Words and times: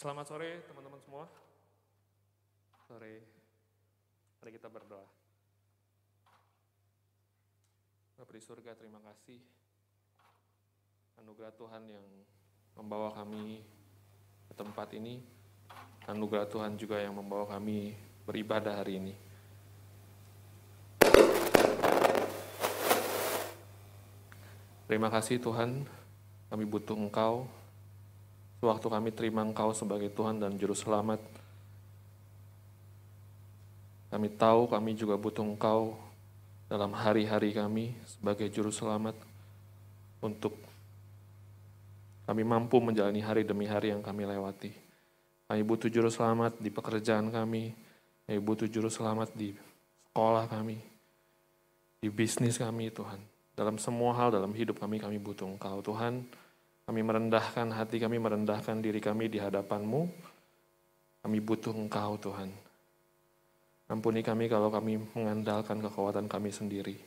Selamat 0.00 0.32
sore 0.32 0.64
teman-teman 0.64 0.96
semua. 1.04 1.28
Sore. 2.88 3.20
Mari 4.40 4.50
kita 4.56 4.72
berdoa. 4.72 5.04
Bapak 8.16 8.32
di 8.32 8.40
surga, 8.40 8.72
terima 8.80 8.96
kasih. 9.04 9.36
Anugerah 11.20 11.52
Tuhan 11.52 11.84
yang 11.84 12.06
membawa 12.80 13.12
kami 13.12 13.60
ke 14.48 14.56
tempat 14.56 14.88
ini. 14.96 15.20
Anugerah 16.08 16.48
Tuhan 16.48 16.80
juga 16.80 16.96
yang 16.96 17.20
membawa 17.20 17.44
kami 17.44 17.92
beribadah 18.24 18.80
hari 18.80 19.04
ini. 19.04 19.12
Terima 24.88 25.12
kasih 25.12 25.36
Tuhan, 25.44 25.84
kami 26.48 26.64
butuh 26.64 26.96
Engkau. 26.96 27.59
Sewaktu 28.60 28.86
kami 28.92 29.08
terima 29.16 29.40
Engkau 29.40 29.72
sebagai 29.72 30.12
Tuhan 30.12 30.36
dan 30.36 30.52
Juru 30.60 30.76
Selamat, 30.76 31.16
kami 34.12 34.28
tahu 34.36 34.68
kami 34.68 34.92
juga 34.92 35.16
butuh 35.16 35.40
Engkau 35.40 35.96
dalam 36.68 36.92
hari-hari 36.92 37.56
kami 37.56 37.96
sebagai 38.04 38.52
Juru 38.52 38.68
Selamat 38.68 39.16
untuk 40.20 40.60
kami 42.28 42.44
mampu 42.44 42.78
menjalani 42.84 43.24
hari 43.24 43.48
demi 43.48 43.64
hari 43.64 43.96
yang 43.96 44.04
kami 44.04 44.28
lewati. 44.28 44.70
Kami 45.50 45.62
butuh 45.64 45.88
Juru 45.90 46.12
Selamat 46.12 46.60
di 46.60 46.68
pekerjaan 46.68 47.32
kami, 47.32 47.74
kami 48.28 48.38
butuh 48.44 48.68
Juru 48.68 48.86
Selamat 48.86 49.32
di 49.34 49.56
sekolah 50.12 50.46
kami, 50.46 50.78
di 51.98 52.06
bisnis 52.12 52.60
kami 52.60 52.92
Tuhan. 52.92 53.18
Dalam 53.56 53.80
semua 53.82 54.14
hal 54.14 54.30
dalam 54.30 54.54
hidup 54.54 54.78
kami, 54.78 55.02
kami 55.02 55.18
butuh 55.18 55.48
Engkau. 55.48 55.82
Tuhan, 55.82 56.22
kami 56.90 57.06
merendahkan 57.06 57.70
hati 57.70 58.02
kami, 58.02 58.18
merendahkan 58.18 58.82
diri 58.82 58.98
kami 58.98 59.30
di 59.30 59.38
hadapan-Mu. 59.38 60.10
Kami 61.22 61.38
butuh 61.38 61.70
Engkau, 61.70 62.18
Tuhan. 62.18 62.50
Ampuni 63.86 64.26
kami 64.26 64.50
kalau 64.50 64.74
kami 64.74 64.98
mengandalkan 65.14 65.78
kekuatan 65.78 66.26
kami 66.26 66.50
sendiri. 66.50 66.98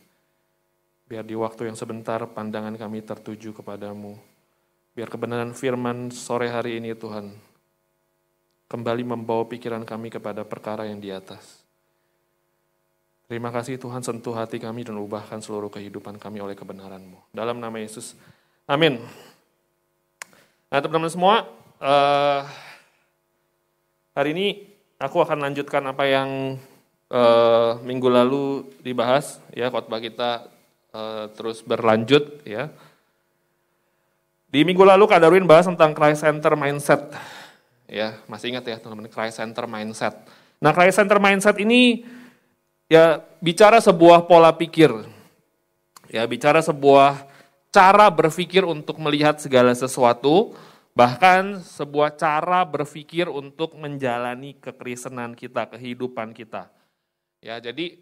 Biar 1.04 1.28
di 1.28 1.36
waktu 1.36 1.68
yang 1.68 1.76
sebentar 1.76 2.24
pandangan 2.32 2.80
kami 2.80 3.04
tertuju 3.04 3.52
kepadamu. 3.60 4.16
Biar 4.96 5.12
kebenaran 5.12 5.52
firman 5.52 6.16
sore 6.16 6.48
hari 6.48 6.80
ini 6.80 6.96
Tuhan 6.96 7.36
kembali 8.72 9.04
membawa 9.04 9.44
pikiran 9.52 9.84
kami 9.84 10.08
kepada 10.08 10.48
perkara 10.48 10.88
yang 10.88 11.04
di 11.04 11.12
atas. 11.12 11.60
Terima 13.28 13.52
kasih 13.52 13.76
Tuhan 13.76 14.00
sentuh 14.00 14.32
hati 14.32 14.64
kami 14.64 14.88
dan 14.88 14.96
ubahkan 14.96 15.44
seluruh 15.44 15.68
kehidupan 15.68 16.16
kami 16.24 16.40
oleh 16.40 16.56
kebenaran-Mu. 16.56 17.36
Dalam 17.36 17.60
nama 17.60 17.76
Yesus. 17.84 18.16
Amin. 18.64 19.04
Nah 20.74 20.82
teman-teman 20.82 21.14
semua, 21.14 21.36
uh, 21.78 22.42
hari 24.18 24.34
ini 24.34 24.48
aku 24.98 25.22
akan 25.22 25.46
lanjutkan 25.46 25.86
apa 25.86 26.02
yang 26.10 26.58
uh, 27.14 27.78
minggu 27.86 28.10
lalu 28.10 28.74
dibahas. 28.82 29.38
ya 29.54 29.70
Khotbah 29.70 30.02
kita 30.02 30.50
uh, 30.90 31.30
terus 31.38 31.62
berlanjut. 31.62 32.42
ya. 32.42 32.74
Di 34.50 34.66
minggu 34.66 34.82
lalu 34.82 35.06
Kak 35.06 35.22
Darwin 35.22 35.46
bahas 35.46 35.70
tentang 35.70 35.94
Christ 35.94 36.26
Center 36.26 36.58
Mindset. 36.58 37.06
Ya, 37.86 38.18
masih 38.26 38.58
ingat 38.58 38.66
ya 38.66 38.82
teman-teman, 38.82 39.14
Christ 39.14 39.38
Center 39.46 39.70
Mindset. 39.70 40.26
Nah, 40.58 40.74
Christ 40.74 40.98
Center 40.98 41.22
Mindset 41.22 41.62
ini 41.62 42.02
ya 42.90 43.22
bicara 43.38 43.78
sebuah 43.78 44.26
pola 44.26 44.50
pikir. 44.50 44.90
Ya, 46.10 46.26
bicara 46.26 46.66
sebuah 46.66 47.30
cara 47.74 48.06
berpikir 48.14 48.62
untuk 48.62 49.02
melihat 49.02 49.42
segala 49.42 49.74
sesuatu, 49.74 50.54
bahkan 50.94 51.58
sebuah 51.58 52.14
cara 52.14 52.62
berpikir 52.62 53.26
untuk 53.26 53.74
menjalani 53.74 54.54
kekristenan 54.62 55.34
kita, 55.34 55.66
kehidupan 55.74 56.38
kita. 56.38 56.70
Ya, 57.42 57.58
jadi 57.58 57.98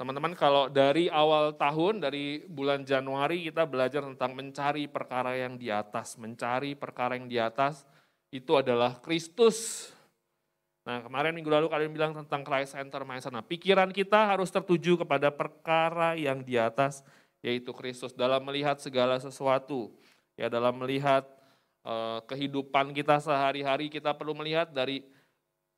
teman-teman 0.00 0.32
kalau 0.32 0.72
dari 0.72 1.12
awal 1.12 1.52
tahun, 1.54 2.00
dari 2.00 2.48
bulan 2.48 2.82
Januari 2.88 3.44
kita 3.52 3.68
belajar 3.68 4.02
tentang 4.08 4.32
mencari 4.32 4.88
perkara 4.88 5.36
yang 5.36 5.60
di 5.60 5.68
atas, 5.68 6.16
mencari 6.16 6.72
perkara 6.72 7.20
yang 7.20 7.28
di 7.28 7.36
atas 7.36 7.84
itu 8.32 8.56
adalah 8.56 8.98
Kristus. 9.04 9.92
Nah 10.84 11.00
kemarin 11.00 11.32
minggu 11.32 11.48
lalu 11.48 11.70
kalian 11.70 11.92
bilang 11.94 12.12
tentang 12.12 12.44
Christ 12.44 12.76
Center. 12.76 13.06
Nah 13.06 13.44
pikiran 13.46 13.88
kita 13.94 14.34
harus 14.34 14.50
tertuju 14.52 15.00
kepada 15.00 15.32
perkara 15.32 16.12
yang 16.18 16.44
di 16.44 16.58
atas 16.60 17.06
yaitu 17.44 17.76
Kristus 17.76 18.16
dalam 18.16 18.40
melihat 18.40 18.80
segala 18.80 19.20
sesuatu. 19.20 19.92
Ya 20.34 20.48
dalam 20.48 20.80
melihat 20.80 21.28
uh, 21.84 22.24
kehidupan 22.24 22.96
kita 22.96 23.20
sehari-hari 23.20 23.92
kita 23.92 24.16
perlu 24.16 24.32
melihat 24.32 24.72
dari 24.72 25.04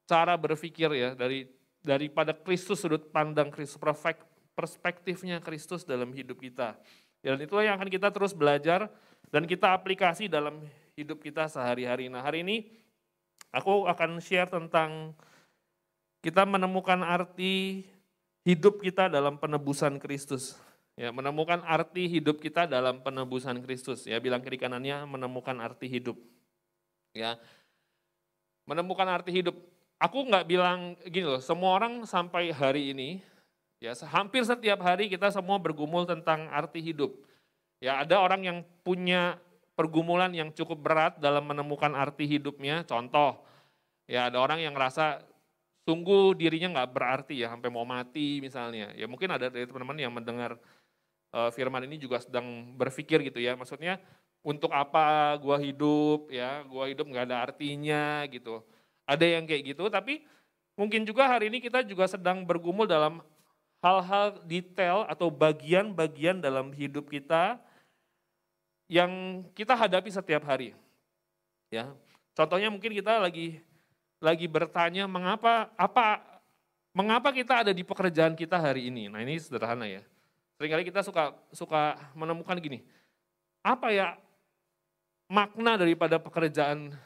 cara 0.06 0.38
berpikir 0.38 0.88
ya 0.94 1.10
dari 1.18 1.50
daripada 1.82 2.30
Kristus 2.30 2.80
sudut 2.80 3.10
pandang 3.10 3.50
Kristus 3.50 3.82
perspektifnya 4.54 5.42
Kristus 5.42 5.82
dalam 5.82 6.14
hidup 6.14 6.38
kita. 6.38 6.78
Dan 7.20 7.42
itulah 7.42 7.66
yang 7.66 7.74
akan 7.76 7.90
kita 7.90 8.14
terus 8.14 8.30
belajar 8.30 8.86
dan 9.34 9.44
kita 9.50 9.74
aplikasi 9.74 10.30
dalam 10.30 10.62
hidup 10.94 11.18
kita 11.18 11.50
sehari-hari. 11.50 12.06
Nah 12.06 12.22
hari 12.22 12.46
ini 12.46 12.56
Aku 13.56 13.88
akan 13.88 14.20
share 14.20 14.52
tentang 14.52 15.16
kita 16.20 16.44
menemukan 16.44 17.00
arti 17.00 17.88
hidup 18.44 18.84
kita 18.84 19.08
dalam 19.08 19.40
penebusan 19.40 19.96
Kristus. 19.96 20.58
Ya, 20.96 21.12
menemukan 21.12 21.60
arti 21.60 22.08
hidup 22.08 22.40
kita 22.40 22.64
dalam 22.64 23.04
penebusan 23.04 23.60
Kristus. 23.60 24.08
Ya, 24.08 24.16
bilang 24.16 24.40
kiri 24.40 24.56
kanannya 24.56 25.04
menemukan 25.04 25.60
arti 25.60 25.92
hidup. 25.92 26.16
Ya, 27.12 27.36
menemukan 28.64 29.04
arti 29.04 29.28
hidup. 29.28 29.56
Aku 30.00 30.24
nggak 30.24 30.48
bilang 30.48 30.96
gini 31.08 31.24
loh, 31.24 31.40
semua 31.40 31.76
orang 31.76 32.04
sampai 32.04 32.52
hari 32.52 32.92
ini, 32.92 33.24
ya 33.80 33.96
hampir 34.08 34.44
setiap 34.44 34.84
hari 34.84 35.08
kita 35.08 35.32
semua 35.32 35.56
bergumul 35.56 36.04
tentang 36.04 36.48
arti 36.52 36.80
hidup. 36.80 37.12
Ya, 37.80 38.00
ada 38.00 38.20
orang 38.20 38.44
yang 38.44 38.58
punya 38.80 39.40
pergumulan 39.76 40.32
yang 40.32 40.48
cukup 40.52 40.80
berat 40.80 41.20
dalam 41.20 41.44
menemukan 41.44 41.92
arti 41.92 42.24
hidupnya. 42.24 42.84
Contoh, 42.88 43.44
ya 44.08 44.32
ada 44.32 44.40
orang 44.40 44.64
yang 44.64 44.72
ngerasa 44.72 45.20
sungguh 45.86 46.34
dirinya 46.34 46.80
nggak 46.80 46.90
berarti 46.90 47.44
ya 47.44 47.52
sampai 47.52 47.68
mau 47.68 47.84
mati 47.84 48.40
misalnya. 48.40 48.96
Ya 48.96 49.04
mungkin 49.04 49.30
ada 49.30 49.52
dari 49.52 49.68
teman-teman 49.68 50.00
yang 50.00 50.12
mendengar 50.12 50.56
uh, 51.32 51.50
firman 51.50 51.86
ini 51.86 51.96
juga 51.96 52.22
sedang 52.22 52.74
berpikir 52.76 53.22
gitu 53.26 53.40
ya. 53.42 53.54
Maksudnya 53.58 53.98
untuk 54.46 54.70
apa 54.70 55.34
gua 55.42 55.58
hidup 55.58 56.30
ya, 56.30 56.62
gua 56.66 56.86
hidup 56.86 57.06
nggak 57.08 57.26
ada 57.32 57.38
artinya 57.50 58.22
gitu. 58.30 58.62
Ada 59.06 59.38
yang 59.38 59.46
kayak 59.46 59.74
gitu, 59.74 59.86
tapi 59.86 60.26
mungkin 60.74 61.06
juga 61.06 61.30
hari 61.30 61.46
ini 61.46 61.62
kita 61.62 61.86
juga 61.86 62.10
sedang 62.10 62.42
bergumul 62.42 62.90
dalam 62.90 63.22
hal-hal 63.78 64.42
detail 64.44 65.06
atau 65.06 65.30
bagian-bagian 65.30 66.42
dalam 66.42 66.74
hidup 66.74 67.06
kita 67.06 67.62
yang 68.90 69.42
kita 69.54 69.78
hadapi 69.78 70.10
setiap 70.10 70.42
hari. 70.46 70.74
Ya, 71.70 71.90
contohnya 72.34 72.70
mungkin 72.70 72.94
kita 72.94 73.18
lagi 73.18 73.62
lagi 74.22 74.46
bertanya 74.46 75.06
mengapa 75.06 75.70
apa 75.74 76.22
mengapa 76.96 77.28
kita 77.34 77.66
ada 77.66 77.72
di 77.74 77.84
pekerjaan 77.84 78.32
kita 78.32 78.56
hari 78.56 78.88
ini. 78.88 79.12
Nah 79.12 79.20
ini 79.20 79.36
sederhana 79.36 79.84
ya. 79.84 80.02
Seringkali 80.56 80.88
kita 80.88 81.04
suka 81.04 81.36
suka 81.52 82.00
menemukan 82.16 82.56
gini, 82.56 82.80
apa 83.60 83.92
ya 83.92 84.16
makna 85.28 85.76
daripada 85.76 86.16
pekerjaan 86.16 86.96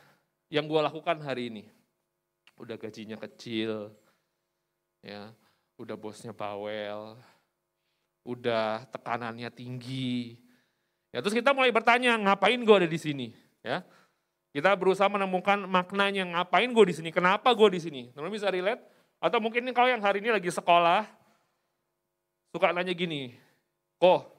yang 0.50 0.70
gue 0.70 0.80
lakukan 0.80 1.18
hari 1.22 1.50
ini? 1.50 1.64
Udah 2.54 2.78
gajinya 2.78 3.18
kecil, 3.18 3.90
ya, 5.02 5.34
udah 5.80 5.96
bosnya 5.98 6.30
bawel, 6.30 7.18
udah 8.22 8.86
tekanannya 8.92 9.50
tinggi, 9.50 10.38
Ya 11.10 11.18
terus 11.18 11.34
kita 11.34 11.50
mulai 11.50 11.74
bertanya, 11.74 12.14
ngapain 12.14 12.58
gue 12.62 12.76
ada 12.76 12.86
di 12.86 12.98
sini? 12.98 13.34
Ya, 13.66 13.82
kita 14.54 14.70
berusaha 14.78 15.10
menemukan 15.10 15.66
maknanya, 15.66 16.22
ngapain 16.38 16.70
gue 16.70 16.84
di 16.86 16.94
sini? 16.94 17.10
Kenapa 17.10 17.50
gue 17.50 17.68
di 17.74 17.80
sini? 17.82 18.02
Teman 18.14 18.30
bisa 18.30 18.46
relate? 18.46 18.82
Atau 19.18 19.42
mungkin 19.42 19.66
kau 19.74 19.90
yang 19.90 20.00
hari 20.00 20.22
ini 20.22 20.30
lagi 20.30 20.48
sekolah, 20.48 21.04
suka 22.50 22.74
nanya 22.74 22.94
gini, 22.94 23.34
kok 23.98 24.30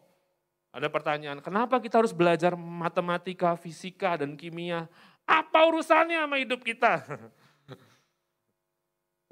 ada 0.72 0.88
pertanyaan, 0.88 1.44
kenapa 1.44 1.84
kita 1.84 2.00
harus 2.00 2.16
belajar 2.16 2.56
matematika, 2.56 3.60
fisika, 3.60 4.16
dan 4.16 4.40
kimia? 4.40 4.88
Apa 5.28 5.68
urusannya 5.68 6.24
sama 6.24 6.40
hidup 6.40 6.64
kita? 6.64 7.04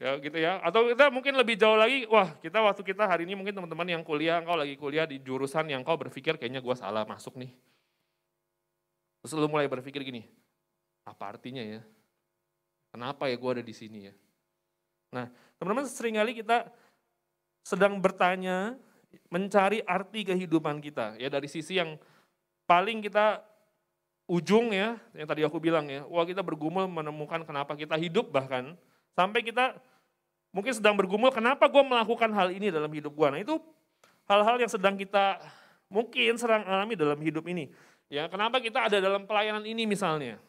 ya 0.04 0.20
gitu 0.20 0.36
ya. 0.36 0.60
Atau 0.60 0.92
kita 0.92 1.08
mungkin 1.08 1.40
lebih 1.40 1.56
jauh 1.56 1.80
lagi, 1.80 2.04
wah 2.12 2.36
kita 2.44 2.60
waktu 2.60 2.84
kita 2.84 3.08
hari 3.08 3.24
ini 3.24 3.40
mungkin 3.40 3.56
teman-teman 3.56 3.88
yang 3.88 4.04
kuliah, 4.04 4.44
engkau 4.44 4.60
lagi 4.60 4.76
kuliah 4.76 5.08
di 5.08 5.24
jurusan 5.24 5.72
yang 5.72 5.80
kau 5.88 5.96
berpikir 5.96 6.36
kayaknya 6.36 6.60
gue 6.60 6.76
salah 6.76 7.08
masuk 7.08 7.40
nih. 7.40 7.56
Terus 9.24 9.32
lu 9.36 9.48
mulai 9.48 9.72
berpikir 9.72 10.04
gini, 10.04 10.28
apa 11.08 11.36
artinya 11.36 11.64
ya? 11.64 11.80
Kenapa 12.92 13.32
ya 13.32 13.40
gue 13.40 13.52
ada 13.60 13.64
di 13.64 13.76
sini 13.76 14.12
ya? 14.12 14.14
Nah 15.16 15.32
teman-teman 15.56 15.88
sering 15.88 16.20
kali 16.20 16.36
kita 16.36 16.68
sedang 17.64 18.00
bertanya, 18.00 18.78
mencari 19.30 19.82
arti 19.86 20.26
kehidupan 20.26 20.82
kita. 20.82 21.18
Ya 21.18 21.30
dari 21.30 21.50
sisi 21.50 21.78
yang 21.78 21.98
paling 22.70 23.02
kita 23.02 23.42
ujung 24.30 24.70
ya, 24.70 24.98
yang 25.18 25.26
tadi 25.26 25.42
aku 25.42 25.58
bilang 25.58 25.90
ya, 25.90 26.06
wah 26.06 26.26
kita 26.26 26.46
bergumul 26.46 26.86
menemukan 26.86 27.42
kenapa 27.42 27.74
kita 27.74 27.98
hidup 27.98 28.30
bahkan, 28.30 28.78
sampai 29.18 29.42
kita 29.42 29.74
mungkin 30.54 30.74
sedang 30.74 30.94
bergumul 30.98 31.34
kenapa 31.34 31.66
gue 31.70 31.82
melakukan 31.82 32.30
hal 32.34 32.54
ini 32.54 32.70
dalam 32.70 32.90
hidup 32.94 33.14
gue. 33.14 33.28
Nah 33.30 33.40
itu 33.42 33.58
hal-hal 34.30 34.62
yang 34.62 34.70
sedang 34.70 34.94
kita 34.98 35.42
mungkin 35.90 36.38
serang 36.38 36.66
alami 36.66 36.94
dalam 36.94 37.18
hidup 37.18 37.46
ini. 37.50 37.74
Ya, 38.10 38.26
kenapa 38.26 38.58
kita 38.58 38.90
ada 38.90 38.98
dalam 38.98 39.26
pelayanan 39.30 39.66
ini 39.66 39.86
misalnya? 39.86 40.42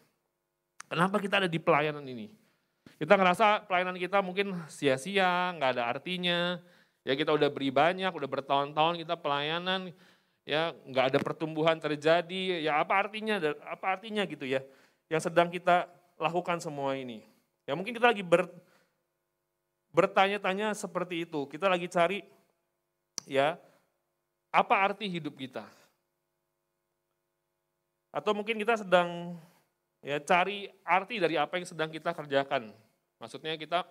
Kenapa 0.88 1.20
kita 1.20 1.44
ada 1.44 1.48
di 1.48 1.60
pelayanan 1.60 2.04
ini? 2.04 2.32
Kita 2.96 3.16
ngerasa 3.16 3.64
pelayanan 3.68 3.96
kita 3.96 4.20
mungkin 4.20 4.56
sia-sia, 4.68 5.52
nggak 5.56 5.76
ada 5.76 5.84
artinya. 5.88 6.60
Ya 7.00 7.16
kita 7.16 7.32
udah 7.32 7.48
beri 7.48 7.72
banyak, 7.72 8.12
udah 8.12 8.28
bertahun-tahun 8.28 9.00
kita 9.00 9.16
pelayanan, 9.16 9.92
ya 10.44 10.76
nggak 10.84 11.16
ada 11.16 11.18
pertumbuhan 11.18 11.80
terjadi. 11.80 12.60
Ya 12.60 12.76
apa 12.80 13.00
artinya? 13.00 13.40
Apa 13.68 13.96
artinya 13.96 14.22
gitu 14.28 14.44
ya? 14.44 14.60
Yang 15.08 15.32
sedang 15.32 15.48
kita 15.48 15.88
lakukan 16.20 16.60
semua 16.60 16.94
ini. 16.94 17.24
Ya 17.64 17.72
mungkin 17.72 17.96
kita 17.96 18.12
lagi 18.12 18.20
ber, 18.20 18.52
bertanya-tanya 19.96 20.76
seperti 20.76 21.24
itu. 21.24 21.48
Kita 21.48 21.66
lagi 21.72 21.88
cari 21.88 22.20
ya 23.24 23.56
apa 24.52 24.74
arti 24.76 25.08
hidup 25.08 25.38
kita? 25.40 25.64
Atau 28.10 28.34
mungkin 28.34 28.58
kita 28.58 28.76
sedang 28.76 29.38
ya 30.02 30.18
cari 30.20 30.68
arti 30.82 31.16
dari 31.16 31.40
apa 31.40 31.56
yang 31.56 31.66
sedang 31.66 31.88
kita 31.88 32.12
kerjakan. 32.12 32.74
Maksudnya 33.22 33.56
kita 33.56 33.86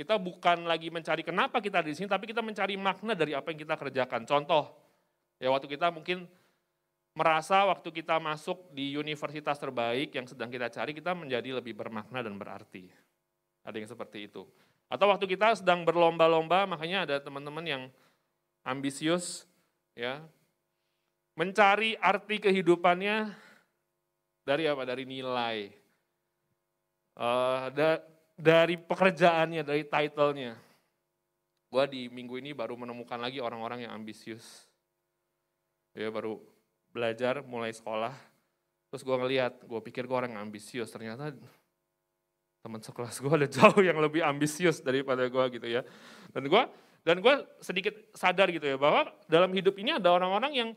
kita 0.00 0.16
bukan 0.16 0.64
lagi 0.64 0.88
mencari 0.88 1.20
kenapa 1.20 1.60
kita 1.60 1.84
di 1.84 1.92
sini, 1.92 2.08
tapi 2.08 2.24
kita 2.24 2.40
mencari 2.40 2.72
makna 2.80 3.12
dari 3.12 3.36
apa 3.36 3.52
yang 3.52 3.60
kita 3.60 3.76
kerjakan. 3.76 4.24
Contoh, 4.24 4.72
ya 5.36 5.52
waktu 5.52 5.68
kita 5.68 5.92
mungkin 5.92 6.24
merasa 7.12 7.68
waktu 7.68 7.92
kita 7.92 8.16
masuk 8.16 8.72
di 8.72 8.96
universitas 8.96 9.60
terbaik 9.60 10.16
yang 10.16 10.24
sedang 10.24 10.48
kita 10.48 10.72
cari, 10.72 10.96
kita 10.96 11.12
menjadi 11.12 11.60
lebih 11.60 11.76
bermakna 11.76 12.24
dan 12.24 12.40
berarti. 12.40 12.88
Ada 13.60 13.76
yang 13.76 13.92
seperti 13.92 14.24
itu. 14.24 14.48
Atau 14.88 15.04
waktu 15.12 15.28
kita 15.28 15.60
sedang 15.60 15.84
berlomba-lomba, 15.84 16.64
makanya 16.64 17.04
ada 17.04 17.16
teman-teman 17.20 17.62
yang 17.68 17.82
ambisius, 18.64 19.44
ya 19.92 20.24
mencari 21.36 21.92
arti 22.00 22.40
kehidupannya 22.40 23.36
dari 24.48 24.64
apa? 24.64 24.82
Dari 24.88 25.04
nilai. 25.04 25.58
Uh, 27.20 27.68
da, 27.76 28.00
dari 28.40 28.80
pekerjaannya, 28.80 29.62
dari 29.62 29.84
titlenya. 29.84 30.56
Gue 31.70 31.84
di 31.86 32.02
minggu 32.10 32.40
ini 32.40 32.50
baru 32.56 32.74
menemukan 32.74 33.20
lagi 33.20 33.38
orang-orang 33.38 33.86
yang 33.86 33.92
ambisius. 33.94 34.66
Ya 35.94 36.08
baru 36.10 36.40
belajar, 36.90 37.44
mulai 37.46 37.70
sekolah. 37.70 38.16
Terus 38.90 39.06
gue 39.06 39.16
ngeliat, 39.16 39.54
gue 39.62 39.80
pikir 39.84 40.08
gue 40.08 40.16
orang 40.16 40.34
ambisius. 40.40 40.90
Ternyata 40.90 41.36
teman 42.60 42.82
sekelas 42.82 43.22
gue 43.22 43.32
ada 43.32 43.48
jauh 43.48 43.80
yang 43.80 43.96
lebih 44.00 44.24
ambisius 44.24 44.82
daripada 44.82 45.22
gue 45.28 45.44
gitu 45.60 45.68
ya. 45.68 45.86
Dan 46.34 46.48
gue 46.50 46.62
dan 47.00 47.16
gue 47.24 47.34
sedikit 47.64 47.96
sadar 48.12 48.52
gitu 48.52 48.66
ya 48.66 48.76
bahwa 48.76 49.08
dalam 49.24 49.48
hidup 49.56 49.72
ini 49.80 49.96
ada 49.96 50.12
orang-orang 50.12 50.52
yang 50.52 50.70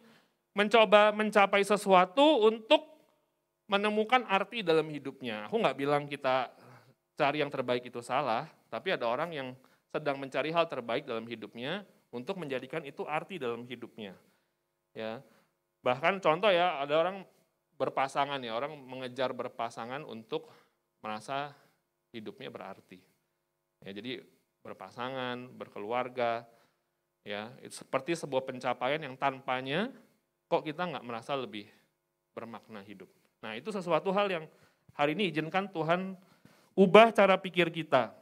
mencoba 0.56 1.12
mencapai 1.12 1.66
sesuatu 1.66 2.48
untuk 2.48 2.86
menemukan 3.68 4.24
arti 4.30 4.63
dalam 4.63 4.88
hidupnya. 4.88 5.50
Aku 5.50 5.59
nggak 5.59 5.75
bilang 5.75 6.07
kita 6.07 6.54
cari 7.13 7.42
yang 7.42 7.51
terbaik 7.54 7.86
itu 7.86 8.01
salah, 8.01 8.50
tapi 8.69 8.94
ada 8.94 9.06
orang 9.06 9.30
yang 9.33 9.48
sedang 9.94 10.18
mencari 10.18 10.50
hal 10.50 10.65
terbaik 10.65 11.06
dalam 11.06 11.30
hidupnya 11.30 11.86
untuk 12.10 12.42
menjadikan 12.42 12.81
itu 12.81 13.06
arti 13.06 13.38
dalam 13.38 13.65
hidupnya. 13.69 14.18
Ya, 14.94 15.21
bahkan 15.81 16.18
contoh 16.21 16.50
ya 16.50 16.81
ada 16.81 16.94
orang 16.98 17.25
berpasangan 17.77 18.38
ya 18.42 18.54
orang 18.54 18.77
mengejar 18.77 19.33
berpasangan 19.33 20.06
untuk 20.06 20.50
merasa 21.01 21.54
hidupnya 22.13 22.54
berarti. 22.54 23.01
Ya, 23.83 23.92
jadi 23.94 24.24
berpasangan, 24.63 25.51
berkeluarga, 25.59 26.48
ya 27.27 27.51
itu 27.59 27.83
seperti 27.83 28.16
sebuah 28.16 28.48
pencapaian 28.48 29.01
yang 29.01 29.16
tanpanya 29.19 29.92
kok 30.48 30.63
kita 30.63 30.86
nggak 30.88 31.06
merasa 31.07 31.36
lebih 31.36 31.68
bermakna 32.33 32.83
hidup. 32.83 33.09
Nah 33.44 33.57
itu 33.59 33.69
sesuatu 33.69 34.13
hal 34.16 34.31
yang 34.31 34.45
hari 34.95 35.18
ini 35.18 35.33
izinkan 35.33 35.68
Tuhan 35.71 36.16
ubah 36.74 37.14
cara 37.14 37.38
pikir 37.38 37.70
kita. 37.70 38.14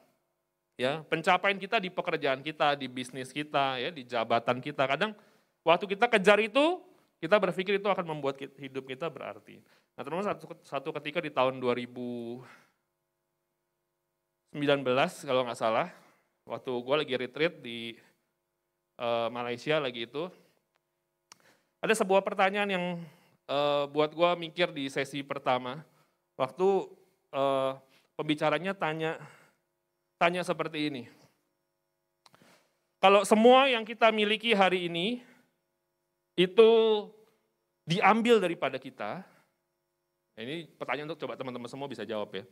Ya, 0.79 1.05
pencapaian 1.05 1.59
kita 1.61 1.77
di 1.77 1.93
pekerjaan 1.93 2.41
kita, 2.41 2.73
di 2.73 2.89
bisnis 2.89 3.29
kita, 3.29 3.77
ya, 3.77 3.93
di 3.93 4.01
jabatan 4.01 4.57
kita. 4.57 4.87
Kadang 4.89 5.13
waktu 5.61 5.85
kita 5.85 6.09
kejar 6.09 6.41
itu, 6.41 6.81
kita 7.21 7.37
berpikir 7.37 7.77
itu 7.77 7.85
akan 7.85 8.17
membuat 8.17 8.41
hidup 8.41 8.89
kita 8.89 9.05
berarti. 9.05 9.61
Nah, 9.93 10.01
teman-teman 10.01 10.33
satu, 10.33 10.57
satu 10.65 10.89
ketika 10.97 11.21
di 11.21 11.29
tahun 11.29 11.61
2019 11.61 12.41
kalau 15.29 15.45
nggak 15.45 15.59
salah, 15.59 15.93
waktu 16.49 16.71
gue 16.73 16.95
lagi 16.97 17.13
retreat 17.13 17.53
di 17.61 17.93
uh, 18.97 19.29
Malaysia 19.29 19.77
lagi 19.77 20.09
itu, 20.09 20.25
ada 21.77 21.93
sebuah 21.93 22.25
pertanyaan 22.25 22.69
yang 22.73 22.85
uh, 23.45 23.85
buat 23.85 24.17
gue 24.17 24.29
mikir 24.49 24.73
di 24.73 24.89
sesi 24.89 25.21
pertama, 25.21 25.85
waktu 26.33 26.89
uh, 27.37 27.77
pembicaranya 28.15 28.75
tanya 28.75 29.17
tanya 30.21 30.45
seperti 30.45 30.93
ini. 30.93 31.03
Kalau 33.01 33.25
semua 33.25 33.65
yang 33.65 33.81
kita 33.81 34.13
miliki 34.13 34.53
hari 34.53 34.85
ini 34.85 35.25
itu 36.37 36.69
diambil 37.89 38.37
daripada 38.37 38.77
kita, 38.77 39.25
ini 40.37 40.69
pertanyaan 40.77 41.09
untuk 41.09 41.25
coba 41.25 41.33
teman-teman 41.33 41.65
semua 41.65 41.89
bisa 41.89 42.05
jawab 42.05 42.29
ya. 42.37 42.45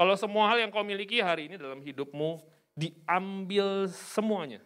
Kalau 0.00 0.16
semua 0.16 0.48
hal 0.48 0.64
yang 0.64 0.72
kau 0.72 0.80
miliki 0.80 1.20
hari 1.20 1.52
ini 1.52 1.60
dalam 1.60 1.84
hidupmu 1.84 2.40
diambil 2.72 3.92
semuanya. 3.92 4.64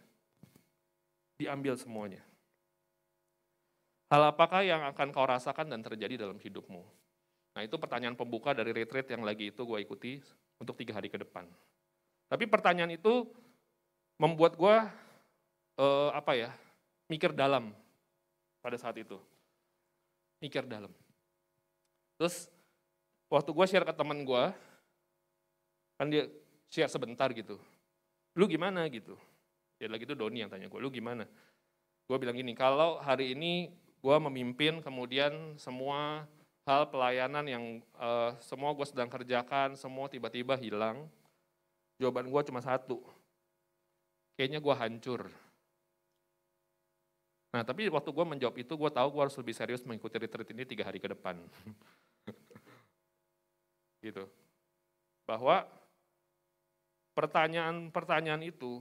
Diambil 1.34 1.74
semuanya. 1.74 2.22
Hal 4.06 4.30
apakah 4.30 4.62
yang 4.62 4.86
akan 4.86 5.10
kau 5.10 5.26
rasakan 5.26 5.66
dan 5.66 5.82
terjadi 5.82 6.22
dalam 6.22 6.38
hidupmu? 6.38 6.86
Nah 7.54 7.62
itu 7.62 7.78
pertanyaan 7.78 8.18
pembuka 8.18 8.50
dari 8.50 8.74
retreat 8.74 9.06
yang 9.14 9.22
lagi 9.22 9.54
itu 9.54 9.62
gue 9.62 9.78
ikuti 9.78 10.18
untuk 10.58 10.74
tiga 10.74 10.98
hari 10.98 11.06
ke 11.06 11.18
depan. 11.22 11.46
Tapi 12.26 12.50
pertanyaan 12.50 12.90
itu 12.90 13.30
membuat 14.18 14.58
gue 14.58 14.76
eh, 15.78 16.10
apa 16.10 16.34
ya 16.34 16.50
mikir 17.06 17.30
dalam 17.30 17.70
pada 18.58 18.74
saat 18.74 18.98
itu. 18.98 19.16
Mikir 20.42 20.66
dalam. 20.66 20.90
Terus 22.18 22.50
waktu 23.30 23.50
gue 23.54 23.66
share 23.70 23.86
ke 23.86 23.94
teman 23.94 24.26
gue, 24.26 24.44
kan 25.94 26.06
dia 26.10 26.26
share 26.70 26.90
sebentar 26.90 27.30
gitu. 27.30 27.58
Lu 28.34 28.50
gimana 28.50 28.86
gitu? 28.90 29.14
Ya 29.78 29.86
lagi 29.86 30.06
itu 30.06 30.14
Doni 30.18 30.42
yang 30.42 30.50
tanya 30.50 30.66
gue, 30.66 30.80
lu 30.82 30.90
gimana? 30.90 31.26
Gue 32.04 32.16
bilang 32.18 32.36
gini, 32.36 32.52
kalau 32.52 32.98
hari 32.98 33.32
ini 33.34 33.70
gue 34.04 34.16
memimpin 34.28 34.84
kemudian 34.84 35.56
semua 35.56 36.28
hal 36.64 36.88
pelayanan 36.88 37.44
yang 37.44 37.64
uh, 38.00 38.32
semua 38.40 38.72
gue 38.72 38.86
sedang 38.88 39.08
kerjakan, 39.12 39.76
semua 39.76 40.08
tiba-tiba 40.08 40.56
hilang, 40.56 41.04
jawaban 42.00 42.32
gue 42.32 42.42
cuma 42.48 42.64
satu, 42.64 43.04
kayaknya 44.36 44.64
gue 44.64 44.74
hancur. 44.74 45.28
Nah 47.52 47.62
tapi 47.62 47.86
waktu 47.92 48.10
gue 48.10 48.26
menjawab 48.26 48.56
itu, 48.56 48.72
gue 48.74 48.90
tahu 48.90 49.08
gue 49.12 49.22
harus 49.28 49.36
lebih 49.36 49.54
serius 49.54 49.84
mengikuti 49.84 50.16
retreat 50.16 50.48
ini 50.56 50.64
tiga 50.64 50.88
hari 50.88 50.98
ke 50.98 51.06
depan. 51.12 51.36
gitu. 54.04 54.24
Bahwa 55.28 55.68
pertanyaan-pertanyaan 57.12 58.42
itu, 58.42 58.80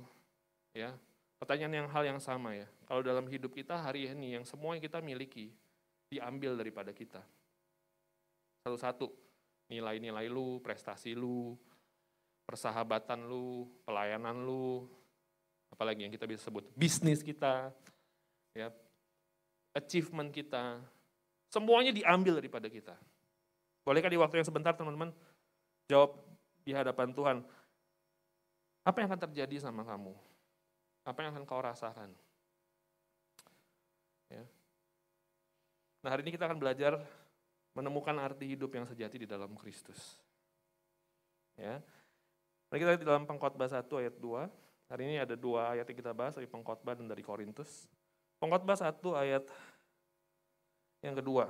ya 0.71 0.95
pertanyaan 1.37 1.83
yang 1.83 1.87
hal 1.91 2.03
yang 2.07 2.19
sama 2.23 2.55
ya. 2.55 2.67
Kalau 2.87 3.03
dalam 3.03 3.27
hidup 3.27 3.51
kita 3.51 3.75
hari 3.75 4.07
ini 4.07 4.39
yang 4.39 4.47
semua 4.47 4.73
yang 4.73 4.83
kita 4.83 5.03
miliki 5.03 5.51
diambil 6.07 6.55
daripada 6.55 6.95
kita 6.95 7.19
satu-satu. 8.63 9.11
Nilai-nilai 9.67 10.27
lu, 10.31 10.59
prestasi 10.63 11.15
lu, 11.15 11.55
persahabatan 12.47 13.27
lu, 13.27 13.67
pelayanan 13.87 14.43
lu, 14.43 14.87
apalagi 15.71 16.05
yang 16.07 16.13
kita 16.13 16.27
bisa 16.27 16.47
sebut, 16.47 16.67
bisnis 16.75 17.23
kita, 17.23 17.71
ya, 18.53 18.69
achievement 19.73 20.29
kita, 20.29 20.77
semuanya 21.49 21.95
diambil 21.95 22.37
daripada 22.37 22.67
kita. 22.69 22.95
Bolehkah 23.83 24.11
di 24.11 24.19
waktu 24.19 24.39
yang 24.39 24.47
sebentar 24.47 24.75
teman-teman 24.75 25.11
jawab 25.89 26.15
di 26.63 26.71
hadapan 26.71 27.11
Tuhan, 27.11 27.37
apa 28.83 28.97
yang 28.99 29.07
akan 29.11 29.21
terjadi 29.27 29.63
sama 29.63 29.83
kamu? 29.83 30.13
Apa 31.03 31.19
yang 31.23 31.35
akan 31.35 31.43
kau 31.43 31.59
rasakan? 31.59 32.11
Ya. 34.31 34.43
Nah 36.03 36.09
hari 36.11 36.23
ini 36.27 36.35
kita 36.35 36.47
akan 36.47 36.59
belajar 36.59 36.99
menemukan 37.73 38.13
arti 38.21 38.53
hidup 38.53 38.69
yang 38.73 38.85
sejati 38.85 39.25
di 39.25 39.27
dalam 39.27 39.57
Kristus. 39.57 40.21
Ya. 41.57 41.81
Mari 42.69 42.77
kita 42.81 42.89
lihat 42.93 43.01
di 43.01 43.09
dalam 43.09 43.25
Pengkhotbah 43.29 43.69
1 43.69 43.85
ayat 44.01 44.15
2. 44.17 44.49
Hari 44.89 45.01
ini 45.09 45.17
ada 45.17 45.33
dua 45.33 45.73
ayat 45.73 45.89
yang 45.89 45.97
kita 45.97 46.13
bahas 46.13 46.37
dari 46.37 46.45
Pengkhotbah 46.45 46.93
dan 46.97 47.09
dari 47.09 47.25
Korintus. 47.25 47.89
Pengkhotbah 48.37 48.77
1 48.77 48.93
ayat 49.13 49.45
yang 51.01 51.17
kedua. 51.17 51.49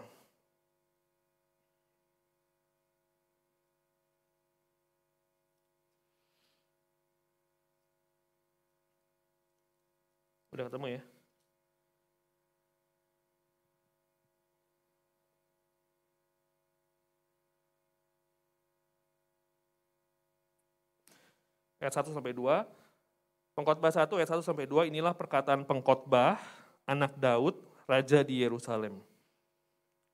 Udah 10.53 10.69
ketemu 10.69 10.87
ya? 10.99 11.12
Ayat 21.83 21.99
1 21.99 22.15
sampai 22.15 22.31
2. 22.31 22.63
Pengkhotbah 23.59 23.91
1 23.91 24.07
ayat 24.07 24.29
1 24.39 24.47
sampai 24.47 24.65
2 24.65 24.87
inilah 24.87 25.11
perkataan 25.11 25.67
pengkhotbah 25.67 26.39
anak 26.87 27.11
Daud, 27.19 27.59
raja 27.83 28.23
di 28.23 28.39
Yerusalem. 28.39 29.03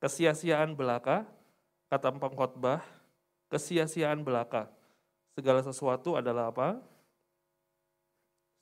Kesia-siaan 0.02 0.74
belaka, 0.74 1.22
kata 1.86 2.10
pengkhotbah, 2.10 2.82
kesia-siaan 3.54 4.26
belaka. 4.26 4.66
Segala 5.38 5.62
sesuatu 5.62 6.18
adalah 6.18 6.50
apa? 6.50 6.82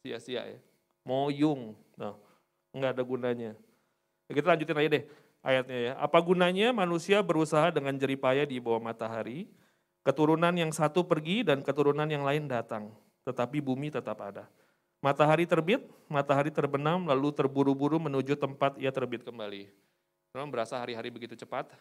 Sia-sia 0.05 0.45
ya. 0.45 0.61
Moyung. 1.03 1.73
Nah, 1.97 2.13
enggak 2.77 2.93
ada 2.93 3.03
gunanya. 3.03 3.53
Kita 4.29 4.53
lanjutin 4.53 4.77
aja 4.77 4.91
deh 5.01 5.05
ayatnya 5.41 5.79
ya. 5.81 5.93
Apa 5.97 6.21
gunanya 6.21 6.77
manusia 6.77 7.25
berusaha 7.25 7.73
dengan 7.73 7.97
jeripaya 7.97 8.45
di 8.45 8.61
bawah 8.61 8.83
matahari, 8.83 9.49
keturunan 10.09 10.57
yang 10.57 10.73
satu 10.73 11.05
pergi 11.05 11.45
dan 11.45 11.61
keturunan 11.61 12.09
yang 12.09 12.25
lain 12.25 12.49
datang, 12.49 12.89
tetapi 13.29 13.61
bumi 13.61 13.93
tetap 13.93 14.17
ada. 14.25 14.49
Matahari 15.05 15.45
terbit, 15.45 15.85
matahari 16.09 16.49
terbenam, 16.49 17.05
lalu 17.05 17.29
terburu-buru 17.29 18.01
menuju 18.01 18.33
tempat 18.41 18.81
ia 18.81 18.89
terbit 18.89 19.21
kembali. 19.21 19.69
Memang 20.33 20.49
berasa 20.49 20.81
hari-hari 20.81 21.13
begitu 21.13 21.37
cepat? 21.37 21.77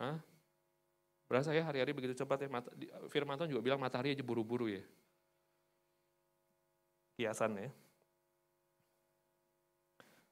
Hah? 0.00 0.24
Berasa 1.28 1.52
ya 1.52 1.68
hari-hari 1.68 1.92
begitu 1.92 2.16
cepat 2.16 2.48
ya? 2.48 2.48
Firman 3.12 3.36
Tuhan 3.36 3.52
juga 3.52 3.60
bilang 3.60 3.76
matahari 3.76 4.16
aja 4.16 4.24
buru-buru 4.24 4.72
ya. 4.72 4.82
Kiasan 7.20 7.60
ya. 7.60 7.68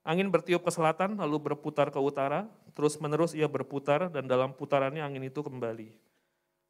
Angin 0.03 0.33
bertiup 0.33 0.65
ke 0.65 0.73
selatan, 0.73 1.21
lalu 1.21 1.53
berputar 1.53 1.93
ke 1.93 2.01
utara, 2.01 2.49
terus 2.73 2.97
menerus 2.99 3.37
ia 3.37 3.47
berputar, 3.47 4.09
dan 4.09 4.25
dalam 4.25 4.57
putarannya 4.57 5.05
angin 5.05 5.29
itu 5.29 5.45
kembali. 5.45 5.95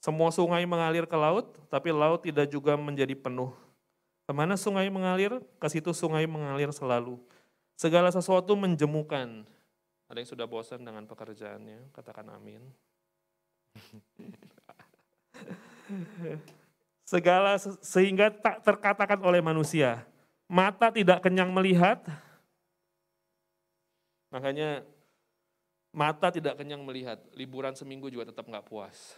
Semua 0.03 0.35
sungai 0.35 0.67
mengalir 0.67 1.07
ke 1.07 1.15
laut, 1.15 1.55
tapi 1.71 1.95
laut 1.95 2.19
tidak 2.27 2.51
juga 2.51 2.75
menjadi 2.75 3.15
penuh. 3.15 3.55
Ke 4.27 4.35
mana 4.35 4.59
sungai 4.59 4.91
mengalir, 4.91 5.39
ke 5.63 5.67
situ 5.71 5.95
sungai 5.95 6.27
mengalir 6.27 6.75
selalu. 6.75 7.23
Segala 7.79 8.11
sesuatu 8.11 8.59
menjemukan. 8.59 9.47
Ada 10.11 10.19
yang 10.19 10.27
sudah 10.27 10.51
bosan 10.51 10.83
dengan 10.83 11.07
pekerjaannya, 11.07 11.95
katakan 11.95 12.35
amin. 12.35 12.67
Segala 17.13 17.55
sehingga 17.81 18.35
tak 18.35 18.67
terkatakan 18.67 19.23
oleh 19.23 19.39
manusia. 19.39 20.03
Mata 20.51 20.91
tidak 20.91 21.23
kenyang 21.23 21.55
melihat, 21.55 22.03
Makanya 24.33 24.81
mata 25.93 26.33
tidak 26.33 26.57
kenyang 26.57 26.81
melihat, 26.81 27.21
liburan 27.37 27.77
seminggu 27.77 28.09
juga 28.09 28.33
tetap 28.33 28.49
nggak 28.49 28.65
puas. 28.65 29.13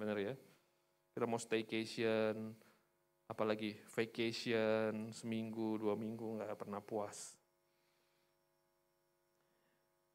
Benar 0.00 0.16
ya? 0.16 0.32
Kita 1.12 1.28
mau 1.28 1.36
staycation, 1.36 2.56
apalagi 3.28 3.76
vacation, 3.92 5.12
seminggu, 5.12 5.76
dua 5.76 5.92
minggu 5.92 6.40
nggak 6.40 6.56
pernah 6.56 6.80
puas. 6.80 7.36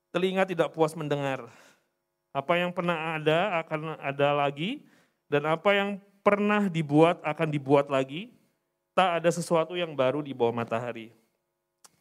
Telinga 0.10 0.42
tidak 0.50 0.74
puas 0.74 0.98
mendengar. 0.98 1.46
Apa 2.34 2.58
yang 2.58 2.74
pernah 2.74 3.13
ada 3.13 3.62
akan 3.62 4.01
ada 4.01 4.30
lagi, 4.34 4.82
dan 5.30 5.46
apa 5.46 5.70
yang 5.77 6.01
pernah 6.25 6.65
dibuat 6.65 7.22
akan 7.22 7.54
dibuat 7.54 7.86
lagi. 7.86 8.34
Tak 8.98 9.22
ada 9.22 9.30
sesuatu 9.30 9.77
yang 9.77 9.94
baru 9.94 10.25
di 10.25 10.34
bawah 10.34 10.56
matahari. 10.56 11.13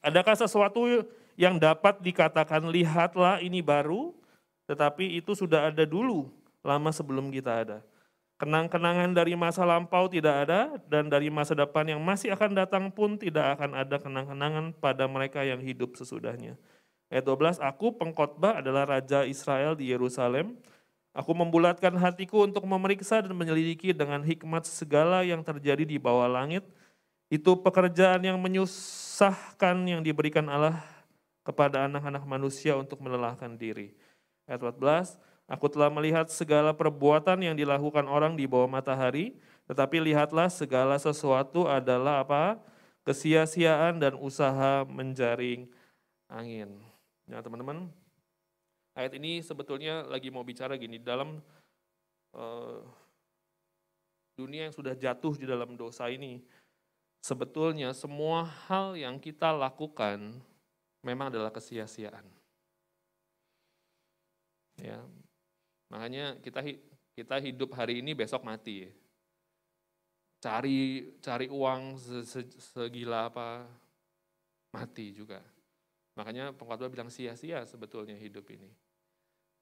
Adakah 0.01 0.39
sesuatu 0.41 1.05
yang 1.37 1.61
dapat 1.61 2.01
dikatakan 2.01 2.65
lihatlah 2.71 3.43
ini 3.43 3.61
baru, 3.61 4.15
tetapi 4.71 5.19
itu 5.19 5.35
sudah 5.35 5.75
ada 5.75 5.83
dulu, 5.83 6.31
lama 6.65 6.91
sebelum 6.91 7.29
kita 7.29 7.53
ada. 7.63 7.79
Kenang-kenangan 8.35 9.15
dari 9.15 9.39
masa 9.39 9.63
lampau 9.63 10.11
tidak 10.11 10.49
ada, 10.49 10.75
dan 10.91 11.07
dari 11.07 11.31
masa 11.31 11.55
depan 11.55 11.87
yang 11.87 12.03
masih 12.03 12.35
akan 12.35 12.51
datang 12.51 12.91
pun 12.91 13.15
tidak 13.15 13.55
akan 13.55 13.79
ada 13.79 13.97
kenang-kenangan 14.03 14.75
pada 14.75 15.07
mereka 15.07 15.47
yang 15.47 15.63
hidup 15.63 15.95
sesudahnya. 15.95 16.59
Ayat 17.15 17.31
12, 17.31 17.63
aku 17.63 17.95
pengkhotbah 17.95 18.59
adalah 18.59 18.91
Raja 18.91 19.23
Israel 19.23 19.79
di 19.79 19.95
Yerusalem. 19.95 20.59
Aku 21.15 21.31
membulatkan 21.31 21.95
hatiku 21.95 22.43
untuk 22.43 22.67
memeriksa 22.67 23.23
dan 23.23 23.31
menyelidiki 23.39 23.95
dengan 23.95 24.19
hikmat 24.19 24.67
segala 24.67 25.23
yang 25.23 25.47
terjadi 25.47 25.87
di 25.87 25.95
bawah 25.95 26.27
langit. 26.27 26.67
Itu 27.31 27.55
pekerjaan 27.63 28.19
yang 28.19 28.43
menyusahkan 28.43 29.79
yang 29.87 30.03
diberikan 30.03 30.51
Allah 30.51 30.83
kepada 31.47 31.87
anak-anak 31.87 32.27
manusia 32.27 32.75
untuk 32.75 32.99
melelahkan 32.99 33.55
diri. 33.55 33.95
Ayat 34.51 34.59
14, 34.59 35.15
Aku 35.45 35.69
telah 35.69 35.93
melihat 35.93 36.25
segala 36.33 36.73
perbuatan 36.73 37.37
yang 37.45 37.53
dilakukan 37.53 38.09
orang 38.09 38.33
di 38.33 38.49
bawah 38.49 38.65
matahari, 38.65 39.37
tetapi 39.69 40.01
lihatlah 40.01 40.49
segala 40.49 40.97
sesuatu 40.97 41.69
adalah 41.69 42.25
apa? 42.25 42.57
Kesia-siaan 43.05 44.01
dan 44.01 44.17
usaha 44.17 44.89
menjaring 44.89 45.69
angin. 46.33 46.81
Ya 47.29 47.45
teman-teman, 47.45 47.93
ayat 48.97 49.13
ini 49.21 49.45
sebetulnya 49.45 50.09
lagi 50.09 50.33
mau 50.33 50.41
bicara 50.41 50.81
gini, 50.81 50.97
dalam 50.97 51.45
uh, 52.33 52.81
dunia 54.41 54.69
yang 54.69 54.75
sudah 54.75 54.97
jatuh 54.97 55.37
di 55.37 55.45
dalam 55.45 55.77
dosa 55.77 56.09
ini, 56.09 56.41
sebetulnya 57.21 57.93
semua 57.93 58.49
hal 58.65 58.97
yang 58.97 59.21
kita 59.21 59.53
lakukan 59.53 60.41
memang 61.05 61.29
adalah 61.29 61.53
kesia-siaan. 61.53 62.25
Ya, 64.81 65.05
makanya 65.95 66.35
kita 66.43 66.61
kita 67.15 67.39
hidup 67.39 67.71
hari 67.79 68.03
ini 68.03 68.11
besok 68.19 68.43
mati. 68.43 68.91
Cari 70.43 71.15
cari 71.23 71.47
uang 71.47 71.95
segila 72.75 73.31
apa 73.31 73.63
mati 74.75 75.15
juga. 75.15 75.39
Makanya 76.19 76.51
pengkhotbah 76.51 76.91
bilang 76.91 77.11
sia-sia 77.11 77.63
sebetulnya 77.63 78.19
hidup 78.19 78.51
ini. 78.51 78.67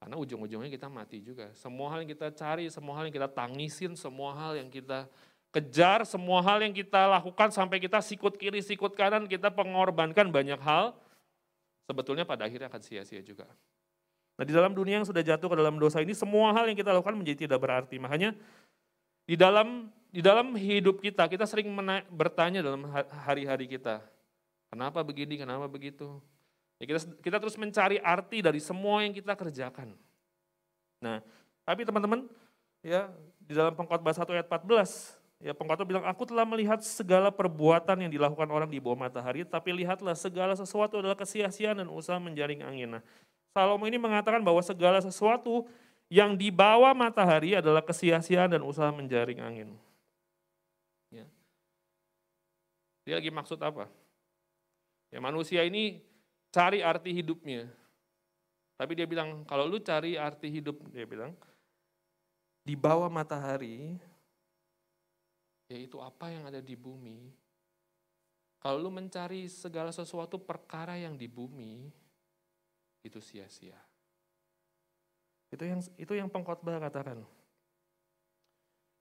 Karena 0.00 0.18
ujung-ujungnya 0.18 0.72
kita 0.72 0.90
mati 0.90 1.22
juga. 1.22 1.52
Semua 1.54 1.94
hal 1.94 2.02
yang 2.02 2.10
kita 2.10 2.34
cari, 2.34 2.66
semua 2.72 2.98
hal 2.98 3.06
yang 3.06 3.14
kita 3.14 3.30
tangisin, 3.30 3.92
semua 3.94 4.34
hal 4.34 4.58
yang 4.58 4.66
kita 4.66 5.06
kejar, 5.52 6.02
semua 6.08 6.42
hal 6.42 6.64
yang 6.64 6.74
kita 6.74 7.06
lakukan 7.06 7.52
sampai 7.54 7.78
kita 7.78 8.02
sikut 8.02 8.34
kiri, 8.34 8.58
sikut 8.64 8.96
kanan, 8.96 9.28
kita 9.30 9.52
pengorbankan 9.52 10.32
banyak 10.32 10.58
hal, 10.58 10.96
sebetulnya 11.86 12.24
pada 12.24 12.48
akhirnya 12.48 12.72
akan 12.72 12.82
sia-sia 12.82 13.20
juga. 13.20 13.46
Nah 14.36 14.44
di 14.48 14.52
dalam 14.52 14.72
dunia 14.72 15.00
yang 15.00 15.08
sudah 15.08 15.20
jatuh 15.20 15.48
ke 15.48 15.56
dalam 15.56 15.76
dosa 15.76 16.00
ini, 16.00 16.16
semua 16.16 16.52
hal 16.56 16.68
yang 16.68 16.78
kita 16.78 16.92
lakukan 16.92 17.16
menjadi 17.16 17.46
tidak 17.48 17.60
berarti. 17.60 18.00
Makanya 18.00 18.32
di 19.28 19.36
dalam 19.36 19.92
di 20.12 20.20
dalam 20.20 20.52
hidup 20.52 21.00
kita, 21.00 21.24
kita 21.24 21.48
sering 21.48 21.72
bertanya 22.12 22.60
dalam 22.60 22.84
hari-hari 23.24 23.64
kita, 23.64 24.04
kenapa 24.68 25.00
begini, 25.00 25.40
kenapa 25.40 25.64
begitu. 25.64 26.20
Ya 26.76 26.84
kita, 26.84 27.00
kita 27.22 27.36
terus 27.40 27.56
mencari 27.56 27.96
arti 28.02 28.44
dari 28.44 28.60
semua 28.60 29.00
yang 29.00 29.16
kita 29.16 29.32
kerjakan. 29.32 29.96
Nah, 31.00 31.24
tapi 31.64 31.86
teman-teman, 31.88 32.28
ya 32.84 33.08
di 33.40 33.56
dalam 33.56 33.72
pengkhotbah 33.72 34.12
1 34.12 34.28
ayat 34.36 34.46
14, 34.50 35.22
Ya 35.42 35.50
pengkhotbah 35.50 35.82
bilang, 35.82 36.06
aku 36.06 36.22
telah 36.22 36.46
melihat 36.46 36.78
segala 36.86 37.26
perbuatan 37.34 37.98
yang 38.06 38.14
dilakukan 38.14 38.46
orang 38.46 38.70
di 38.70 38.78
bawah 38.78 38.94
matahari, 38.94 39.42
tapi 39.42 39.74
lihatlah 39.74 40.14
segala 40.14 40.54
sesuatu 40.54 41.02
adalah 41.02 41.18
kesia-siaan 41.18 41.82
dan 41.82 41.90
usaha 41.90 42.14
menjaring 42.22 42.62
angin. 42.62 42.94
Nah, 42.94 43.02
Salomo 43.52 43.84
ini 43.84 44.00
mengatakan 44.00 44.40
bahwa 44.40 44.64
segala 44.64 44.98
sesuatu 45.04 45.68
yang 46.08 46.36
di 46.36 46.48
bawah 46.48 46.92
matahari 46.96 47.56
adalah 47.56 47.84
kesia-siaan 47.84 48.56
dan 48.56 48.64
usaha 48.64 48.88
menjaring 48.88 49.40
angin. 49.44 49.68
Ya. 51.12 51.28
Dia 53.04 53.20
lagi 53.20 53.28
maksud 53.28 53.60
apa? 53.60 53.88
Ya 55.12 55.20
manusia 55.20 55.60
ini 55.68 56.00
cari 56.48 56.80
arti 56.80 57.12
hidupnya. 57.12 57.68
Tapi 58.80 58.96
dia 58.96 59.04
bilang, 59.04 59.44
kalau 59.44 59.68
lu 59.68 59.78
cari 59.78 60.16
arti 60.16 60.48
hidup, 60.48 60.80
dia 60.88 61.04
bilang, 61.04 61.36
di 62.64 62.72
bawah 62.72 63.12
matahari 63.12 64.00
yaitu 65.72 65.96
apa 66.00 66.28
yang 66.28 66.44
ada 66.48 66.60
di 66.60 66.76
bumi. 66.76 67.32
Kalau 68.60 68.78
lu 68.78 68.92
mencari 68.92 69.48
segala 69.48 69.88
sesuatu 69.88 70.36
perkara 70.36 71.00
yang 71.00 71.16
di 71.16 71.24
bumi, 71.24 71.88
itu 73.02 73.18
sia-sia. 73.18 73.76
Itu 75.52 75.62
yang 75.68 75.80
itu 76.00 76.12
yang 76.16 76.32
pengkhotbah 76.32 76.80
katakan. 76.80 77.20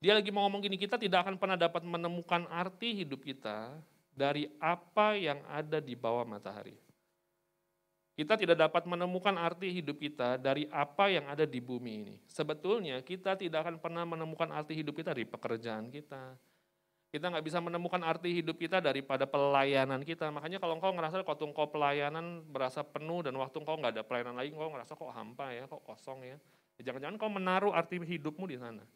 Dia 0.01 0.17
lagi 0.17 0.33
mau 0.33 0.43
ngomong 0.49 0.65
gini, 0.65 0.81
kita 0.81 0.97
tidak 0.97 1.23
akan 1.23 1.37
pernah 1.37 1.55
dapat 1.55 1.85
menemukan 1.85 2.49
arti 2.49 3.05
hidup 3.05 3.21
kita 3.21 3.77
dari 4.11 4.49
apa 4.57 5.13
yang 5.13 5.39
ada 5.45 5.77
di 5.77 5.93
bawah 5.93 6.25
matahari. 6.25 6.73
Kita 8.11 8.35
tidak 8.35 8.59
dapat 8.59 8.83
menemukan 8.89 9.37
arti 9.39 9.71
hidup 9.71 10.01
kita 10.01 10.35
dari 10.35 10.67
apa 10.67 11.07
yang 11.07 11.31
ada 11.31 11.47
di 11.47 11.63
bumi 11.63 11.91
ini. 12.01 12.15
Sebetulnya 12.27 12.99
kita 13.05 13.39
tidak 13.39 13.63
akan 13.63 13.79
pernah 13.79 14.03
menemukan 14.03 14.51
arti 14.51 14.75
hidup 14.75 14.99
kita 14.99 15.15
dari 15.15 15.23
pekerjaan 15.23 15.87
kita, 15.87 16.35
Kita 17.11 17.27
nggak 17.27 17.43
bisa 17.43 17.59
menemukan 17.59 17.99
arti 18.07 18.39
hidup 18.39 18.55
kita 18.55 18.79
daripada 18.79 19.27
pelayanan 19.27 19.99
kita. 19.99 20.31
Makanya 20.31 20.63
kalau 20.63 20.79
engkau 20.79 20.95
ngerasa 20.95 21.19
waktu 21.27 21.43
engkau 21.43 21.67
pelayanan 21.67 22.39
berasa 22.47 22.87
penuh 22.87 23.19
dan 23.27 23.35
waktu 23.35 23.59
engkau 23.59 23.75
nggak 23.75 23.99
ada 23.99 24.03
pelayanan 24.07 24.39
lagi, 24.39 24.55
engkau 24.55 24.71
ngerasa 24.71 24.95
kok 24.95 25.11
hampa 25.11 25.51
ya, 25.51 25.67
kok 25.67 25.83
kosong 25.83 26.23
ya. 26.23 26.39
ya 26.79 26.81
jangan-jangan 26.87 27.19
kau 27.19 27.27
menaruh 27.27 27.75
arti 27.75 27.99
hidupmu 27.99 28.47
di 28.47 28.55
sana. 28.55 28.87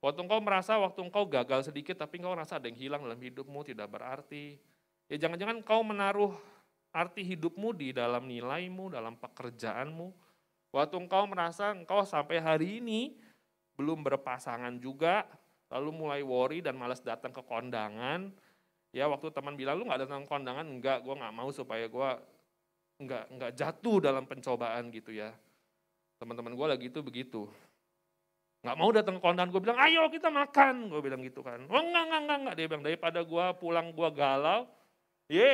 Waktu 0.00 0.24
engkau 0.24 0.40
merasa 0.40 0.80
waktu 0.80 1.04
engkau 1.04 1.28
gagal 1.28 1.68
sedikit 1.68 2.00
tapi 2.00 2.16
engkau 2.16 2.32
merasa 2.32 2.56
ada 2.56 2.64
yang 2.64 2.80
hilang 2.80 3.04
dalam 3.04 3.20
hidupmu, 3.20 3.60
tidak 3.60 3.92
berarti. 3.92 4.56
Ya 5.12 5.20
jangan-jangan 5.20 5.60
kau 5.68 5.84
menaruh 5.84 6.32
arti 6.96 7.28
hidupmu 7.28 7.76
di 7.76 7.92
dalam 7.92 8.24
nilaimu, 8.24 8.88
dalam 8.88 9.20
pekerjaanmu. 9.20 10.16
Waktu 10.72 10.96
engkau 10.96 11.28
merasa 11.28 11.76
engkau 11.76 12.08
sampai 12.08 12.40
hari 12.40 12.80
ini 12.80 13.20
belum 13.76 14.00
berpasangan 14.00 14.80
juga, 14.80 15.28
lalu 15.68 15.90
mulai 15.92 16.20
worry 16.24 16.64
dan 16.64 16.76
malas 16.76 17.00
datang 17.04 17.32
ke 17.32 17.40
kondangan. 17.44 18.32
Ya 18.92 19.04
waktu 19.04 19.28
teman 19.28 19.52
bilang 19.52 19.76
lu 19.76 19.84
nggak 19.84 20.08
datang 20.08 20.24
ke 20.24 20.28
kondangan, 20.32 20.64
enggak, 20.64 21.04
gue 21.04 21.12
nggak 21.12 21.34
mau 21.36 21.48
supaya 21.52 21.84
gue 21.84 22.10
nggak 22.98 23.24
nggak 23.36 23.52
jatuh 23.54 23.96
dalam 24.00 24.24
pencobaan 24.24 24.88
gitu 24.90 25.12
ya. 25.12 25.30
Teman-teman 26.18 26.56
gue 26.56 26.66
lagi 26.66 26.86
itu 26.88 27.00
begitu. 27.04 27.46
Nggak 28.64 28.76
mau 28.80 28.90
datang 28.90 29.20
ke 29.20 29.22
kondangan, 29.22 29.50
gue 29.54 29.62
bilang 29.62 29.78
ayo 29.78 30.08
kita 30.10 30.32
makan, 30.32 30.90
gue 30.90 31.00
bilang 31.04 31.20
gitu 31.22 31.44
kan. 31.44 31.62
Oh 31.70 31.78
enggak, 31.78 32.02
enggak, 32.10 32.20
enggak, 32.24 32.38
enggak. 32.42 32.54
Dia 32.58 32.66
bilang 32.66 32.84
daripada 32.84 33.20
gue 33.22 33.46
pulang 33.60 33.86
gue 33.94 34.08
galau, 34.16 34.60
ye, 35.30 35.52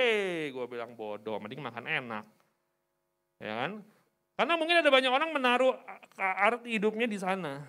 gue 0.55 0.67
bilang 0.71 0.97
bodoh, 0.97 1.37
mending 1.43 1.61
makan 1.61 1.85
enak. 1.85 2.25
Ya 3.43 3.53
kan? 3.67 3.73
Karena 4.35 4.55
mungkin 4.57 4.81
ada 4.81 4.91
banyak 4.91 5.13
orang 5.13 5.31
menaruh 5.31 5.75
arti 6.17 6.81
hidupnya 6.81 7.07
di 7.07 7.19
sana. 7.21 7.63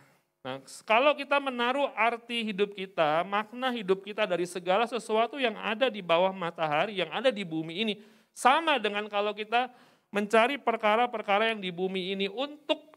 Nah, 0.46 0.62
kalau 0.86 1.18
kita 1.18 1.42
menaruh 1.42 1.90
arti 1.98 2.46
hidup 2.46 2.78
kita, 2.78 3.26
makna 3.26 3.74
hidup 3.74 4.06
kita 4.06 4.30
dari 4.30 4.46
segala 4.46 4.86
sesuatu 4.86 5.42
yang 5.42 5.58
ada 5.58 5.90
di 5.90 6.06
bawah 6.06 6.30
matahari, 6.30 7.02
yang 7.02 7.10
ada 7.10 7.34
di 7.34 7.42
bumi 7.42 7.82
ini, 7.82 7.94
sama 8.30 8.78
dengan 8.78 9.10
kalau 9.10 9.34
kita 9.34 9.74
mencari 10.14 10.62
perkara-perkara 10.62 11.50
yang 11.50 11.58
di 11.58 11.74
bumi 11.74 12.14
ini 12.14 12.30
untuk 12.30 12.94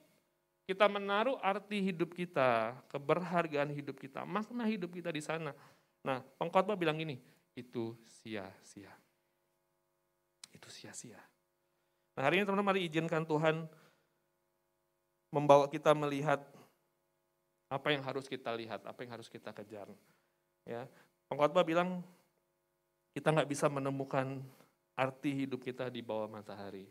kita 0.68 0.92
menaruh 0.92 1.40
arti 1.40 1.88
hidup 1.88 2.12
kita, 2.12 2.76
keberhargaan 2.92 3.72
hidup 3.72 3.96
kita, 3.96 4.28
makna 4.28 4.68
hidup 4.68 4.92
kita 4.92 5.08
di 5.08 5.24
sana. 5.24 5.56
Nah, 6.04 6.20
pengkhotbah 6.36 6.76
bilang 6.76 7.00
gini, 7.00 7.16
itu 7.56 7.96
sia-sia. 8.20 8.92
Itu 10.52 10.68
sia-sia. 10.68 11.16
Nah, 12.12 12.28
hari 12.28 12.36
ini 12.36 12.44
teman-teman 12.44 12.76
mari 12.76 12.84
izinkan 12.84 13.24
Tuhan 13.24 13.64
membawa 15.32 15.64
kita 15.64 15.96
melihat 15.96 16.57
apa 17.68 17.92
yang 17.92 18.00
harus 18.00 18.24
kita 18.24 18.48
lihat, 18.56 18.80
apa 18.88 18.98
yang 19.04 19.12
harus 19.16 19.28
kita 19.28 19.52
kejar. 19.52 19.88
Ya, 20.64 20.88
pengkhotbah 21.28 21.64
bilang 21.64 22.00
kita 23.12 23.32
nggak 23.32 23.48
bisa 23.48 23.68
menemukan 23.68 24.40
arti 24.96 25.44
hidup 25.44 25.60
kita 25.62 25.92
di 25.92 26.00
bawah 26.00 26.26
matahari. 26.26 26.88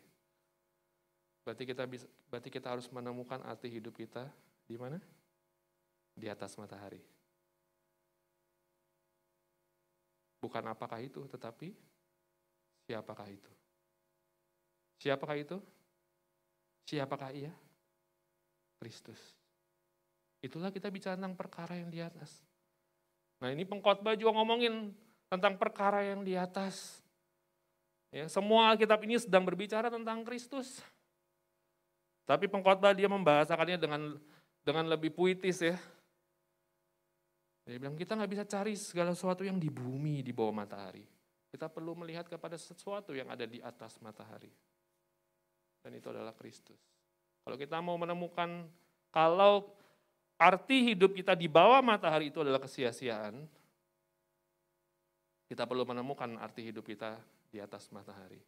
Berarti 1.47 1.63
kita 1.63 1.83
bisa, 1.87 2.05
berarti 2.27 2.49
kita 2.51 2.67
harus 2.71 2.87
menemukan 2.91 3.39
arti 3.47 3.71
hidup 3.71 3.95
kita 3.95 4.27
di 4.67 4.75
mana? 4.75 4.99
Di 6.11 6.27
atas 6.27 6.59
matahari. 6.59 6.99
Bukan 10.43 10.63
apakah 10.67 10.99
itu, 10.99 11.23
tetapi 11.31 11.71
siapakah 12.85 13.31
itu? 13.31 13.51
Siapakah 14.99 15.37
itu? 15.39 15.57
Siapakah 16.83 17.31
ia? 17.31 17.53
Kristus. 18.77 19.36
Itulah 20.41 20.69
kita 20.69 20.93
bicara 20.93 21.17
tentang 21.17 21.33
perkara 21.33 21.73
yang 21.77 21.89
di 21.89 21.99
atas. 22.01 22.45
Nah 23.41 23.53
ini 23.53 23.65
pengkhotbah 23.65 24.17
juga 24.17 24.37
ngomongin 24.37 24.93
tentang 25.29 25.57
perkara 25.57 26.05
yang 26.05 26.21
di 26.21 26.37
atas. 26.37 27.01
Ya, 28.13 28.25
semua 28.31 28.71
Alkitab 28.71 29.03
ini 29.03 29.19
sedang 29.19 29.43
berbicara 29.43 29.91
tentang 29.91 30.23
Kristus. 30.23 30.79
Tapi 32.27 32.47
pengkhotbah 32.47 32.95
dia 32.95 33.07
membahasakannya 33.07 33.77
dengan 33.79 34.01
dengan 34.63 34.85
lebih 34.87 35.15
puitis 35.15 35.63
ya. 35.63 35.75
Dia 37.67 37.79
bilang 37.79 37.99
kita 37.99 38.15
nggak 38.15 38.31
bisa 38.31 38.43
cari 38.47 38.79
segala 38.79 39.11
sesuatu 39.11 39.43
yang 39.43 39.59
di 39.59 39.67
bumi 39.67 40.23
di 40.23 40.31
bawah 40.31 40.55
matahari. 40.55 41.03
Kita 41.51 41.67
perlu 41.67 41.95
melihat 41.99 42.27
kepada 42.27 42.55
sesuatu 42.55 43.11
yang 43.15 43.27
ada 43.27 43.43
di 43.43 43.59
atas 43.59 43.99
matahari. 43.99 44.51
Dan 45.83 45.95
itu 45.95 46.11
adalah 46.11 46.35
Kristus. 46.35 46.79
Kalau 47.43 47.55
kita 47.55 47.79
mau 47.79 47.95
menemukan 47.95 48.67
kalau 49.07 49.71
arti 50.37 50.93
hidup 50.93 51.17
kita 51.17 51.33
di 51.33 51.49
bawah 51.49 51.81
matahari 51.81 52.29
itu 52.29 52.45
adalah 52.45 52.61
kesia-siaan, 52.61 53.45
kita 55.49 55.65
perlu 55.65 55.83
menemukan 55.83 56.37
arti 56.37 56.69
hidup 56.69 56.85
kita 56.85 57.17
di 57.49 57.57
atas 57.57 57.89
matahari, 57.89 58.39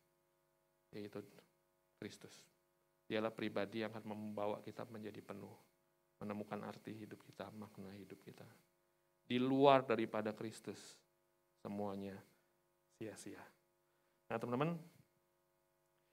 yaitu 0.94 1.26
Kristus. 1.98 2.34
Dialah 3.10 3.34
pribadi 3.34 3.82
yang 3.82 3.90
akan 3.90 4.06
membawa 4.06 4.62
kita 4.62 4.86
menjadi 4.86 5.20
penuh, 5.26 5.56
menemukan 6.22 6.62
arti 6.62 6.94
hidup 6.94 7.26
kita, 7.26 7.50
makna 7.58 7.90
hidup 7.98 8.22
kita. 8.22 8.46
Di 9.26 9.42
luar 9.42 9.82
daripada 9.82 10.30
Kristus, 10.36 10.78
semuanya 11.66 12.18
sia-sia. 13.02 13.42
Nah 14.30 14.38
teman-teman, 14.38 14.78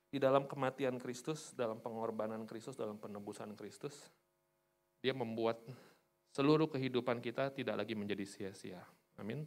di 0.08 0.16
dalam 0.16 0.48
kematian 0.48 0.96
Kristus, 0.96 1.52
dalam 1.52 1.82
pengorbanan 1.82 2.48
Kristus, 2.48 2.78
dalam 2.78 2.96
penebusan 2.96 3.52
Kristus, 3.58 4.08
dia 5.06 5.14
membuat 5.14 5.62
seluruh 6.34 6.66
kehidupan 6.66 7.22
kita 7.22 7.54
tidak 7.54 7.78
lagi 7.78 7.94
menjadi 7.94 8.26
sia-sia. 8.26 8.82
Amin. 9.14 9.46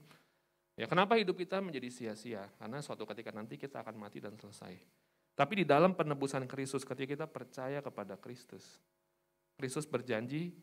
Ya, 0.80 0.88
kenapa 0.88 1.20
hidup 1.20 1.36
kita 1.36 1.60
menjadi 1.60 1.92
sia-sia? 1.92 2.48
Karena 2.56 2.80
suatu 2.80 3.04
ketika 3.04 3.36
nanti 3.36 3.60
kita 3.60 3.84
akan 3.84 4.00
mati 4.00 4.24
dan 4.24 4.40
selesai. 4.40 4.80
Tapi 5.36 5.64
di 5.64 5.66
dalam 5.68 5.92
penebusan 5.92 6.48
Kristus, 6.48 6.88
ketika 6.88 7.12
kita 7.12 7.28
percaya 7.28 7.84
kepada 7.84 8.16
Kristus, 8.16 8.80
Kristus 9.60 9.84
berjanji 9.84 10.56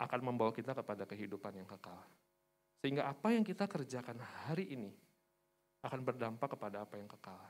akan 0.00 0.20
membawa 0.24 0.48
kita 0.56 0.72
kepada 0.72 1.04
kehidupan 1.04 1.52
yang 1.60 1.68
kekal. 1.68 2.00
Sehingga 2.80 3.12
apa 3.12 3.36
yang 3.36 3.44
kita 3.44 3.68
kerjakan 3.68 4.16
hari 4.48 4.72
ini 4.72 4.96
akan 5.84 6.00
berdampak 6.00 6.56
kepada 6.56 6.88
apa 6.88 6.96
yang 6.96 7.12
kekal. 7.12 7.44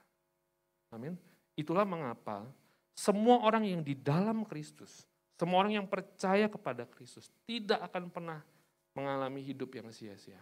Amin. 0.90 1.14
Itulah 1.55 1.87
mengapa 1.87 2.51
semua 2.99 3.47
orang 3.47 3.62
yang 3.71 3.87
di 3.87 3.95
dalam 3.95 4.42
Kristus 4.42 5.12
semua 5.38 5.66
orang 5.66 5.83
yang 5.83 5.87
percaya 5.88 6.47
kepada 6.47 6.87
Kristus 6.87 7.33
tidak 7.49 7.83
akan 7.90 8.09
pernah 8.12 8.40
mengalami 8.95 9.42
hidup 9.42 9.75
yang 9.75 9.88
sia-sia. 9.90 10.38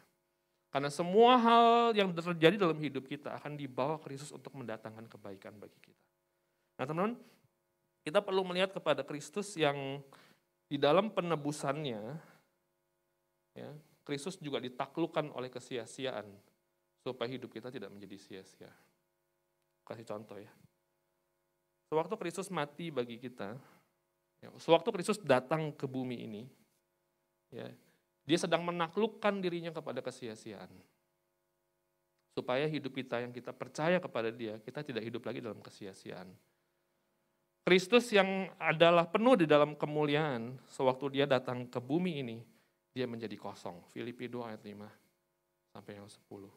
Karena 0.70 0.86
semua 0.86 1.34
hal 1.34 1.90
yang 1.98 2.14
terjadi 2.14 2.54
dalam 2.54 2.78
hidup 2.78 3.10
kita 3.10 3.34
akan 3.34 3.58
dibawa 3.58 3.98
Kristus 3.98 4.30
untuk 4.30 4.54
mendatangkan 4.54 5.10
kebaikan 5.10 5.58
bagi 5.58 5.78
kita. 5.82 6.04
Nah 6.78 6.84
teman-teman, 6.86 7.14
kita 8.06 8.22
perlu 8.22 8.46
melihat 8.46 8.70
kepada 8.70 9.02
Kristus 9.02 9.58
yang 9.58 9.98
di 10.70 10.78
dalam 10.78 11.10
penebusannya, 11.10 12.02
ya, 13.58 13.70
Kristus 14.06 14.38
juga 14.38 14.62
ditaklukkan 14.62 15.34
oleh 15.34 15.50
kesia-siaan 15.50 16.30
supaya 17.02 17.26
hidup 17.26 17.50
kita 17.50 17.74
tidak 17.74 17.90
menjadi 17.90 18.16
sia-sia. 18.16 18.70
Kasih 19.82 20.06
contoh 20.06 20.38
ya. 20.38 20.52
Sewaktu 21.90 22.14
Kristus 22.14 22.46
mati 22.54 22.94
bagi 22.94 23.18
kita, 23.18 23.58
sewaktu 24.56 24.88
Kristus 24.96 25.20
datang 25.20 25.68
ke 25.76 25.84
bumi 25.84 26.24
ini, 26.24 26.42
ya, 27.52 27.68
dia 28.24 28.38
sedang 28.40 28.64
menaklukkan 28.64 29.36
dirinya 29.44 29.68
kepada 29.68 30.00
kesia-siaan. 30.00 30.70
Supaya 32.32 32.64
hidup 32.64 32.96
kita 32.96 33.20
yang 33.20 33.36
kita 33.36 33.52
percaya 33.52 34.00
kepada 34.00 34.32
dia, 34.32 34.56
kita 34.64 34.80
tidak 34.80 35.04
hidup 35.04 35.28
lagi 35.28 35.44
dalam 35.44 35.60
kesia-siaan. 35.60 36.32
Kristus 37.60 38.08
yang 38.16 38.48
adalah 38.56 39.04
penuh 39.04 39.44
di 39.44 39.44
dalam 39.44 39.76
kemuliaan, 39.76 40.56
sewaktu 40.72 41.20
dia 41.20 41.26
datang 41.28 41.68
ke 41.68 41.76
bumi 41.76 42.24
ini, 42.24 42.38
dia 42.96 43.04
menjadi 43.04 43.36
kosong. 43.36 43.84
Filipi 43.92 44.24
2 44.24 44.56
ayat 44.56 44.62
5 44.64 45.76
sampai 45.76 45.92
yang 46.00 46.08
10. 46.08 46.48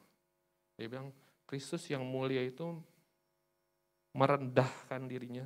Dia 0.79 0.87
bilang, 0.87 1.11
Kristus 1.43 1.83
yang 1.91 2.07
mulia 2.07 2.39
itu 2.39 2.79
merendahkan 4.15 5.03
dirinya 5.09 5.43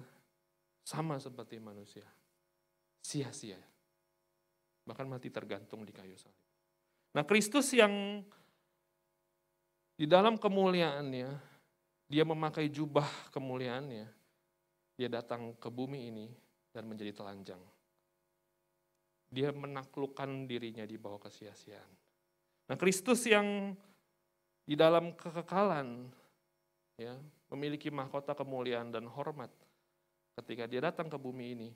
sama 0.86 1.18
seperti 1.18 1.58
manusia 1.58 2.06
sia-sia. 3.08 3.56
Bahkan 4.84 5.08
mati 5.08 5.32
tergantung 5.32 5.88
di 5.88 5.96
kayu 5.96 6.20
salib. 6.20 6.44
Nah 7.16 7.24
Kristus 7.24 7.72
yang 7.72 8.20
di 9.96 10.04
dalam 10.04 10.36
kemuliaannya, 10.36 11.30
dia 12.12 12.24
memakai 12.28 12.68
jubah 12.68 13.08
kemuliaannya, 13.32 14.08
dia 15.00 15.08
datang 15.08 15.56
ke 15.56 15.72
bumi 15.72 16.12
ini 16.12 16.28
dan 16.76 16.84
menjadi 16.84 17.16
telanjang. 17.16 17.64
Dia 19.32 19.52
menaklukkan 19.56 20.48
dirinya 20.48 20.84
di 20.84 20.96
bawah 21.00 21.20
kesia-siaan. 21.20 21.92
Nah 22.68 22.76
Kristus 22.76 23.24
yang 23.28 23.76
di 24.68 24.76
dalam 24.76 25.16
kekekalan, 25.16 26.12
ya 27.00 27.16
memiliki 27.52 27.88
mahkota 27.88 28.36
kemuliaan 28.36 28.92
dan 28.92 29.08
hormat, 29.08 29.52
ketika 30.40 30.68
dia 30.68 30.84
datang 30.92 31.08
ke 31.08 31.18
bumi 31.20 31.46
ini, 31.56 31.70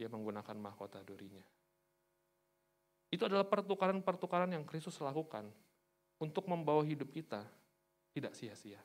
dia 0.00 0.08
menggunakan 0.08 0.56
mahkota 0.56 1.04
durinya. 1.04 1.44
Itu 3.12 3.28
adalah 3.28 3.44
pertukaran-pertukaran 3.44 4.48
yang 4.56 4.64
Kristus 4.64 4.96
lakukan. 4.96 5.52
untuk 6.20 6.44
membawa 6.52 6.84
hidup 6.84 7.08
kita 7.08 7.40
tidak 8.12 8.36
sia-sia. 8.36 8.76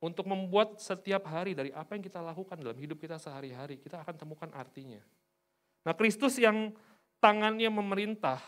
Untuk 0.00 0.24
membuat 0.24 0.80
setiap 0.80 1.28
hari 1.28 1.52
dari 1.52 1.68
apa 1.68 1.96
yang 1.96 2.00
kita 2.00 2.20
lakukan 2.24 2.56
dalam 2.56 2.76
hidup 2.80 2.96
kita 2.96 3.20
sehari-hari, 3.20 3.76
kita 3.76 4.00
akan 4.00 4.16
temukan 4.16 4.48
artinya. 4.56 5.00
Nah 5.84 5.92
Kristus 5.92 6.40
yang 6.40 6.72
tangannya 7.20 7.68
memerintah, 7.68 8.40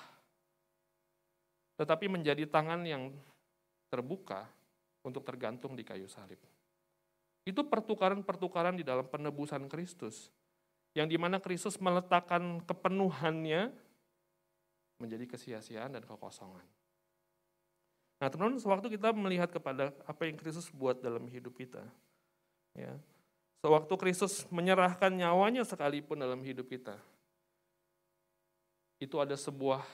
tetapi 1.77 2.09
menjadi 2.09 2.49
tangan 2.49 2.85
yang 2.85 3.13
terbuka 3.93 4.45
untuk 5.05 5.25
tergantung 5.25 5.73
di 5.73 5.85
kayu 5.85 6.09
salib. 6.09 6.41
Itu 7.49 7.65
pertukaran-pertukaran 7.65 8.77
di 8.77 8.85
dalam 8.85 9.09
penebusan 9.09 9.69
Kristus. 9.73 10.29
Yang 10.99 11.15
di 11.15 11.19
mana 11.23 11.39
Kristus 11.39 11.79
meletakkan 11.79 12.59
kepenuhannya 12.67 13.71
menjadi 14.99 15.31
kesia-siaan 15.31 15.95
dan 15.95 16.03
kekosongan. 16.03 16.67
Nah 18.19 18.27
teman-teman, 18.27 18.59
sewaktu 18.59 18.99
kita 18.99 19.15
melihat 19.15 19.47
kepada 19.47 19.95
apa 20.03 20.27
yang 20.27 20.35
Kristus 20.35 20.67
buat 20.75 20.99
dalam 20.99 21.23
hidup 21.31 21.55
kita, 21.55 21.87
ya, 22.75 22.99
sewaktu 23.63 23.95
Kristus 23.95 24.43
menyerahkan 24.51 25.15
nyawanya 25.15 25.63
sekalipun 25.63 26.19
dalam 26.19 26.43
hidup 26.43 26.67
kita, 26.67 26.99
itu 28.99 29.15
ada 29.23 29.39
sebuah 29.39 29.87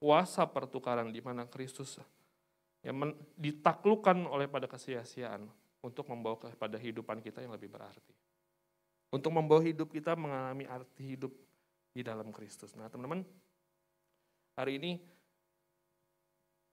kuasa 0.00 0.48
pertukaran 0.48 1.12
di 1.12 1.20
mana 1.20 1.44
Kristus 1.44 2.00
yang 2.80 3.12
ditaklukkan 3.36 4.24
oleh 4.24 4.48
pada 4.48 4.64
kesia-siaan 4.64 5.44
untuk 5.84 6.08
membawa 6.08 6.40
kepada 6.40 6.80
kehidupan 6.80 7.20
kita 7.20 7.44
yang 7.44 7.52
lebih 7.52 7.68
berarti. 7.68 8.23
Untuk 9.14 9.30
membawa 9.30 9.62
hidup 9.62 9.94
kita 9.94 10.18
mengalami 10.18 10.66
arti 10.66 11.14
hidup 11.14 11.30
di 11.94 12.02
dalam 12.02 12.34
Kristus. 12.34 12.74
Nah 12.74 12.90
teman-teman, 12.90 13.22
hari 14.58 14.82
ini 14.82 14.98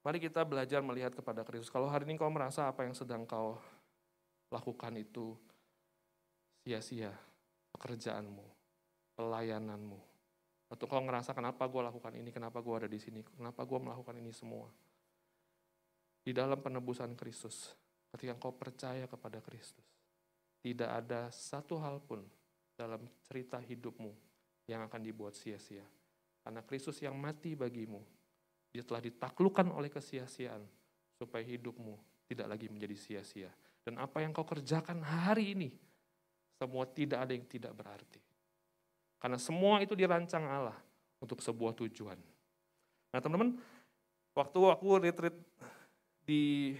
Mari 0.01 0.17
kita 0.17 0.41
belajar 0.41 0.81
melihat 0.81 1.13
kepada 1.13 1.45
Kristus. 1.45 1.69
Kalau 1.69 1.85
hari 1.85 2.09
ini 2.09 2.17
kau 2.17 2.33
merasa 2.33 2.65
apa 2.65 2.81
yang 2.89 2.97
sedang 2.97 3.21
kau 3.29 3.53
lakukan 4.49 4.97
itu 4.97 5.37
sia-sia, 6.65 7.13
pekerjaanmu, 7.77 8.45
pelayananmu. 9.13 10.01
Atau 10.73 10.89
kau 10.89 10.97
ngerasa 11.05 11.37
kenapa 11.37 11.69
gue 11.69 11.81
lakukan 11.85 12.17
ini, 12.17 12.33
kenapa 12.33 12.65
gue 12.65 12.73
ada 12.73 12.89
di 12.89 12.97
sini, 12.97 13.21
kenapa 13.21 13.61
gue 13.61 13.77
melakukan 13.77 14.17
ini 14.17 14.33
semua. 14.33 14.73
Di 16.25 16.33
dalam 16.33 16.57
penebusan 16.57 17.13
Kristus, 17.13 17.69
ketika 18.09 18.33
kau 18.41 18.57
percaya 18.57 19.05
kepada 19.05 19.37
Kristus, 19.37 19.85
tidak 20.61 20.89
ada 21.03 21.27
satu 21.33 21.81
hal 21.81 21.97
pun 22.01 22.21
dalam 22.77 23.01
cerita 23.25 23.57
hidupmu 23.57 24.13
yang 24.69 24.85
akan 24.85 25.01
dibuat 25.01 25.33
sia-sia. 25.33 25.83
Karena 26.41 26.61
Kristus 26.65 27.01
yang 27.01 27.17
mati 27.17 27.53
bagimu, 27.53 28.01
dia 28.73 28.81
telah 28.85 29.01
ditaklukkan 29.03 29.67
oleh 29.73 29.89
kesia-siaan 29.89 30.63
supaya 31.17 31.45
hidupmu 31.45 31.97
tidak 32.29 32.47
lagi 32.47 32.71
menjadi 32.71 32.95
sia-sia. 32.97 33.51
Dan 33.81 33.97
apa 33.97 34.21
yang 34.21 34.31
kau 34.31 34.45
kerjakan 34.45 35.01
hari 35.01 35.57
ini, 35.57 35.69
semua 36.57 36.85
tidak 36.85 37.25
ada 37.25 37.33
yang 37.33 37.45
tidak 37.49 37.73
berarti. 37.73 38.21
Karena 39.21 39.37
semua 39.37 39.81
itu 39.81 39.93
dirancang 39.93 40.45
Allah 40.45 40.77
untuk 41.21 41.41
sebuah 41.41 41.77
tujuan. 41.77 42.17
Nah 43.13 43.19
teman-teman, 43.21 43.57
waktu 44.33 44.59
aku 44.65 44.87
retreat 44.97 45.35
di 46.25 46.73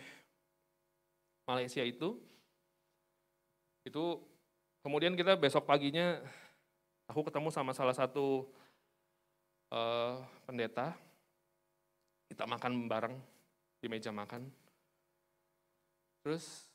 Malaysia 1.46 1.86
itu, 1.86 2.18
itu 3.88 4.22
kemudian 4.86 5.14
kita 5.18 5.38
besok 5.38 5.66
paginya 5.66 6.22
aku 7.10 7.28
ketemu 7.28 7.50
sama 7.50 7.74
salah 7.74 7.94
satu 7.94 8.48
uh, 9.74 10.22
pendeta 10.46 10.96
kita 12.32 12.48
makan 12.48 12.88
bareng 12.88 13.16
di 13.84 13.92
meja 13.92 14.08
makan. 14.16 14.48
Terus 16.24 16.70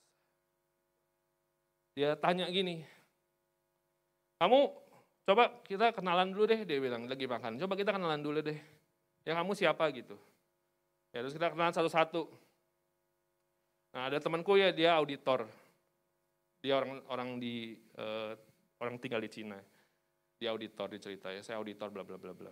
dia 1.96 2.12
tanya 2.20 2.44
gini, 2.52 2.84
kamu 4.36 4.68
coba 5.24 5.48
kita 5.64 5.96
kenalan 5.96 6.28
dulu 6.28 6.44
deh, 6.44 6.60
dia 6.68 6.76
bilang 6.76 7.08
lagi 7.08 7.24
makan. 7.24 7.56
Coba 7.56 7.72
kita 7.72 7.96
kenalan 7.96 8.20
dulu 8.20 8.44
deh. 8.44 8.58
Ya 9.24 9.32
kamu 9.32 9.56
siapa 9.56 9.88
gitu. 9.96 10.18
Ya 11.16 11.24
terus 11.24 11.32
kita 11.32 11.48
kenalan 11.56 11.72
satu-satu. 11.72 12.28
Nah 13.96 14.12
ada 14.12 14.20
temanku 14.20 14.60
ya 14.60 14.68
dia 14.76 14.92
auditor. 15.00 15.48
Dia 16.66 16.82
orang 16.82 16.98
orang 17.06 17.30
di 17.38 17.78
uh, 17.94 18.34
orang 18.82 18.98
tinggal 18.98 19.22
di 19.22 19.30
Cina. 19.30 19.54
Dia 20.34 20.50
auditor 20.50 20.90
dicerita 20.90 21.30
ya, 21.30 21.46
saya 21.46 21.62
auditor 21.62 21.94
bla 21.94 22.02
bla 22.02 22.18
bla 22.18 22.34
bla. 22.34 22.50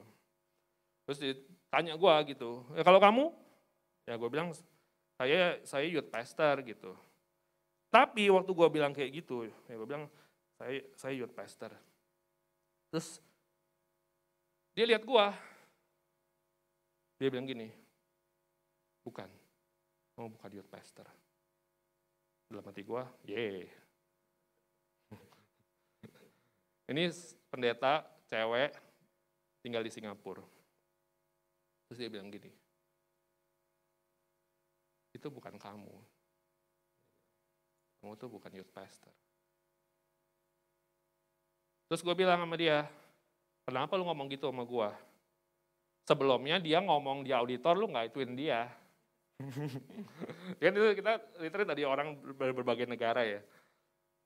Terus 1.03 1.19
ditanya 1.19 1.99
gue 1.99 2.15
gitu, 2.31 2.63
ya 2.79 2.87
kalau 2.87 3.03
kamu? 3.03 3.35
Ya 4.07 4.15
gue 4.15 4.31
bilang, 4.31 4.55
saya 5.19 5.59
saya 5.67 5.85
youth 5.91 6.15
pastor 6.15 6.63
gitu. 6.63 6.95
Tapi 7.91 8.31
waktu 8.31 8.55
gue 8.55 8.69
bilang 8.71 8.95
kayak 8.95 9.11
gitu, 9.19 9.51
ya 9.51 9.75
gue 9.75 9.89
bilang, 9.91 10.07
saya 10.55 10.79
saya 10.95 11.13
youth 11.19 11.35
pastor. 11.35 11.75
Terus 12.95 13.19
dia 14.79 14.87
lihat 14.87 15.03
gue, 15.03 15.27
dia 17.19 17.29
bilang 17.35 17.51
gini, 17.51 17.69
bukan, 19.03 19.27
kamu 20.15 20.29
bukan 20.39 20.51
youth 20.55 20.71
pastor. 20.71 21.05
Dalam 22.49 22.65
hati 22.65 22.81
gue, 22.81 23.03
ye. 23.27 23.67
Ini 26.85 27.09
pendeta 27.49 28.05
cewek 28.29 28.77
tinggal 29.65 29.81
di 29.81 29.89
Singapura. 29.89 30.45
Terus 31.89 31.99
dia 32.01 32.11
bilang 32.13 32.29
gini, 32.29 32.53
itu 35.17 35.29
bukan 35.33 35.57
kamu. 35.57 35.95
Kamu 38.03 38.13
tuh 38.21 38.29
bukan 38.29 38.53
youth 38.53 38.69
pastor. 38.69 39.13
Terus 41.89 42.05
gue 42.05 42.15
bilang 42.17 42.45
sama 42.45 42.57
dia, 42.61 42.85
kenapa 43.65 43.97
lu 43.97 44.05
ngomong 44.05 44.29
gitu 44.29 44.53
sama 44.53 44.69
gue? 44.69 44.91
Sebelumnya 46.05 46.61
dia 46.61 46.85
ngomong 46.85 47.25
di 47.25 47.33
auditor, 47.33 47.81
lu 47.81 47.89
nggak 47.89 48.13
ituin 48.13 48.37
dia. 48.37 48.69
kan 50.61 50.73
itu 50.77 51.01
kita 51.01 51.13
literally 51.41 51.69
tadi 51.69 51.83
orang 51.89 52.21
berbagai 52.37 52.85
negara 52.85 53.25
ya. 53.25 53.41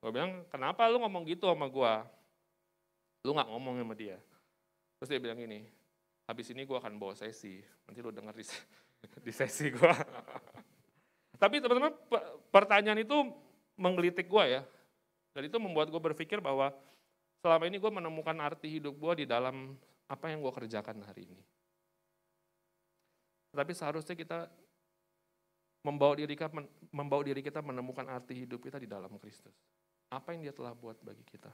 Gue 0.02 0.10
bilang, 0.10 0.42
kenapa 0.50 0.90
lu 0.90 0.98
ngomong 0.98 1.22
gitu 1.26 1.46
sama 1.46 1.70
gue? 1.70 1.94
Lu 3.28 3.36
nggak 3.36 3.52
ngomong 3.52 3.84
sama 3.84 3.92
dia. 3.92 4.16
Terus 4.96 5.08
dia 5.12 5.20
bilang 5.20 5.36
gini, 5.36 5.68
habis 6.24 6.48
ini 6.48 6.64
gue 6.64 6.72
akan 6.80 6.96
bawa 6.96 7.12
sesi, 7.12 7.60
nanti 7.84 8.00
lo 8.00 8.08
denger 8.08 8.32
di, 8.32 8.44
di 9.28 9.32
sesi 9.36 9.68
gue. 9.68 9.92
Tapi 11.36 11.60
teman-teman 11.60 11.92
pertanyaan 12.48 13.04
itu 13.04 13.16
menggelitik 13.76 14.24
gue 14.32 14.44
ya, 14.56 14.64
dan 15.36 15.42
itu 15.44 15.60
membuat 15.60 15.92
gue 15.92 16.00
berpikir 16.00 16.40
bahwa 16.40 16.72
selama 17.44 17.68
ini 17.68 17.76
gue 17.76 17.92
menemukan 17.92 18.34
arti 18.40 18.80
hidup 18.80 18.96
gue 18.96 19.22
di 19.22 19.26
dalam 19.28 19.76
apa 20.08 20.32
yang 20.32 20.40
gue 20.40 20.52
kerjakan 20.64 21.04
hari 21.04 21.28
ini. 21.28 21.44
Tapi 23.52 23.72
seharusnya 23.76 24.16
kita 24.16 24.48
membawa 25.84 26.16
diri 26.16 26.32
kita, 26.32 26.48
membawa 26.90 27.22
diri 27.22 27.44
kita 27.44 27.60
menemukan 27.60 28.08
arti 28.08 28.48
hidup 28.48 28.64
kita 28.64 28.80
di 28.80 28.88
dalam 28.88 29.12
Kristus. 29.20 29.54
Apa 30.08 30.32
yang 30.32 30.48
dia 30.48 30.54
telah 30.56 30.72
buat 30.72 30.96
bagi 31.04 31.22
kita. 31.28 31.52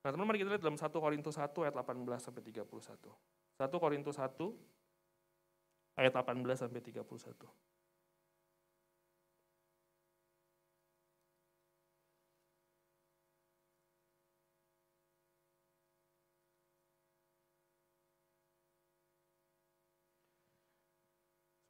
Nah 0.00 0.08
teman-teman 0.16 0.32
mari 0.32 0.40
kita 0.40 0.50
lihat 0.56 0.64
dalam 0.64 0.80
1 0.80 0.96
Korintus 0.96 1.36
1 1.36 1.52
ayat 1.60 1.76
18 1.76 2.24
sampai 2.24 2.40
31. 2.40 2.64
1 2.64 3.84
Korintus 3.84 4.16
1 4.16 4.32
ayat 6.00 6.12
18 6.16 6.40
sampai 6.56 6.80
31. 6.80 7.04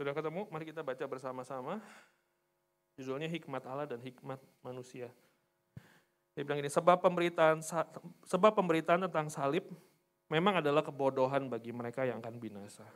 Sudah 0.00 0.16
ketemu? 0.16 0.48
Mari 0.48 0.64
kita 0.70 0.80
baca 0.80 1.04
bersama-sama. 1.04 1.76
Judulnya 2.96 3.28
Hikmat 3.28 3.66
Allah 3.68 3.84
dan 3.84 4.00
Hikmat 4.00 4.40
Manusia. 4.64 5.12
Dia 6.40 6.48
bilang 6.48 6.64
ini, 6.64 6.72
sebab 6.72 7.04
pemberitaan 7.04 7.60
sebab 8.24 8.52
pemberitaan 8.56 9.04
tentang 9.04 9.28
salib 9.28 9.68
memang 10.32 10.64
adalah 10.64 10.80
kebodohan 10.80 11.52
bagi 11.52 11.68
mereka 11.68 12.08
yang 12.08 12.24
akan 12.24 12.40
binasa. 12.40 12.88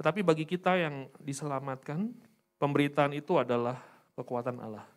Tetapi 0.00 0.24
bagi 0.24 0.48
kita 0.48 0.80
yang 0.80 1.12
diselamatkan, 1.20 2.08
pemberitaan 2.56 3.12
itu 3.12 3.36
adalah 3.36 3.84
kekuatan 4.16 4.64
Allah. 4.64 4.88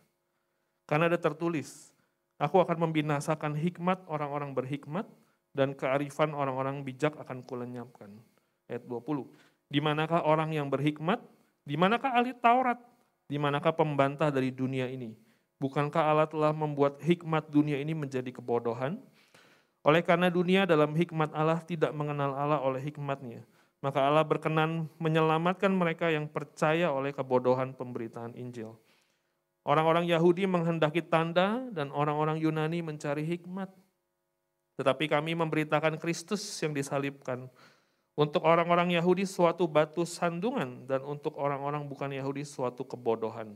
Karena 0.88 1.12
ada 1.12 1.20
tertulis, 1.20 1.92
aku 2.40 2.56
akan 2.56 2.88
membinasakan 2.88 3.52
hikmat 3.52 4.08
orang-orang 4.08 4.56
berhikmat 4.56 5.04
dan 5.52 5.76
kearifan 5.76 6.32
orang-orang 6.32 6.80
bijak 6.80 7.20
akan 7.20 7.44
kulenyapkan. 7.44 8.16
Ayat 8.64 8.80
20. 8.88 9.28
Di 9.68 9.84
manakah 9.84 10.24
orang 10.24 10.56
yang 10.56 10.72
berhikmat? 10.72 11.20
Di 11.68 11.76
manakah 11.76 12.16
ahli 12.16 12.32
Taurat? 12.32 12.80
Di 13.28 13.36
manakah 13.36 13.76
pembantah 13.76 14.32
dari 14.32 14.48
dunia 14.48 14.88
ini? 14.88 15.25
Bukankah 15.56 16.02
Allah 16.12 16.28
telah 16.28 16.52
membuat 16.52 17.00
hikmat 17.00 17.48
dunia 17.48 17.80
ini 17.80 17.96
menjadi 17.96 18.28
kebodohan? 18.28 19.00
Oleh 19.86 20.02
karena 20.02 20.28
dunia 20.28 20.66
dalam 20.68 20.92
hikmat 20.92 21.32
Allah 21.32 21.62
tidak 21.62 21.94
mengenal 21.94 22.34
Allah 22.34 22.60
oleh 22.60 22.82
hikmatnya. 22.82 23.46
maka 23.84 24.02
Allah 24.02 24.26
berkenan 24.26 24.90
menyelamatkan 24.98 25.70
mereka 25.70 26.10
yang 26.10 26.26
percaya 26.26 26.90
oleh 26.90 27.14
kebodohan 27.14 27.70
pemberitaan 27.70 28.34
Injil. 28.34 28.74
Orang-orang 29.62 30.10
Yahudi 30.10 30.46
menghendaki 30.46 31.02
tanda 31.06 31.62
dan 31.70 31.94
orang-orang 31.94 32.38
Yunani 32.38 32.82
mencari 32.82 33.22
hikmat. 33.22 33.70
Tetapi 34.74 35.06
kami 35.06 35.38
memberitakan 35.38 36.02
Kristus 36.02 36.42
yang 36.62 36.74
disalibkan. 36.74 37.46
Untuk 38.16 38.42
orang-orang 38.48 38.96
Yahudi 38.96 39.28
suatu 39.28 39.68
batu 39.68 40.02
sandungan 40.08 40.88
dan 40.88 41.04
untuk 41.04 41.36
orang-orang 41.36 41.84
bukan 41.84 42.10
Yahudi 42.10 42.48
suatu 42.48 42.86
kebodohan. 42.86 43.54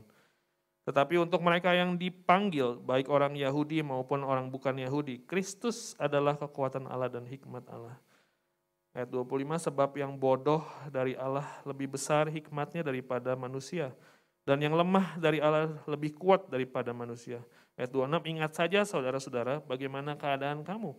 Tetapi 0.91 1.23
untuk 1.23 1.39
mereka 1.39 1.71
yang 1.71 1.95
dipanggil, 1.95 2.75
baik 2.83 3.07
orang 3.07 3.31
Yahudi 3.39 3.79
maupun 3.79 4.27
orang 4.27 4.51
bukan 4.51 4.75
Yahudi, 4.75 5.23
Kristus 5.23 5.95
adalah 5.95 6.35
kekuatan 6.35 6.83
Allah 6.83 7.07
dan 7.07 7.23
hikmat 7.23 7.63
Allah. 7.71 7.95
Ayat 8.91 9.07
25, 9.07 9.71
sebab 9.71 9.95
yang 9.95 10.19
bodoh 10.19 10.67
dari 10.91 11.15
Allah 11.15 11.47
lebih 11.63 11.95
besar 11.95 12.27
hikmatnya 12.27 12.83
daripada 12.83 13.39
manusia. 13.39 13.95
Dan 14.43 14.59
yang 14.59 14.75
lemah 14.75 15.15
dari 15.15 15.39
Allah 15.39 15.71
lebih 15.87 16.11
kuat 16.11 16.51
daripada 16.51 16.91
manusia. 16.91 17.39
Ayat 17.79 17.95
26, 17.95 18.27
ingat 18.27 18.51
saja 18.51 18.83
saudara-saudara 18.83 19.63
bagaimana 19.63 20.19
keadaan 20.19 20.59
kamu. 20.59 20.91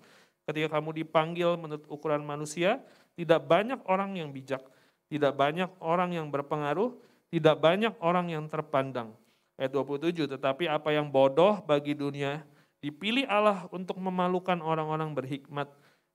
Ketika 0.49 0.81
kamu 0.81 1.05
dipanggil 1.05 1.61
menurut 1.61 1.85
ukuran 1.93 2.25
manusia, 2.25 2.81
tidak 3.13 3.45
banyak 3.45 3.85
orang 3.85 4.17
yang 4.17 4.33
bijak, 4.33 4.65
tidak 5.13 5.37
banyak 5.37 5.69
orang 5.85 6.17
yang 6.17 6.33
berpengaruh, 6.33 6.97
tidak 7.29 7.61
banyak 7.61 7.93
orang 8.01 8.33
yang 8.33 8.49
terpandang. 8.49 9.21
Ayat 9.61 9.73
27, 9.77 10.27
tetapi 10.27 10.65
apa 10.67 10.91
yang 10.91 11.13
bodoh 11.13 11.61
bagi 11.63 11.93
dunia, 11.93 12.43
dipilih 12.83 13.29
Allah 13.31 13.69
untuk 13.71 14.01
memalukan 14.01 14.59
orang-orang 14.59 15.13
berhikmat 15.13 15.71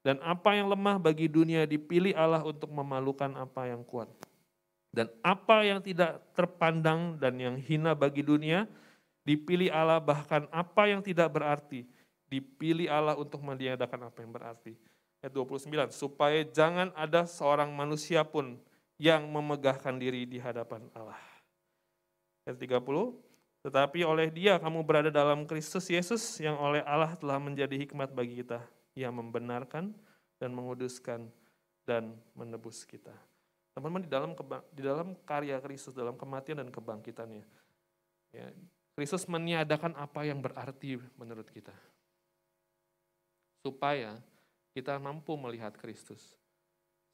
dan 0.08 0.24
apa 0.24 0.56
yang 0.56 0.72
lemah 0.72 1.00
bagi 1.00 1.28
dunia 1.28 1.68
dipilih 1.68 2.16
Allah 2.16 2.40
untuk 2.44 2.72
memalukan 2.72 3.28
apa 3.36 3.68
yang 3.68 3.84
kuat. 3.84 4.08
Dan 4.92 5.12
apa 5.22 5.68
yang 5.68 5.84
tidak 5.84 6.24
terpandang 6.34 7.20
dan 7.20 7.38
yang 7.38 7.60
hina 7.60 7.94
bagi 7.94 8.24
dunia, 8.24 8.66
dipilih 9.28 9.68
Allah 9.70 10.00
bahkan 10.00 10.48
apa 10.50 10.88
yang 10.88 11.04
tidak 11.04 11.28
berarti, 11.36 11.84
dipilih 12.32 12.88
Allah 12.88 13.20
untuk 13.20 13.44
meniadakan 13.44 14.08
apa 14.08 14.18
yang 14.24 14.32
berarti. 14.32 14.74
Ayat 15.20 15.34
29, 15.36 15.92
supaya 15.92 16.40
jangan 16.48 16.96
ada 16.96 17.28
seorang 17.28 17.68
manusia 17.76 18.24
pun 18.24 18.56
yang 18.96 19.28
memegahkan 19.28 19.94
diri 20.00 20.24
di 20.24 20.40
hadapan 20.40 20.88
Allah. 20.96 21.20
Ayat 22.48 22.58
30, 22.58 22.80
tetapi 23.68 24.00
oleh 24.08 24.32
dia 24.32 24.56
kamu 24.56 24.80
berada 24.80 25.12
dalam 25.12 25.44
Kristus 25.44 25.92
Yesus 25.92 26.40
yang 26.40 26.56
oleh 26.56 26.80
Allah 26.88 27.20
telah 27.20 27.36
menjadi 27.36 27.76
hikmat 27.76 28.16
bagi 28.16 28.40
kita 28.40 28.64
yang 28.96 29.12
membenarkan 29.20 29.92
dan 30.40 30.56
menguduskan 30.56 31.28
dan 31.84 32.16
menebus 32.32 32.88
kita. 32.88 33.12
Teman-teman 33.76 34.08
di 34.08 34.10
dalam 34.10 34.32
di 34.72 34.82
dalam 34.88 35.20
karya 35.28 35.60
Kristus 35.60 35.92
dalam 35.92 36.16
kematian 36.16 36.64
dan 36.64 36.72
kebangkitannya, 36.72 37.44
ya, 38.32 38.48
Kristus 38.96 39.28
meniadakan 39.28 40.00
apa 40.00 40.24
yang 40.24 40.40
berarti 40.40 41.04
menurut 41.20 41.52
kita, 41.52 41.76
supaya 43.68 44.16
kita 44.72 44.96
mampu 44.96 45.36
melihat 45.36 45.76
Kristus 45.76 46.40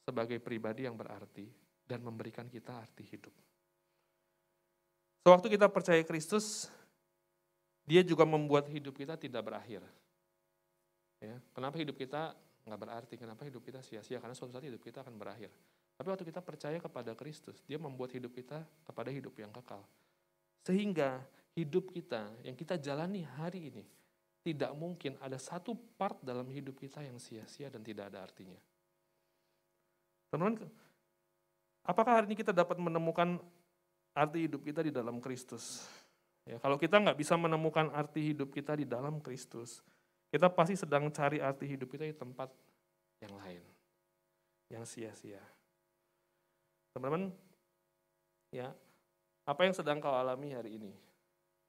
sebagai 0.06 0.38
pribadi 0.38 0.86
yang 0.86 0.94
berarti 0.94 1.50
dan 1.90 2.06
memberikan 2.06 2.46
kita 2.46 2.78
arti 2.78 3.10
hidup. 3.10 3.34
Sewaktu 5.24 5.56
kita 5.56 5.72
percaya 5.72 6.04
Kristus, 6.04 6.68
Dia 7.84 8.00
juga 8.00 8.24
membuat 8.24 8.72
hidup 8.72 8.96
kita 8.96 9.20
tidak 9.20 9.44
berakhir. 9.44 9.84
Ya, 11.20 11.36
kenapa 11.52 11.76
hidup 11.80 12.00
kita 12.00 12.32
nggak 12.64 12.80
berarti? 12.80 13.16
Kenapa 13.20 13.44
hidup 13.44 13.60
kita 13.64 13.84
sia-sia? 13.84 14.24
Karena 14.24 14.36
suatu 14.36 14.56
saat 14.56 14.64
hidup 14.64 14.80
kita 14.80 15.04
akan 15.04 15.16
berakhir. 15.20 15.52
Tapi 16.00 16.08
waktu 16.08 16.24
kita 16.28 16.40
percaya 16.40 16.80
kepada 16.80 17.12
Kristus, 17.16 17.60
dia 17.68 17.76
membuat 17.76 18.16
hidup 18.16 18.32
kita 18.32 18.64
kepada 18.88 19.12
hidup 19.12 19.36
yang 19.36 19.52
kekal. 19.52 19.84
Sehingga 20.64 21.20
hidup 21.60 21.92
kita 21.92 22.32
yang 22.44 22.56
kita 22.56 22.80
jalani 22.80 23.24
hari 23.24 23.68
ini, 23.68 23.84
tidak 24.44 24.72
mungkin 24.76 25.16
ada 25.24 25.40
satu 25.40 25.76
part 25.96 26.20
dalam 26.20 26.48
hidup 26.52 26.76
kita 26.76 27.00
yang 27.00 27.20
sia-sia 27.20 27.72
dan 27.72 27.80
tidak 27.80 28.12
ada 28.12 28.24
artinya. 28.24 28.60
Teman-teman, 30.32 30.72
apakah 31.88 32.20
hari 32.20 32.32
ini 32.32 32.36
kita 32.40 32.52
dapat 32.52 32.76
menemukan 32.80 33.40
arti 34.14 34.46
hidup 34.46 34.62
kita 34.62 34.86
di 34.86 34.94
dalam 34.94 35.18
Kristus? 35.20 35.86
Ya, 36.44 36.60
kalau 36.60 36.76
kita 36.76 37.00
nggak 37.00 37.18
bisa 37.18 37.40
menemukan 37.40 37.90
arti 37.96 38.34
hidup 38.34 38.52
kita 38.52 38.78
di 38.78 38.84
dalam 38.84 39.24
Kristus, 39.24 39.80
kita 40.34 40.52
pasti 40.52 40.76
sedang 40.76 41.08
cari 41.14 41.40
arti 41.40 41.70
hidup 41.70 41.88
kita 41.88 42.04
di 42.04 42.16
tempat 42.16 42.52
yang 43.24 43.34
lain, 43.38 43.64
yang 44.68 44.84
sia-sia. 44.84 45.40
Teman-teman, 46.92 47.32
ya, 48.52 48.76
apa 49.48 49.62
yang 49.66 49.74
sedang 49.74 50.04
kau 50.04 50.12
alami 50.12 50.52
hari 50.52 50.78
ini? 50.78 50.94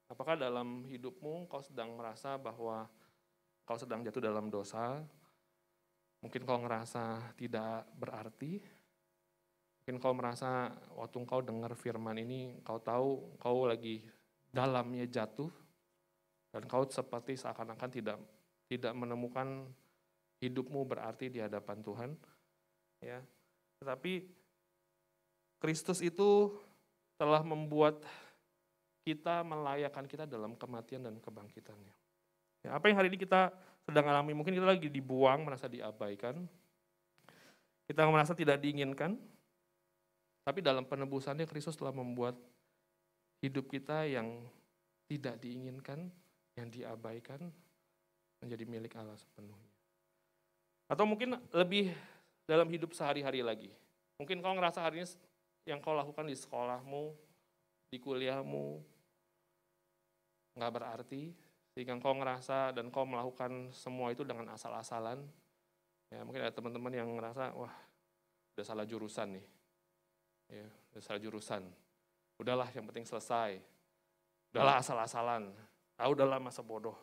Apakah 0.05 0.37
dalam 0.37 0.85
hidupmu 0.85 1.49
kau 1.49 1.63
sedang 1.65 1.97
merasa 1.97 2.37
bahwa 2.37 2.85
kau 3.65 3.79
sedang 3.79 4.05
jatuh 4.05 4.21
dalam 4.21 4.53
dosa? 4.53 5.01
Mungkin 6.21 6.45
kau 6.45 6.61
ngerasa 6.61 7.33
tidak 7.37 7.89
berarti. 7.97 8.61
Mungkin 9.85 10.01
kau 10.01 10.17
merasa 10.17 10.73
waktu 10.97 11.21
kau 11.29 11.45
dengar 11.45 11.77
firman 11.77 12.17
ini, 12.17 12.57
kau 12.65 12.81
tahu 12.81 13.37
kau 13.37 13.69
lagi 13.69 14.01
dalamnya 14.49 15.05
jatuh, 15.05 15.53
dan 16.49 16.65
kau 16.65 16.89
seperti 16.89 17.37
seakan-akan 17.37 17.89
tidak 17.93 18.17
tidak 18.65 18.97
menemukan 18.97 19.69
hidupmu 20.41 20.89
berarti 20.89 21.29
di 21.29 21.37
hadapan 21.37 21.85
Tuhan. 21.85 22.09
Ya. 22.97 23.21
Tetapi 23.77 24.25
Kristus 25.61 26.01
itu 26.01 26.49
telah 27.21 27.45
membuat 27.45 28.01
kita 29.05 29.45
melayakan 29.45 30.09
kita 30.09 30.25
dalam 30.25 30.57
kematian 30.57 31.05
dan 31.05 31.21
kebangkitannya. 31.21 31.93
Ya, 32.65 32.73
apa 32.73 32.89
yang 32.89 32.97
hari 32.97 33.13
ini 33.13 33.21
kita 33.21 33.53
sedang 33.85 34.09
alami, 34.09 34.33
mungkin 34.33 34.57
kita 34.57 34.65
lagi 34.65 34.89
dibuang, 34.89 35.45
merasa 35.45 35.69
diabaikan, 35.69 36.41
kita 37.85 38.01
merasa 38.09 38.33
tidak 38.33 38.57
diinginkan, 38.57 39.13
tapi 40.45 40.61
dalam 40.61 40.85
penebusannya 40.85 41.49
Kristus 41.49 41.73
telah 41.73 41.89
membuat 41.89 42.37
hidup 43.41 43.65
kita 43.65 44.05
yang 44.05 44.45
tidak 45.09 45.41
diinginkan, 45.41 46.05
yang 46.53 46.69
diabaikan, 46.69 47.49
menjadi 48.45 48.63
milik 48.69 48.93
Allah 48.93 49.17
sepenuhnya. 49.17 49.73
Atau 50.85 51.09
mungkin 51.09 51.41
lebih 51.49 51.97
dalam 52.45 52.69
hidup 52.69 52.93
sehari-hari 52.93 53.41
lagi. 53.41 53.73
Mungkin 54.21 54.45
kau 54.45 54.53
ngerasa 54.53 54.85
hari 54.85 55.01
ini 55.01 55.09
yang 55.65 55.81
kau 55.81 55.97
lakukan 55.97 56.29
di 56.29 56.37
sekolahmu, 56.37 57.09
di 57.89 57.97
kuliahmu, 57.97 58.85
nggak 60.61 60.71
berarti, 60.71 61.33
sehingga 61.73 61.97
kau 61.97 62.13
ngerasa 62.13 62.69
dan 62.69 62.93
kau 62.93 63.03
melakukan 63.03 63.73
semua 63.73 64.13
itu 64.13 64.21
dengan 64.21 64.53
asal-asalan. 64.53 65.25
Ya, 66.13 66.21
mungkin 66.21 66.45
ada 66.45 66.53
teman-teman 66.53 66.93
yang 66.93 67.09
ngerasa, 67.17 67.57
wah, 67.57 67.73
udah 68.53 68.65
salah 68.65 68.85
jurusan 68.85 69.41
nih. 69.41 69.54
Ya, 70.49 70.67
salah 71.01 71.21
jurusan. 71.21 71.65
Udahlah, 72.37 72.69
yang 72.75 72.85
penting 72.87 73.07
selesai. 73.07 73.59
Udahlah 74.53 74.79
asal-asalan. 74.79 75.51
Ah, 75.95 76.07
udahlah 76.11 76.39
masa 76.39 76.63
bodoh. 76.63 76.95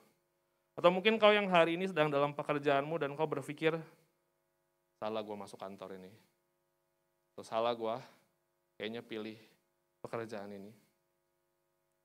Atau 0.73 0.89
mungkin 0.89 1.21
kau 1.21 1.33
yang 1.33 1.49
hari 1.53 1.77
ini 1.77 1.89
sedang 1.89 2.09
dalam 2.09 2.33
pekerjaanmu 2.33 2.97
dan 2.97 3.13
kau 3.13 3.29
berpikir, 3.29 3.77
salah 4.97 5.21
gue 5.21 5.37
masuk 5.37 5.61
kantor 5.61 6.01
ini. 6.01 6.13
Atau 7.33 7.45
salah 7.45 7.77
gue 7.77 7.97
kayaknya 8.81 9.05
pilih 9.05 9.37
pekerjaan 10.01 10.49
ini. 10.49 10.73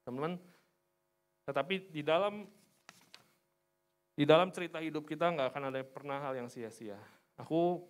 Teman-teman, 0.04 0.40
tetapi 1.48 1.92
di 1.92 2.04
dalam 2.04 2.48
di 4.18 4.26
dalam 4.26 4.50
cerita 4.52 4.84
hidup 4.84 5.08
kita 5.08 5.32
nggak 5.32 5.48
akan 5.54 5.64
ada 5.72 5.80
pernah 5.88 6.20
hal 6.20 6.36
yang 6.36 6.50
sia-sia. 6.52 7.00
Aku 7.40 7.86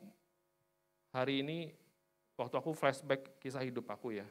hari 1.16 1.42
ini 1.42 1.72
waktu 2.38 2.56
aku 2.56 2.72
flashback 2.78 3.42
kisah 3.42 3.66
hidup 3.66 3.90
aku 3.90 4.16
ya. 4.22 4.26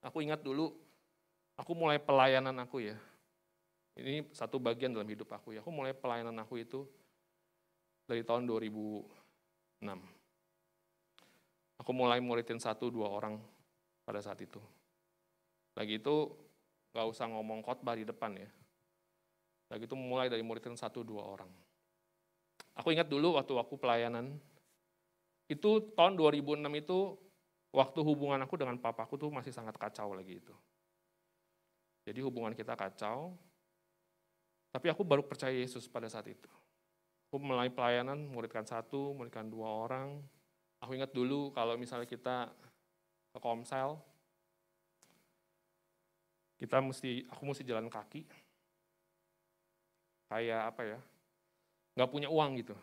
Aku 0.00 0.22
ingat 0.24 0.40
dulu 0.40 0.72
aku 1.58 1.72
mulai 1.76 2.00
pelayanan 2.00 2.56
aku 2.62 2.80
ya. 2.80 2.96
Ini 3.98 4.30
satu 4.32 4.56
bagian 4.56 4.94
dalam 4.94 5.10
hidup 5.10 5.28
aku 5.34 5.52
ya. 5.52 5.60
Aku 5.60 5.68
mulai 5.74 5.92
pelayanan 5.92 6.38
aku 6.40 6.62
itu 6.62 6.86
dari 8.08 8.24
tahun 8.24 8.48
2006. 8.48 9.84
Aku 11.84 11.90
mulai 11.92 12.22
muridin 12.22 12.62
satu 12.62 12.88
dua 12.88 13.10
orang 13.10 13.36
pada 14.06 14.22
saat 14.22 14.40
itu. 14.40 14.60
Lagi 15.76 16.00
itu 16.00 16.32
gak 16.90 17.06
usah 17.06 17.28
ngomong 17.28 17.60
khotbah 17.62 17.94
di 17.98 18.04
depan 18.06 18.36
ya. 18.36 18.48
Lagi 19.70 19.86
itu 19.86 19.94
mulai 19.94 20.26
dari 20.26 20.42
muridin 20.42 20.74
satu 20.74 21.06
dua 21.06 21.22
orang. 21.24 21.50
Aku 22.78 22.90
ingat 22.90 23.06
dulu 23.06 23.36
waktu 23.36 23.54
aku 23.54 23.76
pelayanan, 23.76 24.34
itu 25.50 25.70
tahun 25.98 26.14
2006 26.14 26.62
itu 26.78 27.18
waktu 27.74 28.00
hubungan 28.06 28.38
aku 28.46 28.54
dengan 28.54 28.78
papaku 28.78 29.18
tuh 29.18 29.34
masih 29.34 29.50
sangat 29.50 29.74
kacau 29.74 30.14
lagi 30.14 30.38
itu. 30.38 30.54
Jadi 32.06 32.22
hubungan 32.22 32.54
kita 32.54 32.78
kacau, 32.78 33.34
tapi 34.70 34.86
aku 34.86 35.02
baru 35.02 35.26
percaya 35.26 35.52
Yesus 35.52 35.90
pada 35.90 36.06
saat 36.06 36.30
itu. 36.30 36.48
Aku 37.30 37.42
mulai 37.42 37.70
pelayanan, 37.70 38.26
muridkan 38.30 38.62
satu, 38.66 39.14
muridkan 39.14 39.46
dua 39.50 39.86
orang. 39.86 40.22
Aku 40.82 40.94
ingat 40.94 41.10
dulu 41.10 41.50
kalau 41.50 41.74
misalnya 41.74 42.06
kita 42.06 42.50
ke 43.30 43.38
Komsel, 43.38 43.98
kita 46.58 46.82
mesti, 46.82 47.26
aku 47.30 47.42
mesti 47.46 47.62
jalan 47.66 47.86
kaki. 47.86 48.26
Kayak 50.30 50.74
apa 50.74 50.82
ya, 50.86 50.98
nggak 51.98 52.10
punya 52.10 52.28
uang 52.30 52.50
gitu. 52.62 52.74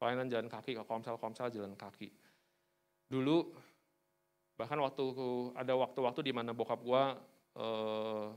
Pelayanan 0.00 0.32
jalan 0.32 0.48
kaki 0.48 0.72
ke 0.72 0.82
Komsel-Komsel 0.88 1.52
jalan 1.52 1.76
kaki. 1.76 2.08
Dulu, 3.12 3.52
bahkan 4.56 4.80
waktu 4.80 5.04
ada 5.52 5.76
waktu-waktu 5.76 6.24
di 6.24 6.32
mana 6.32 6.56
bokap 6.56 6.80
gua 6.80 7.20
eh, 7.60 8.28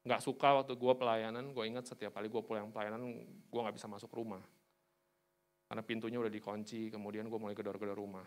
nggak 0.00 0.20
suka 0.24 0.64
waktu 0.64 0.74
gue 0.80 0.92
pelayanan, 0.96 1.52
gue 1.52 1.64
ingat 1.68 1.84
setiap 1.84 2.16
kali 2.16 2.32
gue 2.32 2.40
pulang 2.40 2.72
pelayanan, 2.72 3.20
gue 3.20 3.60
nggak 3.60 3.76
bisa 3.76 3.84
masuk 3.84 4.08
rumah. 4.16 4.40
Karena 5.68 5.84
pintunya 5.84 6.18
udah 6.18 6.32
dikunci, 6.32 6.88
kemudian 6.88 7.28
gue 7.28 7.38
mulai 7.38 7.52
gedor-gedor 7.52 7.94
rumah. 7.94 8.24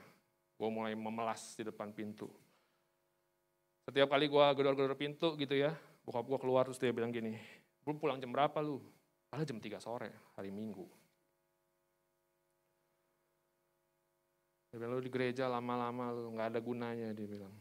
Gue 0.54 0.70
mulai 0.70 0.94
memelas 0.94 1.58
di 1.58 1.66
depan 1.66 1.92
pintu. 1.92 2.30
Setiap 3.84 4.16
kali 4.16 4.30
gue 4.30 4.46
gedor-gedor 4.56 4.96
pintu 4.96 5.34
gitu 5.36 5.58
ya, 5.58 5.74
bokap 6.06 6.24
gue 6.24 6.40
keluar 6.40 6.64
terus 6.70 6.80
dia 6.80 6.94
bilang 6.94 7.12
gini, 7.12 7.36
belum 7.84 8.00
pulang 8.00 8.22
jam 8.22 8.32
berapa 8.32 8.64
lu? 8.64 8.80
Padahal 9.28 9.50
jam 9.50 9.60
3 9.60 9.82
sore, 9.82 10.10
hari 10.38 10.54
Minggu. 10.54 11.03
Dia 14.74 14.82
bilang, 14.82 14.98
lu 14.98 15.06
di 15.06 15.14
gereja 15.14 15.46
lama-lama 15.46 16.10
lu, 16.10 16.34
nggak 16.34 16.50
ada 16.50 16.60
gunanya, 16.66 17.14
dia 17.14 17.30
bilang. 17.30 17.54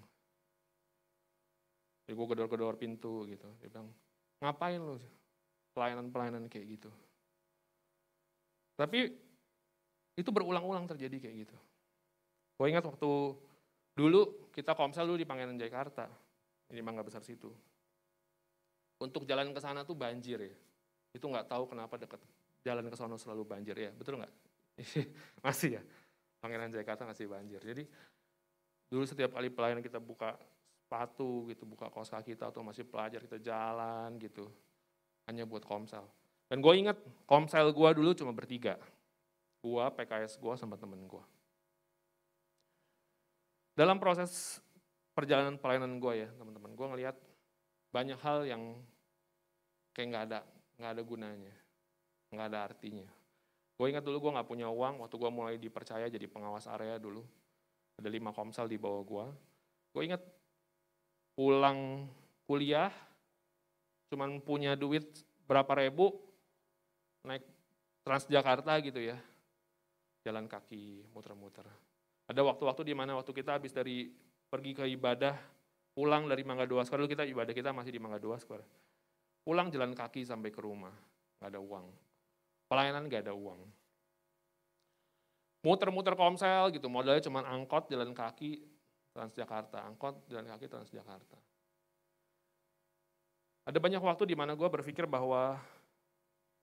Jadi 2.09 2.17
gue 2.17 2.27
gedor-gedor 2.33 2.81
pintu 2.81 3.29
gitu. 3.29 3.45
Dia 3.61 3.69
bilang, 3.69 3.93
ngapain 4.41 4.81
lu 4.81 4.97
pelayanan-pelayanan 5.77 6.49
kayak 6.49 6.81
gitu. 6.81 6.89
Tapi 8.81 9.13
itu 10.17 10.31
berulang-ulang 10.33 10.89
terjadi 10.89 11.29
kayak 11.29 11.37
gitu. 11.45 11.57
Gue 12.57 12.73
ingat 12.73 12.89
waktu 12.89 13.37
dulu 13.93 14.49
kita 14.49 14.73
komsel 14.73 15.05
dulu 15.05 15.21
di 15.21 15.29
Pangeran 15.29 15.61
Jakarta, 15.61 16.09
ini 16.73 16.81
Mangga 16.81 17.05
Besar 17.05 17.21
situ. 17.21 17.53
Untuk 19.05 19.29
jalan 19.29 19.53
ke 19.53 19.61
sana 19.61 19.85
tuh 19.85 19.93
banjir 19.93 20.41
ya. 20.41 20.57
Itu 21.13 21.29
nggak 21.29 21.53
tahu 21.53 21.69
kenapa 21.69 22.01
dekat 22.01 22.25
jalan 22.65 22.89
ke 22.89 22.97
sana 22.97 23.21
selalu 23.21 23.45
banjir 23.45 23.77
ya, 23.77 23.93
betul 23.93 24.17
nggak? 24.17 24.33
masih 25.45 25.77
ya, 25.77 25.83
Pangeran 26.43 26.75
Jakarta 26.75 27.07
masih 27.07 27.31
banjir. 27.31 27.63
Jadi 27.63 27.87
dulu 28.91 29.07
setiap 29.07 29.39
kali 29.39 29.47
pelayanan 29.49 29.81
kita 29.81 30.03
buka 30.03 30.35
sepatu 30.83 31.47
gitu, 31.49 31.63
buka 31.65 31.87
kaos 31.89 32.11
kaki 32.11 32.35
kita 32.35 32.51
atau 32.51 32.67
masih 32.67 32.83
pelajar 32.83 33.23
kita 33.23 33.39
jalan 33.39 34.19
gitu. 34.19 34.51
Hanya 35.31 35.47
buat 35.47 35.63
komsel. 35.63 36.03
Dan 36.51 36.59
gue 36.59 36.75
ingat 36.75 36.99
komsel 37.25 37.71
gue 37.71 37.91
dulu 37.95 38.11
cuma 38.13 38.35
bertiga. 38.35 38.77
Gue, 39.63 39.85
PKS 39.95 40.43
gue, 40.43 40.55
sama 40.59 40.75
temen 40.75 40.99
gue. 41.07 41.25
Dalam 43.79 44.03
proses 44.03 44.59
perjalanan 45.15 45.57
pelayanan 45.57 45.97
gue 45.97 46.27
ya 46.27 46.29
teman-teman, 46.37 46.75
gue 46.75 46.87
ngelihat 46.93 47.17
banyak 47.95 48.19
hal 48.21 48.45
yang 48.45 48.77
kayak 49.97 50.09
nggak 50.13 50.25
ada, 50.29 50.41
nggak 50.77 50.93
ada 50.93 51.03
gunanya, 51.07 51.55
nggak 52.35 52.47
ada 52.53 52.59
artinya. 52.69 53.09
Gue 53.83 53.91
ingat 53.91 54.07
dulu 54.07 54.31
gue 54.31 54.35
nggak 54.39 54.47
punya 54.47 54.71
uang 54.71 55.03
waktu 55.03 55.19
gue 55.19 55.31
mulai 55.35 55.59
dipercaya 55.59 56.07
jadi 56.07 56.31
pengawas 56.31 56.71
area 56.71 57.03
dulu. 57.03 57.27
Ada 57.99 58.07
lima 58.15 58.31
komsel 58.31 58.71
di 58.71 58.79
bawah 58.79 59.03
gue. 59.03 59.27
Gue 59.91 60.03
ingat 60.07 60.23
pulang 61.35 62.07
kuliah, 62.47 62.95
cuman 64.07 64.39
punya 64.39 64.79
duit 64.79 65.27
berapa 65.51 65.83
ribu, 65.83 66.15
naik 67.27 67.43
Transjakarta 68.07 68.79
gitu 68.87 69.03
ya, 69.03 69.19
jalan 70.23 70.47
kaki, 70.47 71.03
muter-muter. 71.11 71.67
Ada 72.31 72.39
waktu-waktu 72.39 72.87
di 72.87 72.95
mana 72.95 73.19
waktu 73.19 73.35
kita 73.35 73.59
habis 73.59 73.75
dari 73.75 74.15
pergi 74.47 74.79
ke 74.79 74.87
ibadah, 74.95 75.35
pulang 75.91 76.31
dari 76.31 76.47
Mangga 76.47 76.71
Dua 76.71 76.87
Square, 76.87 77.03
dulu 77.03 77.19
kita 77.19 77.27
ibadah 77.27 77.51
kita 77.51 77.75
masih 77.75 77.99
di 77.99 77.99
Mangga 77.99 78.23
Dua 78.23 78.39
Square. 78.39 78.63
Pulang 79.43 79.75
jalan 79.75 79.91
kaki 79.91 80.23
sampai 80.23 80.55
ke 80.55 80.63
rumah, 80.63 80.95
nggak 81.43 81.51
ada 81.51 81.59
uang. 81.59 82.12
Pelayanan 82.73 83.05
nggak 83.05 83.29
ada 83.29 83.37
uang. 83.37 83.69
Muter-muter 85.61 86.17
komsel 86.17 86.73
gitu, 86.73 86.89
modalnya 86.89 87.21
cuma 87.21 87.45
angkot, 87.45 87.93
jalan 87.93 88.17
kaki, 88.17 88.65
Transjakarta, 89.13 89.85
angkot 89.85 90.25
jalan 90.33 90.49
kaki 90.49 90.73
Transjakarta. 90.73 91.37
Ada 93.69 93.77
banyak 93.77 94.01
waktu 94.01 94.25
di 94.25 94.33
mana 94.33 94.57
gue 94.57 94.65
berpikir 94.65 95.05
bahwa 95.05 95.61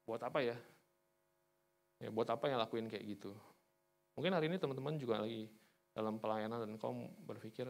buat 0.09 0.17
apa 0.25 0.41
ya? 0.41 0.57
Ya 2.01 2.09
buat 2.09 2.25
apa 2.25 2.49
yang 2.49 2.57
lakuin 2.57 2.89
kayak 2.89 3.05
gitu? 3.05 3.29
Mungkin 4.17 4.33
hari 4.33 4.49
ini 4.49 4.57
teman-teman 4.57 4.97
juga 4.97 5.21
lagi 5.21 5.45
dalam 5.93 6.17
pelayanan 6.17 6.65
dan 6.65 6.73
kau 6.81 6.91
berpikir 7.21 7.69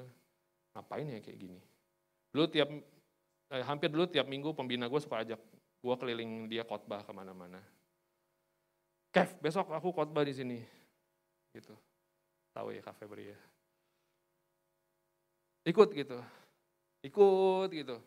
ngapain 0.71 1.11
ya 1.11 1.19
kayak 1.19 1.43
gini? 1.43 1.59
Dulu 2.31 2.47
tiap 2.47 2.71
eh, 3.51 3.63
hampir 3.67 3.91
dulu 3.91 4.07
tiap 4.07 4.31
minggu 4.31 4.55
pembina 4.55 4.87
gue 4.87 5.01
suka 5.03 5.27
ajak 5.27 5.43
gue 5.83 5.95
keliling 5.99 6.47
dia 6.47 6.63
khotbah 6.63 7.03
ke 7.03 7.11
mana-mana. 7.11 7.59
Kev, 9.09 9.29
besok 9.41 9.73
aku 9.73 9.89
khotbah 9.89 10.21
di 10.21 10.33
sini, 10.37 10.59
gitu. 11.53 11.73
Tahu 12.53 12.73
ya 12.73 12.81
Kak 12.85 12.97
Febri 12.97 13.33
ya. 13.33 13.39
Ikut 15.65 15.89
gitu. 15.93 16.17
Ikut 17.05 17.69
gitu. 17.73 17.97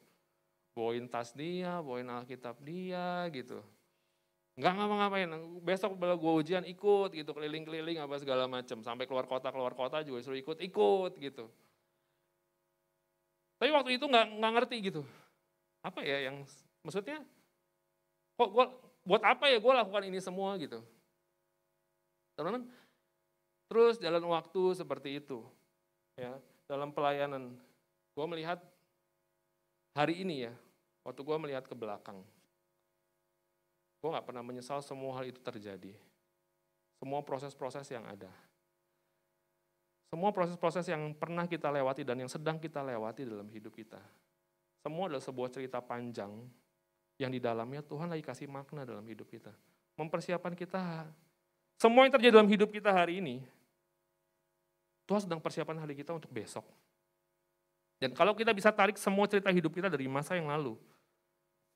Bawain 0.73 1.05
tas 1.05 1.37
dia 1.37 1.79
bawain 1.85 2.09
alkitab 2.09 2.57
dia 2.65 3.29
gitu. 3.31 3.61
Nggak 4.57 4.73
ngapa-ngapain. 4.73 5.29
Besok 5.65 5.97
bela 5.97 6.17
gue 6.17 6.33
ujian 6.33 6.65
ikut 6.65 7.13
gitu. 7.13 7.31
Keliling-keliling 7.33 8.01
apa 8.01 8.19
segala 8.19 8.49
macam 8.49 8.81
sampai 8.81 9.05
keluar 9.05 9.29
kota 9.29 9.53
keluar 9.53 9.77
kota 9.77 10.01
juga 10.05 10.25
suruh 10.25 10.41
ikut. 10.41 10.59
Ikut 10.61 11.13
gitu. 11.21 11.47
Tapi 13.61 13.71
waktu 13.71 14.01
itu 14.01 14.05
nggak 14.09 14.27
nggak 14.43 14.53
ngerti 14.59 14.77
gitu. 14.91 15.03
Apa 15.87 16.03
ya 16.03 16.31
yang 16.31 16.43
maksudnya? 16.83 17.23
Kok 18.41 18.49
gue 18.49 18.67
buat 19.03 19.23
apa 19.27 19.51
ya 19.51 19.59
gue 19.59 19.73
lakukan 19.73 20.05
ini 20.07 20.19
semua 20.23 20.55
gitu 20.59 20.81
teman-teman 22.39 22.71
terus 23.67 23.99
jalan 23.99 24.23
waktu 24.31 24.63
seperti 24.79 25.19
itu 25.19 25.43
ya 26.15 26.39
dalam 26.73 26.89
pelayanan, 26.89 27.53
gue 28.17 28.27
melihat 28.33 28.57
hari 29.93 30.25
ini 30.25 30.49
ya, 30.49 30.53
waktu 31.05 31.21
gue 31.21 31.37
melihat 31.37 31.69
ke 31.69 31.77
belakang, 31.77 32.25
gue 34.01 34.09
gak 34.09 34.25
pernah 34.25 34.41
menyesal 34.41 34.81
semua 34.81 35.21
hal 35.21 35.29
itu 35.29 35.37
terjadi. 35.45 35.93
Semua 36.97 37.21
proses-proses 37.21 37.85
yang 37.93 38.09
ada. 38.09 38.33
Semua 40.09 40.33
proses-proses 40.33 40.89
yang 40.89 41.13
pernah 41.13 41.45
kita 41.45 41.69
lewati 41.69 42.09
dan 42.09 42.25
yang 42.25 42.31
sedang 42.33 42.57
kita 42.57 42.81
lewati 42.81 43.29
dalam 43.29 43.49
hidup 43.53 43.77
kita. 43.77 44.01
Semua 44.81 45.13
adalah 45.13 45.25
sebuah 45.25 45.53
cerita 45.53 45.85
panjang 45.85 46.33
yang 47.21 47.31
di 47.33 47.41
dalamnya 47.41 47.85
Tuhan 47.85 48.09
lagi 48.09 48.25
kasih 48.25 48.49
makna 48.49 48.85
dalam 48.87 49.05
hidup 49.05 49.29
kita. 49.29 49.53
Mempersiapkan 49.97 50.57
kita. 50.57 51.09
Semua 51.77 52.07
yang 52.07 52.13
terjadi 52.15 52.39
dalam 52.39 52.49
hidup 52.49 52.71
kita 52.71 52.95
hari 52.95 53.19
ini, 53.19 53.43
Tuhan 55.05 55.27
sedang 55.27 55.43
persiapan 55.43 55.83
hari 55.83 55.99
kita 55.99 56.15
untuk 56.15 56.31
besok. 56.31 56.65
Dan 57.99 58.15
kalau 58.15 58.35
kita 58.35 58.51
bisa 58.55 58.71
tarik 58.75 58.99
semua 58.99 59.27
cerita 59.31 59.51
hidup 59.51 59.71
kita 59.75 59.87
dari 59.87 60.07
masa 60.07 60.35
yang 60.35 60.51
lalu, 60.51 60.75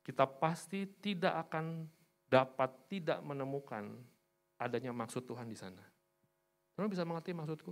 kita 0.03 0.23
pasti 0.23 0.87
tidak 1.03 1.47
akan 1.47 1.87
dapat 2.27 2.71
tidak 2.91 3.19
menemukan 3.23 3.95
adanya 4.59 4.91
maksud 4.91 5.23
Tuhan 5.23 5.47
di 5.47 5.55
sana. 5.55 5.83
Teman 6.75 6.91
bisa 6.91 7.07
mengerti 7.07 7.31
maksudku? 7.31 7.71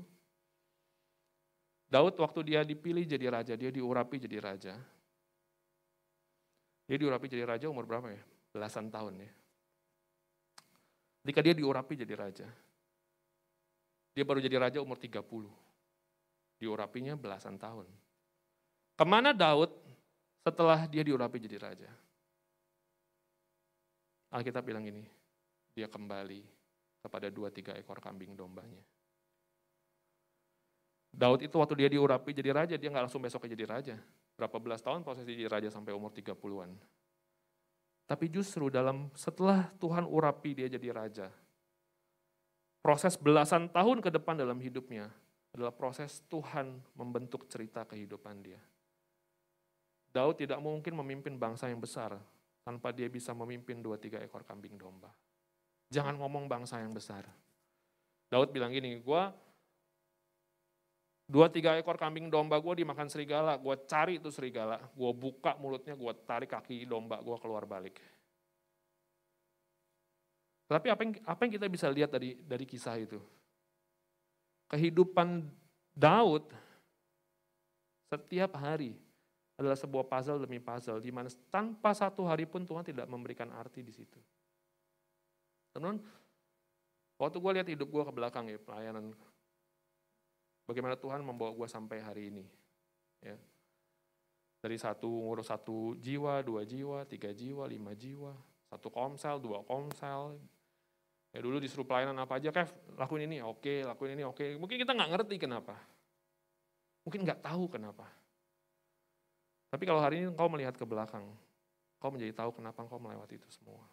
Daud 1.85 2.15
waktu 2.17 2.39
dia 2.43 2.61
dipilih 2.65 3.05
jadi 3.05 3.27
raja, 3.29 3.53
dia 3.53 3.69
diurapi 3.69 4.17
jadi 4.17 4.37
raja. 4.41 4.75
Dia 6.85 6.97
diurapi 7.01 7.25
jadi 7.25 7.43
raja 7.45 7.65
umur 7.69 7.89
berapa 7.89 8.13
ya? 8.13 8.21
Belasan 8.53 8.93
tahun 8.93 9.25
ya. 9.25 9.31
Ketika 11.25 11.41
dia 11.41 11.57
diurapi 11.57 11.97
jadi 11.97 12.13
raja, 12.13 12.47
dia 14.13 14.23
baru 14.23 14.37
jadi 14.37 14.61
raja 14.61 14.79
umur 14.79 14.95
30. 15.01 15.25
Diurapinya 16.61 17.17
belasan 17.17 17.57
tahun. 17.57 17.89
Ke 18.95 19.03
mana 19.03 19.33
Daud 19.33 19.73
setelah 20.45 20.85
dia 20.85 21.01
diurapi 21.01 21.41
jadi 21.41 21.57
raja? 21.57 21.89
Alkitab 24.31 24.63
bilang 24.63 24.85
ini, 24.85 25.03
dia 25.75 25.89
kembali 25.89 26.45
kepada 27.03 27.27
dua 27.33 27.51
tiga 27.51 27.73
ekor 27.75 27.99
kambing 27.99 28.37
dombanya. 28.37 28.79
Daud 31.11 31.43
itu 31.43 31.55
waktu 31.59 31.73
dia 31.83 31.89
diurapi 31.91 32.31
jadi 32.31 32.51
raja, 32.53 32.75
dia 32.75 32.89
nggak 32.91 33.09
langsung 33.09 33.23
besok 33.23 33.47
jadi 33.47 33.65
raja. 33.67 33.95
Berapa 34.35 34.59
belas 34.59 34.83
tahun 34.83 35.01
proses 35.01 35.23
jadi 35.23 35.47
raja 35.47 35.71
sampai 35.71 35.95
umur 35.95 36.11
30-an. 36.11 36.75
Tapi 38.05 38.25
justru 38.29 38.69
dalam 38.69 39.09
setelah 39.17 39.71
Tuhan 39.81 40.05
urapi 40.05 40.53
dia 40.53 40.69
jadi 40.69 40.93
raja, 40.93 41.27
proses 42.85 43.17
belasan 43.17 43.71
tahun 43.71 44.03
ke 44.03 44.13
depan 44.13 44.37
dalam 44.37 44.61
hidupnya 44.61 45.09
adalah 45.55 45.73
proses 45.73 46.21
Tuhan 46.29 46.83
membentuk 46.93 47.47
cerita 47.49 47.87
kehidupan 47.87 48.43
dia. 48.43 48.61
Daud 50.11 50.37
tidak 50.37 50.59
mungkin 50.59 50.95
memimpin 50.99 51.39
bangsa 51.39 51.71
yang 51.71 51.79
besar 51.79 52.19
tanpa 52.61 52.91
dia 52.91 53.07
bisa 53.07 53.31
memimpin 53.31 53.79
dua 53.79 53.95
tiga 53.95 54.19
ekor 54.19 54.43
kambing 54.43 54.75
domba. 54.75 55.11
Jangan 55.89 56.19
ngomong 56.19 56.45
bangsa 56.45 56.83
yang 56.83 56.91
besar. 56.91 57.23
Daud 58.29 58.51
bilang 58.51 58.73
gini, 58.73 58.99
gue 58.99 59.23
Dua 61.25 61.49
tiga 61.49 61.73
ekor 61.73 61.97
kambing 61.97 62.29
domba 62.29 62.61
gue 62.61 62.85
dimakan 62.85 63.09
serigala, 63.09 63.57
gue 63.57 63.75
cari 63.89 64.21
itu 64.21 64.29
serigala, 64.29 64.77
gue 64.77 65.11
buka 65.11 65.57
mulutnya, 65.57 65.97
gue 65.97 66.13
tarik 66.21 66.53
kaki 66.53 66.85
domba 66.85 67.17
gue 67.17 67.33
keluar 67.41 67.65
balik. 67.65 67.97
Tapi 70.69 70.87
apa 70.89 71.01
yang, 71.01 71.13
apa 71.25 71.39
yang 71.45 71.53
kita 71.57 71.67
bisa 71.69 71.89
lihat 71.89 72.13
dari 72.13 72.37
dari 72.37 72.65
kisah 72.65 72.97
itu? 73.01 73.17
Kehidupan 74.69 75.45
Daud 75.93 76.45
setiap 78.09 78.57
hari 78.61 78.93
adalah 79.57 79.77
sebuah 79.77 80.05
puzzle 80.05 80.45
demi 80.45 80.61
puzzle, 80.61 81.01
di 81.01 81.09
mana 81.09 81.31
tanpa 81.49 81.95
satu 81.97 82.21
hari 82.27 82.45
pun 82.45 82.61
Tuhan 82.67 82.85
tidak 82.85 83.09
memberikan 83.09 83.49
arti 83.49 83.81
di 83.81 83.93
situ. 83.93 84.19
Teman, 85.73 85.97
waktu 87.17 87.37
gue 87.39 87.51
lihat 87.55 87.67
hidup 87.71 87.87
gue 87.89 88.03
ke 88.05 88.13
belakang 88.13 88.45
ya, 88.51 88.59
pelayanan 88.61 89.15
Bagaimana 90.65 90.97
Tuhan 90.97 91.21
membawa 91.21 91.53
gue 91.53 91.67
sampai 91.69 92.01
hari 92.01 92.33
ini. 92.33 92.45
Ya. 93.21 93.37
Dari 94.65 94.81
satu 94.81 95.05
ngurus 95.05 95.53
satu 95.53 95.93
jiwa, 96.01 96.41
dua 96.41 96.65
jiwa, 96.65 97.05
tiga 97.05 97.29
jiwa, 97.29 97.69
lima 97.69 97.93
jiwa, 97.93 98.33
satu 98.65 98.89
komsel, 98.89 99.37
dua 99.37 99.61
komsel. 99.61 100.41
Ya 101.29 101.43
dulu 101.43 101.61
disuruh 101.61 101.85
pelayanan 101.85 102.17
apa 102.17 102.41
aja, 102.41 102.49
Kev, 102.49 102.71
lakuin 102.97 103.29
ini, 103.29 103.43
oke, 103.45 103.85
lakuin 103.85 104.17
ini, 104.17 104.23
oke. 104.25 104.57
Mungkin 104.57 104.81
kita 104.81 104.95
nggak 104.95 105.09
ngerti 105.13 105.35
kenapa. 105.37 105.77
Mungkin 107.05 107.27
nggak 107.27 107.45
tahu 107.45 107.69
kenapa. 107.69 108.09
Tapi 109.69 109.83
kalau 109.83 109.99
hari 110.01 110.23
ini 110.23 110.31
kau 110.33 110.47
melihat 110.47 110.73
ke 110.73 110.87
belakang, 110.87 111.27
kau 111.99 112.09
menjadi 112.09 112.31
tahu 112.33 112.55
kenapa 112.55 112.87
kau 112.87 112.97
melewati 112.97 113.35
itu 113.35 113.49
semua. 113.51 113.83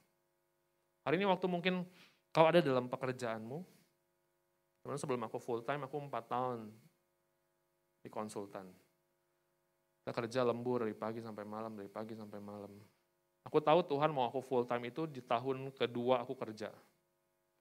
Hari 1.03 1.19
ini 1.19 1.27
waktu 1.27 1.51
mungkin 1.51 1.83
kau 2.31 2.47
ada 2.47 2.63
dalam 2.63 2.87
pekerjaanmu, 2.87 3.61
Teman 4.83 4.99
sebelum 4.99 5.23
aku 5.27 5.39
full 5.39 5.63
time, 5.63 5.87
aku 5.87 5.97
empat 6.03 6.27
tahun 6.27 6.71
di 8.03 8.11
konsultan. 8.11 8.67
Kita 10.03 10.11
kerja 10.11 10.43
lembur 10.43 10.83
dari 10.83 10.99
pagi 10.99 11.23
sampai 11.23 11.47
malam, 11.47 11.79
dari 11.79 11.87
pagi 11.87 12.19
sampai 12.19 12.43
malam. 12.43 12.75
Aku 13.47 13.63
tahu 13.63 13.87
Tuhan 13.87 14.11
mau 14.11 14.27
aku 14.27 14.43
full 14.43 14.67
time 14.67 14.91
itu 14.91 15.07
di 15.07 15.23
tahun 15.23 15.71
kedua 15.75 16.27
aku 16.27 16.35
kerja. 16.35 16.75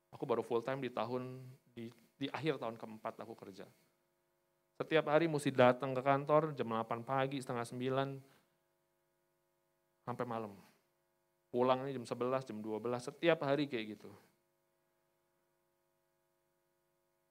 Aku 0.09 0.25
baru 0.25 0.41
full 0.41 0.65
time 0.65 0.81
di 0.81 0.89
tahun 0.89 1.45
di, 1.73 1.93
di 2.17 2.25
akhir 2.33 2.57
tahun 2.57 2.81
keempat 2.81 3.21
aku 3.21 3.37
kerja. 3.37 3.69
Setiap 4.81 5.13
hari 5.13 5.29
mesti 5.29 5.53
datang 5.53 5.93
ke 5.93 6.01
kantor 6.01 6.57
jam 6.57 6.65
8 6.65 7.05
pagi, 7.05 7.37
setengah 7.37 7.65
9, 7.69 8.17
sampai 10.09 10.25
malam. 10.25 10.57
Pulangnya 11.53 11.93
jam 11.93 12.01
11, 12.01 12.49
jam 12.49 12.57
12, 12.57 12.81
setiap 12.97 13.45
hari 13.45 13.69
kayak 13.69 13.93
gitu. 13.93 14.09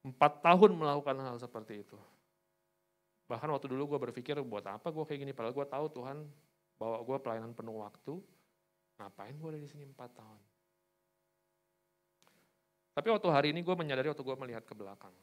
Empat 0.01 0.41
tahun 0.41 0.73
melakukan 0.77 1.17
hal 1.21 1.37
seperti 1.37 1.85
itu. 1.85 1.99
Bahkan 3.29 3.47
waktu 3.53 3.71
dulu 3.71 3.95
gue 3.95 4.11
berpikir 4.11 4.35
buat 4.43 4.65
apa 4.67 4.91
gue 4.91 5.05
kayak 5.07 5.21
gini, 5.23 5.33
padahal 5.37 5.55
gue 5.55 5.67
tahu 5.69 5.87
Tuhan 6.03 6.19
bawa 6.81 7.05
gue 7.05 7.17
pelayanan 7.21 7.53
penuh 7.53 7.79
waktu, 7.79 8.17
ngapain 8.97 9.37
gue 9.37 9.49
ada 9.55 9.61
di 9.61 9.69
sini 9.69 9.85
empat 9.85 10.11
tahun. 10.17 10.41
Tapi 12.97 13.07
waktu 13.07 13.29
hari 13.31 13.49
ini 13.55 13.63
gue 13.63 13.77
menyadari 13.77 14.11
waktu 14.11 14.25
gue 14.25 14.37
melihat 14.41 14.65
ke 14.67 14.75
belakang. 14.75 15.15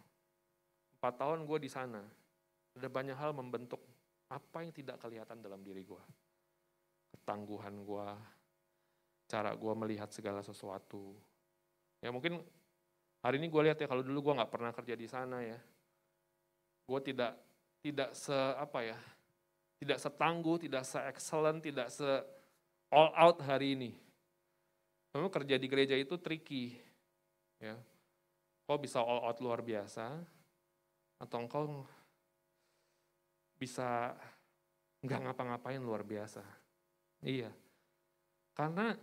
Empat 0.97 1.13
tahun 1.19 1.43
gue 1.43 1.57
di 1.59 1.69
sana, 1.69 2.01
ada 2.77 2.87
banyak 2.87 3.17
hal 3.17 3.33
membentuk 3.35 3.81
apa 4.29 4.63
yang 4.63 4.71
tidak 4.71 5.01
kelihatan 5.01 5.43
dalam 5.43 5.59
diri 5.65 5.83
gue. 5.83 6.03
Ketangguhan 7.11 7.75
gue, 7.83 8.07
cara 9.27 9.51
gue 9.51 9.73
melihat 9.75 10.09
segala 10.15 10.39
sesuatu. 10.39 11.11
Ya 11.99 12.13
mungkin 12.13 12.39
Hari 13.27 13.43
ini 13.43 13.51
gue 13.51 13.59
lihat 13.67 13.75
ya 13.75 13.91
kalau 13.91 14.07
dulu 14.07 14.31
gue 14.31 14.39
nggak 14.39 14.47
pernah 14.47 14.71
kerja 14.71 14.95
di 14.95 15.03
sana 15.03 15.43
ya, 15.43 15.59
gue 16.87 16.99
tidak 17.03 17.35
tidak 17.83 18.15
se 18.15 18.31
apa 18.55 18.87
ya, 18.87 18.95
tidak 19.83 19.99
setangguh, 19.99 20.55
tidak 20.63 20.87
se 20.87 20.95
excellent, 21.11 21.59
tidak 21.59 21.91
se 21.91 22.07
all 22.87 23.11
out 23.19 23.43
hari 23.43 23.75
ini. 23.75 23.91
Memang 25.11 25.27
kerja 25.27 25.59
di 25.59 25.67
gereja 25.67 25.99
itu 25.99 26.15
tricky, 26.15 26.71
ya. 27.59 27.75
Kau 28.63 28.79
bisa 28.79 29.03
all 29.03 29.19
out 29.19 29.43
luar 29.43 29.59
biasa, 29.59 30.07
atau 31.19 31.37
engkau 31.43 31.83
bisa 33.59 34.15
nggak 35.03 35.19
ngapa-ngapain 35.27 35.83
luar 35.83 36.07
biasa. 36.07 36.47
Iya, 37.27 37.51
karena 38.55 38.95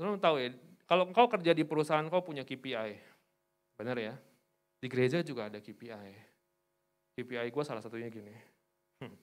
lo 0.00 0.16
tahu 0.16 0.40
ya 0.40 0.48
kalau 0.86 1.10
engkau 1.10 1.26
kerja 1.26 1.50
di 1.50 1.66
perusahaan, 1.66 2.06
kau 2.06 2.22
punya 2.22 2.46
KPI. 2.46 2.94
Benar 3.74 3.98
ya? 3.98 4.14
Di 4.78 4.86
gereja 4.86 5.18
juga 5.26 5.50
ada 5.50 5.58
KPI. 5.58 6.14
KPI 7.18 7.48
gue 7.50 7.64
salah 7.66 7.82
satunya 7.82 8.06
gini. 8.06 8.30
Hmm. 9.02 9.16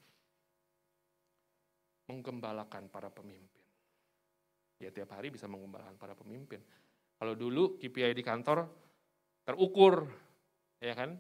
Menggembalakan 2.11 2.91
para 2.91 3.07
pemimpin. 3.07 3.64
Ya 4.84 4.91
tiap 4.91 5.16
hari 5.16 5.32
bisa 5.32 5.47
menggembalakan 5.47 5.95
para 5.95 6.11
pemimpin. 6.11 6.59
Kalau 7.16 7.32
dulu 7.32 7.80
KPI 7.80 8.11
di 8.11 8.24
kantor 8.28 8.68
terukur, 9.47 10.03
ya 10.84 10.91
kan? 10.91 11.16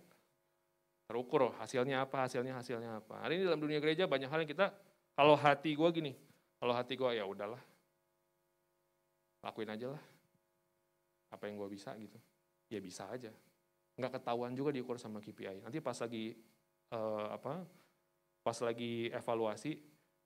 Terukur 1.07 1.55
hasilnya 1.55 2.03
apa, 2.03 2.27
hasilnya 2.27 2.59
hasilnya 2.59 2.99
apa. 2.99 3.23
Hari 3.23 3.39
ini 3.39 3.43
dalam 3.47 3.63
dunia 3.63 3.79
gereja 3.79 4.11
banyak 4.11 4.27
hal 4.27 4.43
yang 4.43 4.51
kita, 4.51 4.75
kalau 5.15 5.39
hati 5.39 5.71
gue 5.71 5.89
gini, 5.95 6.11
kalau 6.59 6.75
hati 6.75 6.99
gue 6.99 7.15
ya 7.15 7.23
udahlah, 7.23 7.59
lakuin 9.39 9.71
aja 9.71 9.95
lah 9.95 10.03
apa 11.33 11.49
yang 11.49 11.57
gue 11.57 11.69
bisa 11.73 11.97
gitu. 11.97 12.17
Ya 12.69 12.77
bisa 12.77 13.09
aja. 13.09 13.33
Nggak 13.97 14.21
ketahuan 14.21 14.53
juga 14.53 14.69
diukur 14.69 15.01
sama 15.01 15.17
KPI 15.17 15.65
nanti 15.65 15.81
pas 15.81 15.97
lagi 15.97 16.37
uh, 16.93 17.33
apa 17.33 17.65
pas 18.45 18.57
lagi 18.61 19.09
evaluasi 19.09 19.77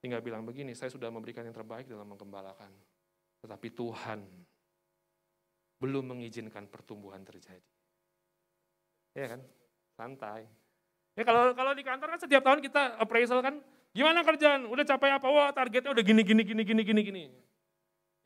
tinggal 0.04 0.20
bilang 0.24 0.44
begini 0.44 0.76
saya 0.76 0.92
sudah 0.92 1.12
memberikan 1.12 1.44
yang 1.48 1.56
terbaik 1.56 1.88
dalam 1.88 2.08
menggembalakan 2.08 2.72
tetapi 3.44 3.68
Tuhan 3.76 4.24
belum 5.78 6.10
mengizinkan 6.10 6.66
pertumbuhan 6.66 7.22
terjadi. 7.22 7.62
Ya 9.14 9.30
kan? 9.30 9.42
Santai. 9.94 10.50
Ya 11.14 11.24
kalau 11.26 11.54
kalau 11.54 11.74
di 11.74 11.86
kantor 11.86 12.18
kan 12.18 12.20
setiap 12.22 12.42
tahun 12.46 12.62
kita 12.62 12.98
appraisal 13.02 13.42
kan 13.42 13.62
gimana 13.94 14.22
kerjaan? 14.26 14.66
Udah 14.70 14.86
capai 14.86 15.14
apa? 15.14 15.28
Wah 15.30 15.50
targetnya 15.54 15.94
udah 15.94 16.04
gini 16.06 16.22
gini 16.26 16.42
gini 16.46 16.64
gini 16.66 16.82
gini 16.86 17.02
gini 17.02 17.24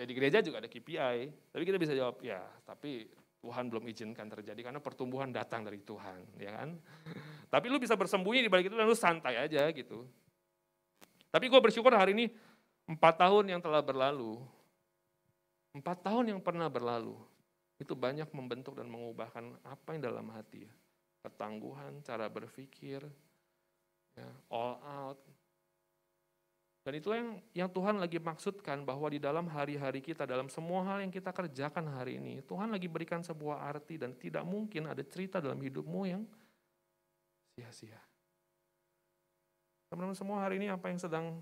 Ya 0.01 0.09
di 0.09 0.17
gereja 0.17 0.41
juga 0.41 0.57
ada 0.57 0.65
KPI, 0.65 1.53
tapi 1.53 1.61
kita 1.61 1.77
bisa 1.77 1.93
jawab, 1.93 2.17
ya 2.25 2.41
tapi 2.65 3.05
Tuhan 3.37 3.69
belum 3.69 3.85
izinkan 3.85 4.25
terjadi 4.33 4.57
karena 4.65 4.81
pertumbuhan 4.81 5.29
datang 5.29 5.61
dari 5.61 5.77
Tuhan, 5.77 6.41
ya 6.41 6.57
kan? 6.57 6.73
Tapi 7.53 7.65
lu 7.69 7.81
bisa 7.81 7.97
bersembunyi 7.97 8.45
di 8.45 8.49
balik 8.49 8.69
itu 8.69 8.77
dan 8.77 8.85
lu 8.85 8.97
santai 8.97 9.37
aja 9.37 9.65
gitu. 9.73 10.05
Tapi 11.33 11.49
gue 11.49 11.59
bersyukur 11.61 11.89
hari 11.93 12.13
ini 12.17 12.25
empat 12.85 13.17
tahun 13.17 13.53
yang 13.53 13.61
telah 13.61 13.81
berlalu, 13.81 14.41
empat 15.73 16.05
tahun 16.05 16.37
yang 16.37 16.39
pernah 16.41 16.69
berlalu, 16.69 17.17
itu 17.81 17.97
banyak 17.97 18.29
membentuk 18.29 18.77
dan 18.77 18.85
mengubahkan 18.89 19.57
apa 19.65 19.97
yang 19.97 20.01
dalam 20.05 20.29
hati 20.33 20.69
ya. 20.69 20.73
Ketangguhan, 21.25 22.01
cara 22.01 22.29
berpikir, 22.29 23.05
ya, 24.17 24.29
all 24.49 24.77
out, 24.81 25.19
dan 26.81 26.97
itulah 26.97 27.17
yang, 27.21 27.31
yang 27.53 27.69
Tuhan 27.69 28.01
lagi 28.01 28.17
maksudkan 28.17 28.81
bahwa 28.81 29.05
di 29.13 29.21
dalam 29.21 29.45
hari-hari 29.45 30.01
kita, 30.01 30.25
dalam 30.25 30.49
semua 30.49 30.81
hal 30.89 31.05
yang 31.05 31.13
kita 31.13 31.29
kerjakan 31.29 31.85
hari 31.93 32.17
ini, 32.17 32.41
Tuhan 32.41 32.73
lagi 32.73 32.89
berikan 32.89 33.21
sebuah 33.21 33.69
arti 33.69 34.01
dan 34.01 34.17
tidak 34.17 34.41
mungkin 34.41 34.89
ada 34.89 35.05
cerita 35.05 35.37
dalam 35.37 35.61
hidupmu 35.61 36.01
yang 36.09 36.25
sia-sia. 37.53 38.01
Teman-teman 39.93 40.17
semua 40.17 40.41
hari 40.41 40.57
ini 40.57 40.73
apa 40.73 40.89
yang 40.89 40.97
sedang 40.97 41.37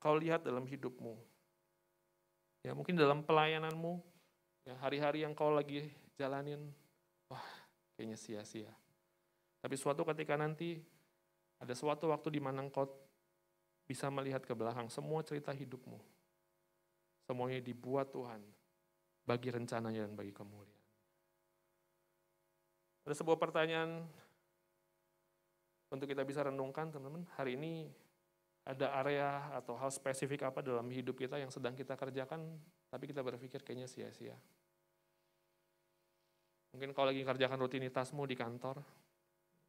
kau 0.00 0.16
lihat 0.16 0.48
dalam 0.48 0.64
hidupmu? 0.64 1.12
Ya 2.64 2.72
mungkin 2.72 2.96
dalam 2.96 3.20
pelayananmu, 3.20 4.00
ya 4.64 4.80
hari-hari 4.80 5.28
yang 5.28 5.36
kau 5.36 5.52
lagi 5.52 5.92
jalanin, 6.16 6.72
wah 7.28 7.44
kayaknya 8.00 8.16
sia-sia. 8.16 8.72
Tapi 9.60 9.76
suatu 9.76 10.08
ketika 10.08 10.40
nanti 10.40 10.80
ada 11.60 11.76
suatu 11.76 12.08
waktu 12.08 12.32
di 12.32 12.40
mana 12.40 12.64
kau 12.72 12.88
bisa 13.90 14.06
melihat 14.06 14.46
ke 14.46 14.54
belakang 14.54 14.86
semua 14.86 15.26
cerita 15.26 15.50
hidupmu. 15.50 15.98
Semuanya 17.26 17.58
dibuat 17.58 18.14
Tuhan 18.14 18.38
bagi 19.26 19.50
rencananya 19.50 20.06
dan 20.06 20.14
bagi 20.14 20.30
kemuliaan. 20.30 20.78
Ada 23.02 23.18
sebuah 23.18 23.34
pertanyaan 23.42 24.06
untuk 25.90 26.06
kita 26.06 26.22
bisa 26.22 26.46
renungkan 26.46 26.94
teman-teman. 26.94 27.26
Hari 27.34 27.58
ini 27.58 27.90
ada 28.62 28.94
area 29.02 29.50
atau 29.58 29.74
hal 29.74 29.90
spesifik 29.90 30.46
apa 30.46 30.62
dalam 30.62 30.86
hidup 30.86 31.18
kita 31.18 31.42
yang 31.42 31.50
sedang 31.50 31.74
kita 31.74 31.98
kerjakan, 31.98 32.46
tapi 32.86 33.10
kita 33.10 33.26
berpikir 33.26 33.66
kayaknya 33.66 33.90
sia-sia. 33.90 34.38
Mungkin 36.70 36.94
kalau 36.94 37.10
lagi 37.10 37.26
kerjakan 37.26 37.58
rutinitasmu 37.58 38.22
di 38.30 38.38
kantor, 38.38 38.78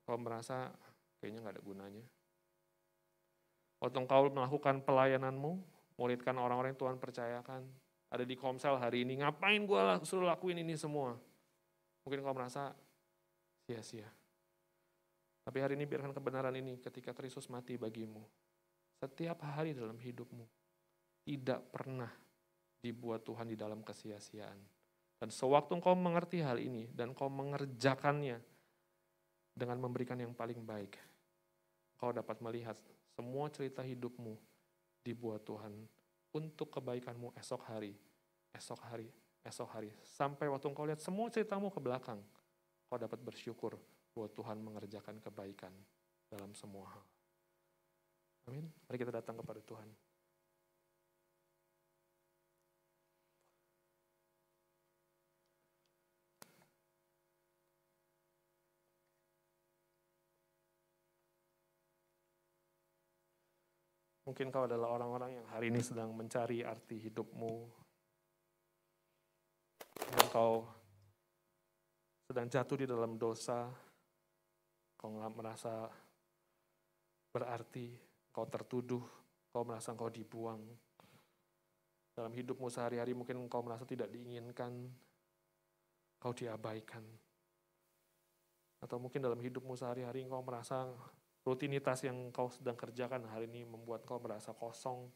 kau 0.06 0.18
merasa 0.22 0.70
kayaknya 1.18 1.42
nggak 1.42 1.56
ada 1.58 1.64
gunanya. 1.66 2.06
Waktu 3.82 3.98
engkau 3.98 4.30
melakukan 4.30 4.86
pelayananmu, 4.86 5.52
muridkan 5.98 6.38
orang-orang 6.38 6.78
yang 6.78 6.82
Tuhan 6.86 6.98
percayakan, 7.02 7.66
ada 8.14 8.24
di 8.24 8.38
komsel 8.38 8.78
hari 8.78 9.02
ini, 9.02 9.26
ngapain 9.26 9.66
gue 9.66 9.82
suruh 10.06 10.30
lakuin 10.30 10.62
ini 10.62 10.78
semua? 10.78 11.18
Mungkin 12.06 12.22
kau 12.22 12.38
merasa 12.38 12.78
sia-sia. 13.66 14.06
Tapi 15.42 15.58
hari 15.58 15.74
ini 15.74 15.90
biarkan 15.90 16.14
kebenaran 16.14 16.54
ini 16.54 16.78
ketika 16.78 17.18
Kristus 17.18 17.50
mati 17.50 17.74
bagimu. 17.74 18.22
Setiap 19.02 19.42
hari 19.42 19.74
dalam 19.74 19.98
hidupmu 19.98 20.46
tidak 21.26 21.66
pernah 21.74 22.14
dibuat 22.82 23.26
Tuhan 23.26 23.50
di 23.50 23.58
dalam 23.58 23.82
kesia-siaan. 23.82 24.60
Dan 25.22 25.30
sewaktu 25.30 25.78
engkau 25.78 25.94
mengerti 25.94 26.42
hal 26.42 26.58
ini 26.58 26.90
dan 26.94 27.14
engkau 27.14 27.30
mengerjakannya 27.30 28.42
dengan 29.54 29.78
memberikan 29.78 30.18
yang 30.18 30.34
paling 30.34 30.66
baik, 30.66 30.98
engkau 31.98 32.10
dapat 32.10 32.42
melihat 32.42 32.74
semua 33.22 33.54
cerita 33.54 33.86
hidupmu 33.86 34.34
dibuat 35.06 35.46
Tuhan 35.46 35.70
untuk 36.34 36.74
kebaikanmu 36.74 37.38
esok 37.38 37.70
hari, 37.70 37.94
esok 38.50 38.82
hari, 38.82 39.14
esok 39.46 39.70
hari. 39.70 39.94
Sampai 40.02 40.50
waktu 40.50 40.66
engkau 40.66 40.90
lihat 40.90 40.98
semua 40.98 41.30
ceritamu 41.30 41.70
ke 41.70 41.78
belakang, 41.78 42.18
kau 42.90 42.98
dapat 42.98 43.22
bersyukur 43.22 43.78
bahwa 44.18 44.28
Tuhan 44.34 44.58
mengerjakan 44.58 45.22
kebaikan 45.22 45.70
dalam 46.34 46.50
semua 46.58 46.90
hal. 46.90 47.06
Amin. 48.50 48.66
Mari 48.90 48.98
kita 48.98 49.14
datang 49.14 49.38
kepada 49.38 49.62
Tuhan. 49.62 49.86
Mungkin 64.32 64.48
kau 64.48 64.64
adalah 64.64 64.96
orang-orang 64.96 65.44
yang 65.44 65.48
hari 65.52 65.68
ini 65.68 65.84
sedang 65.84 66.16
mencari 66.16 66.64
arti 66.64 67.04
hidupmu. 67.04 67.68
Dan 69.92 70.26
kau 70.32 70.64
sedang 72.32 72.48
jatuh 72.48 72.80
di 72.80 72.88
dalam 72.88 73.20
dosa. 73.20 73.68
Kau 74.96 75.12
nggak 75.12 75.36
merasa 75.36 75.84
berarti, 77.28 77.92
kau 78.32 78.48
tertuduh, 78.48 79.04
kau 79.52 79.68
merasa 79.68 79.92
kau 80.00 80.08
dibuang. 80.08 80.64
Dalam 82.16 82.32
hidupmu 82.32 82.72
sehari-hari 82.72 83.12
mungkin 83.12 83.36
kau 83.52 83.68
merasa 83.68 83.84
tidak 83.84 84.16
diinginkan, 84.16 84.88
kau 86.24 86.32
diabaikan. 86.32 87.04
Atau 88.80 88.96
mungkin 88.96 89.28
dalam 89.28 89.44
hidupmu 89.44 89.76
sehari-hari 89.76 90.24
kau 90.24 90.40
merasa 90.40 90.88
Rutinitas 91.42 92.06
yang 92.06 92.30
kau 92.30 92.54
sedang 92.54 92.78
kerjakan 92.78 93.26
hari 93.26 93.50
ini 93.50 93.66
membuat 93.66 94.06
kau 94.06 94.22
merasa 94.22 94.54
kosong. 94.54 95.10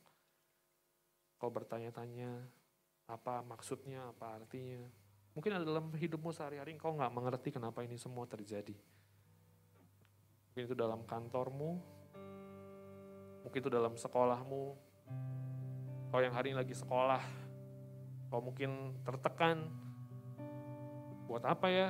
Kau 1.37 1.53
bertanya-tanya, 1.53 2.41
apa 3.05 3.45
maksudnya, 3.45 4.09
apa 4.09 4.41
artinya. 4.41 4.89
Mungkin 5.37 5.61
dalam 5.61 5.93
hidupmu 5.93 6.33
sehari-hari 6.33 6.73
kau 6.81 6.97
nggak 6.97 7.13
mengerti 7.13 7.53
kenapa 7.53 7.85
ini 7.85 7.99
semua 8.01 8.25
terjadi. 8.25 8.73
Mungkin 10.49 10.63
itu 10.65 10.73
dalam 10.73 11.05
kantormu, 11.05 11.71
mungkin 13.45 13.59
itu 13.61 13.69
dalam 13.69 13.93
sekolahmu. 13.93 14.63
Kau 16.09 16.21
yang 16.23 16.33
hari 16.33 16.55
ini 16.55 16.57
lagi 16.57 16.73
sekolah, 16.73 17.21
kau 18.33 18.41
mungkin 18.41 18.97
tertekan. 19.05 19.69
Buat 21.29 21.45
apa 21.45 21.67
ya 21.69 21.89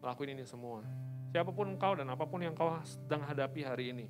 lakuin 0.00 0.38
ini 0.38 0.46
semua? 0.48 1.05
Siapa 1.36 1.52
pun 1.52 1.68
engkau 1.68 1.92
dan 1.92 2.08
apa 2.08 2.24
pun 2.24 2.40
yang 2.40 2.56
kau 2.56 2.80
sedang 2.80 3.20
hadapi 3.20 3.60
hari 3.60 3.92
ini. 3.92 4.08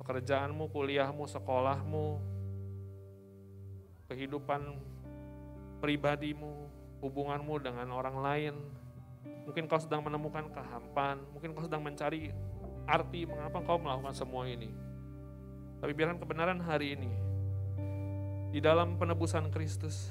Pekerjaanmu, 0.00 0.72
kuliahmu, 0.72 1.28
sekolahmu, 1.28 2.16
kehidupan 4.08 4.80
pribadimu, 5.84 6.72
hubunganmu 7.04 7.52
dengan 7.60 7.92
orang 7.92 8.16
lain. 8.24 8.54
Mungkin 9.44 9.68
kau 9.68 9.76
sedang 9.76 10.00
menemukan 10.00 10.48
kehampan, 10.48 11.20
mungkin 11.36 11.52
kau 11.52 11.68
sedang 11.68 11.84
mencari 11.84 12.32
arti 12.88 13.28
mengapa 13.28 13.60
kau 13.60 13.76
melakukan 13.76 14.16
semua 14.16 14.48
ini. 14.48 14.72
Tapi 15.84 15.92
biarkan 15.92 16.16
kebenaran 16.16 16.64
hari 16.64 16.96
ini, 16.96 17.12
di 18.56 18.64
dalam 18.64 18.96
penebusan 18.96 19.52
Kristus, 19.52 20.08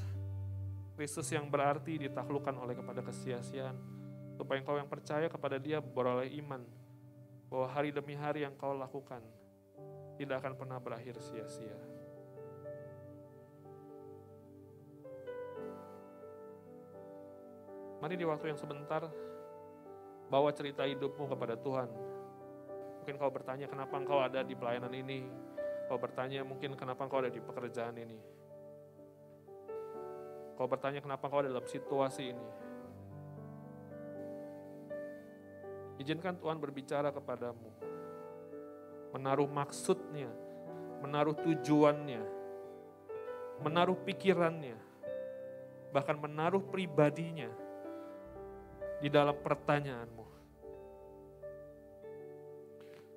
Kristus 0.93 1.33
yang 1.33 1.49
berarti 1.49 1.97
ditaklukkan 1.97 2.53
oleh 2.61 2.77
kepada 2.77 3.01
kesia-siaan, 3.01 3.96
Supaya 4.37 4.61
engkau 4.61 4.77
yang 4.77 4.85
percaya 4.85 5.25
kepada 5.25 5.57
dia 5.57 5.81
beroleh 5.81 6.29
iman 6.45 6.61
bahwa 7.49 7.67
hari 7.73 7.89
demi 7.89 8.13
hari 8.13 8.45
yang 8.45 8.53
kau 8.53 8.77
lakukan 8.77 9.25
tidak 10.21 10.45
akan 10.45 10.53
pernah 10.53 10.77
berakhir 10.77 11.17
sia-sia. 11.17 11.77
Mari 17.97 18.13
di 18.13 18.25
waktu 18.29 18.53
yang 18.53 18.59
sebentar 18.61 19.09
bawa 20.29 20.53
cerita 20.53 20.85
hidupmu 20.85 21.33
kepada 21.33 21.57
Tuhan. 21.57 21.89
Mungkin 23.01 23.15
kau 23.17 23.31
bertanya 23.31 23.65
kenapa 23.65 23.95
engkau 23.97 24.19
ada 24.21 24.45
di 24.45 24.53
pelayanan 24.53 24.93
ini. 24.93 25.25
Kau 25.87 25.97
bertanya 25.97 26.43
mungkin 26.43 26.75
kenapa 26.77 27.07
engkau 27.07 27.23
ada 27.23 27.31
di 27.31 27.41
pekerjaan 27.41 27.95
ini. 27.97 28.19
Kau 30.59 30.67
bertanya 30.67 30.99
kenapa 30.99 31.25
engkau 31.25 31.41
ada 31.41 31.49
dalam 31.49 31.65
situasi 31.65 32.35
ini. 32.35 32.66
Izinkan 35.97 36.37
Tuhan 36.37 36.61
berbicara 36.61 37.09
kepadamu. 37.09 37.69
Menaruh 39.17 39.49
maksudnya, 39.49 40.29
menaruh 41.01 41.33
tujuannya, 41.41 42.21
menaruh 43.65 43.97
pikirannya, 44.05 44.77
bahkan 45.89 46.17
menaruh 46.21 46.61
pribadinya 46.61 47.49
di 49.01 49.09
dalam 49.09 49.33
pertanyaanmu. 49.41 50.25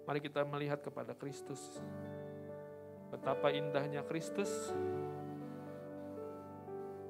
Mari 0.08 0.20
kita 0.24 0.42
melihat 0.48 0.80
kepada 0.80 1.12
Kristus. 1.12 1.60
Betapa 3.12 3.52
indahnya 3.52 4.06
Kristus 4.06 4.72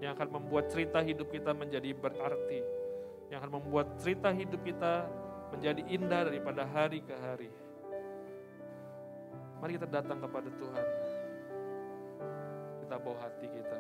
yang 0.01 0.17
akan 0.17 0.41
membuat 0.41 0.73
cerita 0.73 1.05
hidup 1.05 1.29
kita 1.29 1.53
menjadi 1.53 1.93
berarti, 1.93 2.61
yang 3.29 3.45
akan 3.45 3.61
membuat 3.61 4.01
cerita 4.01 4.33
hidup 4.33 4.65
kita 4.65 5.05
menjadi 5.51 5.83
indah 5.91 6.23
daripada 6.27 6.63
hari 6.67 7.03
ke 7.03 7.15
hari. 7.19 7.51
Mari 9.61 9.77
kita 9.77 9.89
datang 9.91 10.19
kepada 10.23 10.49
Tuhan. 10.49 10.87
Kita 12.81 12.97
bawa 12.97 13.19
hati 13.21 13.47
kita. 13.51 13.79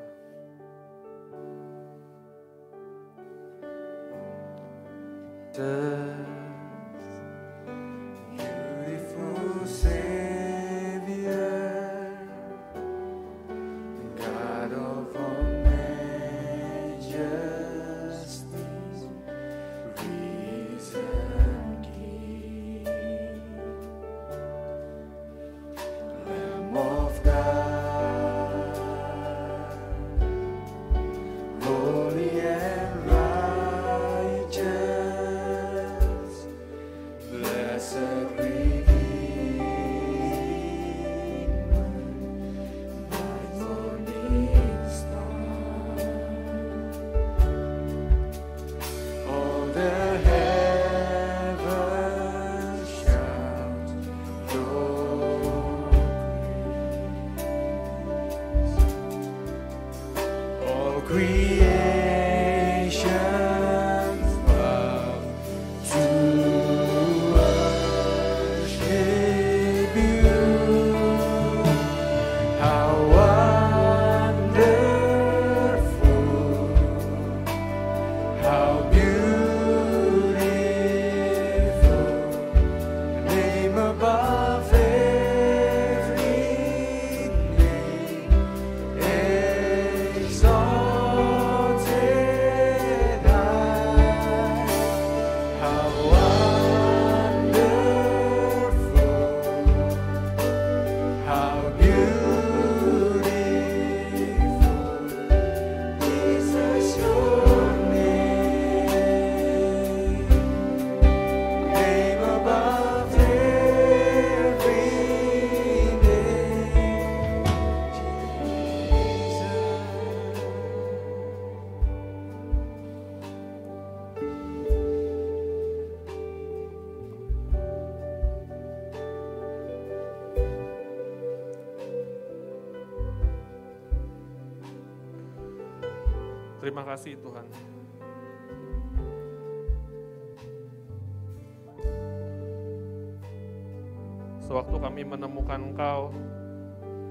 Sewaktu 144.51 144.83
kami 144.83 145.07
menemukan 145.07 145.63
Engkau, 145.63 146.11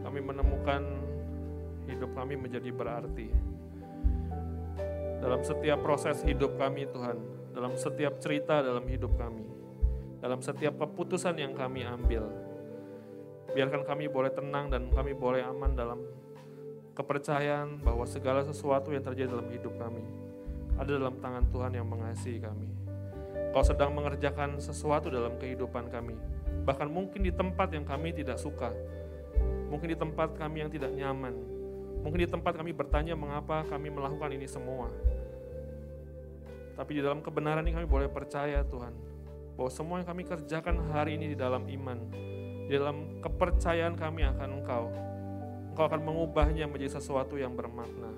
kami 0.03 0.19
menemukan 0.19 0.83
hidup 1.87 2.11
kami 2.11 2.35
menjadi 2.35 2.67
berarti. 2.67 3.31
Dalam 5.23 5.39
setiap 5.47 5.79
proses 5.79 6.19
hidup 6.27 6.59
kami 6.59 6.83
Tuhan, 6.91 7.15
dalam 7.55 7.79
setiap 7.79 8.19
cerita 8.19 8.59
dalam 8.59 8.83
hidup 8.91 9.15
kami, 9.15 9.47
dalam 10.19 10.43
setiap 10.43 10.83
keputusan 10.83 11.39
yang 11.39 11.55
kami 11.55 11.87
ambil, 11.87 12.27
biarkan 13.55 13.87
kami 13.87 14.11
boleh 14.11 14.35
tenang 14.35 14.67
dan 14.67 14.91
kami 14.91 15.15
boleh 15.15 15.39
aman 15.39 15.71
dalam 15.79 16.03
kepercayaan 16.91 17.79
bahwa 17.79 18.03
segala 18.03 18.43
sesuatu 18.43 18.91
yang 18.91 19.07
terjadi 19.07 19.31
dalam 19.31 19.47
hidup 19.47 19.79
kami 19.79 20.03
ada 20.75 20.91
dalam 20.91 21.15
tangan 21.23 21.47
Tuhan 21.55 21.71
yang 21.71 21.87
mengasihi 21.87 22.43
kami. 22.43 22.67
Kau 23.55 23.63
sedang 23.63 23.95
mengerjakan 23.95 24.59
sesuatu 24.59 25.07
dalam 25.07 25.39
kehidupan 25.39 25.87
kami, 25.87 26.19
bahkan 26.69 26.85
mungkin 26.85 27.25
di 27.25 27.33
tempat 27.33 27.73
yang 27.73 27.81
kami 27.81 28.13
tidak 28.13 28.37
suka, 28.37 28.69
mungkin 29.73 29.89
di 29.89 29.97
tempat 29.97 30.37
kami 30.37 30.61
yang 30.61 30.69
tidak 30.69 30.93
nyaman, 30.93 31.33
mungkin 32.05 32.21
di 32.21 32.29
tempat 32.29 32.61
kami 32.61 32.77
bertanya 32.77 33.17
mengapa 33.17 33.65
kami 33.65 33.89
melakukan 33.89 34.29
ini 34.37 34.45
semua. 34.45 34.85
Tapi 36.77 36.91
di 36.93 37.01
dalam 37.01 37.25
kebenaran 37.25 37.65
ini 37.65 37.73
kami 37.73 37.89
boleh 37.89 38.05
percaya 38.05 38.61
Tuhan, 38.61 38.93
bahwa 39.57 39.69
semua 39.73 39.97
yang 39.97 40.05
kami 40.13 40.29
kerjakan 40.29 40.93
hari 40.93 41.17
ini 41.17 41.33
di 41.33 41.37
dalam 41.41 41.65
iman, 41.65 41.97
di 42.69 42.73
dalam 42.77 43.17
kepercayaan 43.17 43.97
kami 43.97 44.29
akan 44.29 44.49
Engkau, 44.61 44.93
Engkau 45.73 45.85
akan 45.89 46.05
mengubahnya 46.05 46.69
menjadi 46.69 47.01
sesuatu 47.01 47.33
yang 47.33 47.57
bermakna. 47.57 48.13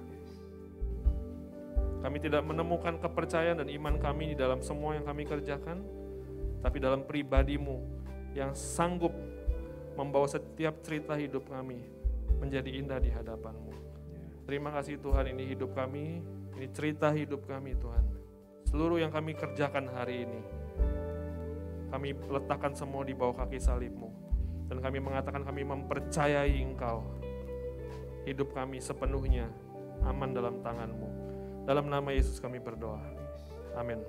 Kami 2.04 2.20
tidak 2.20 2.44
menemukan 2.44 3.00
kepercayaan 3.00 3.64
dan 3.64 3.72
iman 3.72 3.96
kami 3.96 4.34
di 4.34 4.36
dalam 4.36 4.60
semua 4.60 5.00
yang 5.00 5.08
kami 5.08 5.24
kerjakan, 5.24 5.88
tapi 6.60 6.84
dalam 6.84 7.08
pribadimu 7.08 8.01
yang 8.32 8.56
sanggup 8.56 9.12
membawa 10.00 10.28
setiap 10.28 10.80
cerita 10.82 11.20
hidup 11.20 11.52
kami 11.52 11.84
menjadi 12.40 12.70
indah 12.72 13.00
di 13.00 13.12
hadapanmu. 13.12 13.74
Terima 14.48 14.74
kasih 14.74 14.98
Tuhan 14.98 15.32
ini 15.32 15.54
hidup 15.54 15.76
kami, 15.78 16.24
ini 16.58 16.68
cerita 16.74 17.12
hidup 17.14 17.46
kami 17.46 17.78
Tuhan. 17.78 18.06
Seluruh 18.72 18.98
yang 18.98 19.12
kami 19.12 19.36
kerjakan 19.36 19.92
hari 19.92 20.24
ini, 20.26 20.42
kami 21.92 22.16
letakkan 22.32 22.72
semua 22.72 23.04
di 23.04 23.12
bawah 23.12 23.44
kaki 23.44 23.60
salibmu. 23.60 24.10
Dan 24.72 24.80
kami 24.80 25.04
mengatakan 25.04 25.44
kami 25.44 25.68
mempercayai 25.68 26.56
Engkau. 26.64 27.04
Hidup 28.24 28.56
kami 28.56 28.80
sepenuhnya 28.80 29.52
aman 30.08 30.32
dalam 30.32 30.64
tanganmu. 30.64 31.10
Dalam 31.68 31.92
nama 31.92 32.16
Yesus 32.16 32.40
kami 32.40 32.64
berdoa. 32.64 33.04
Amin. 33.76 34.00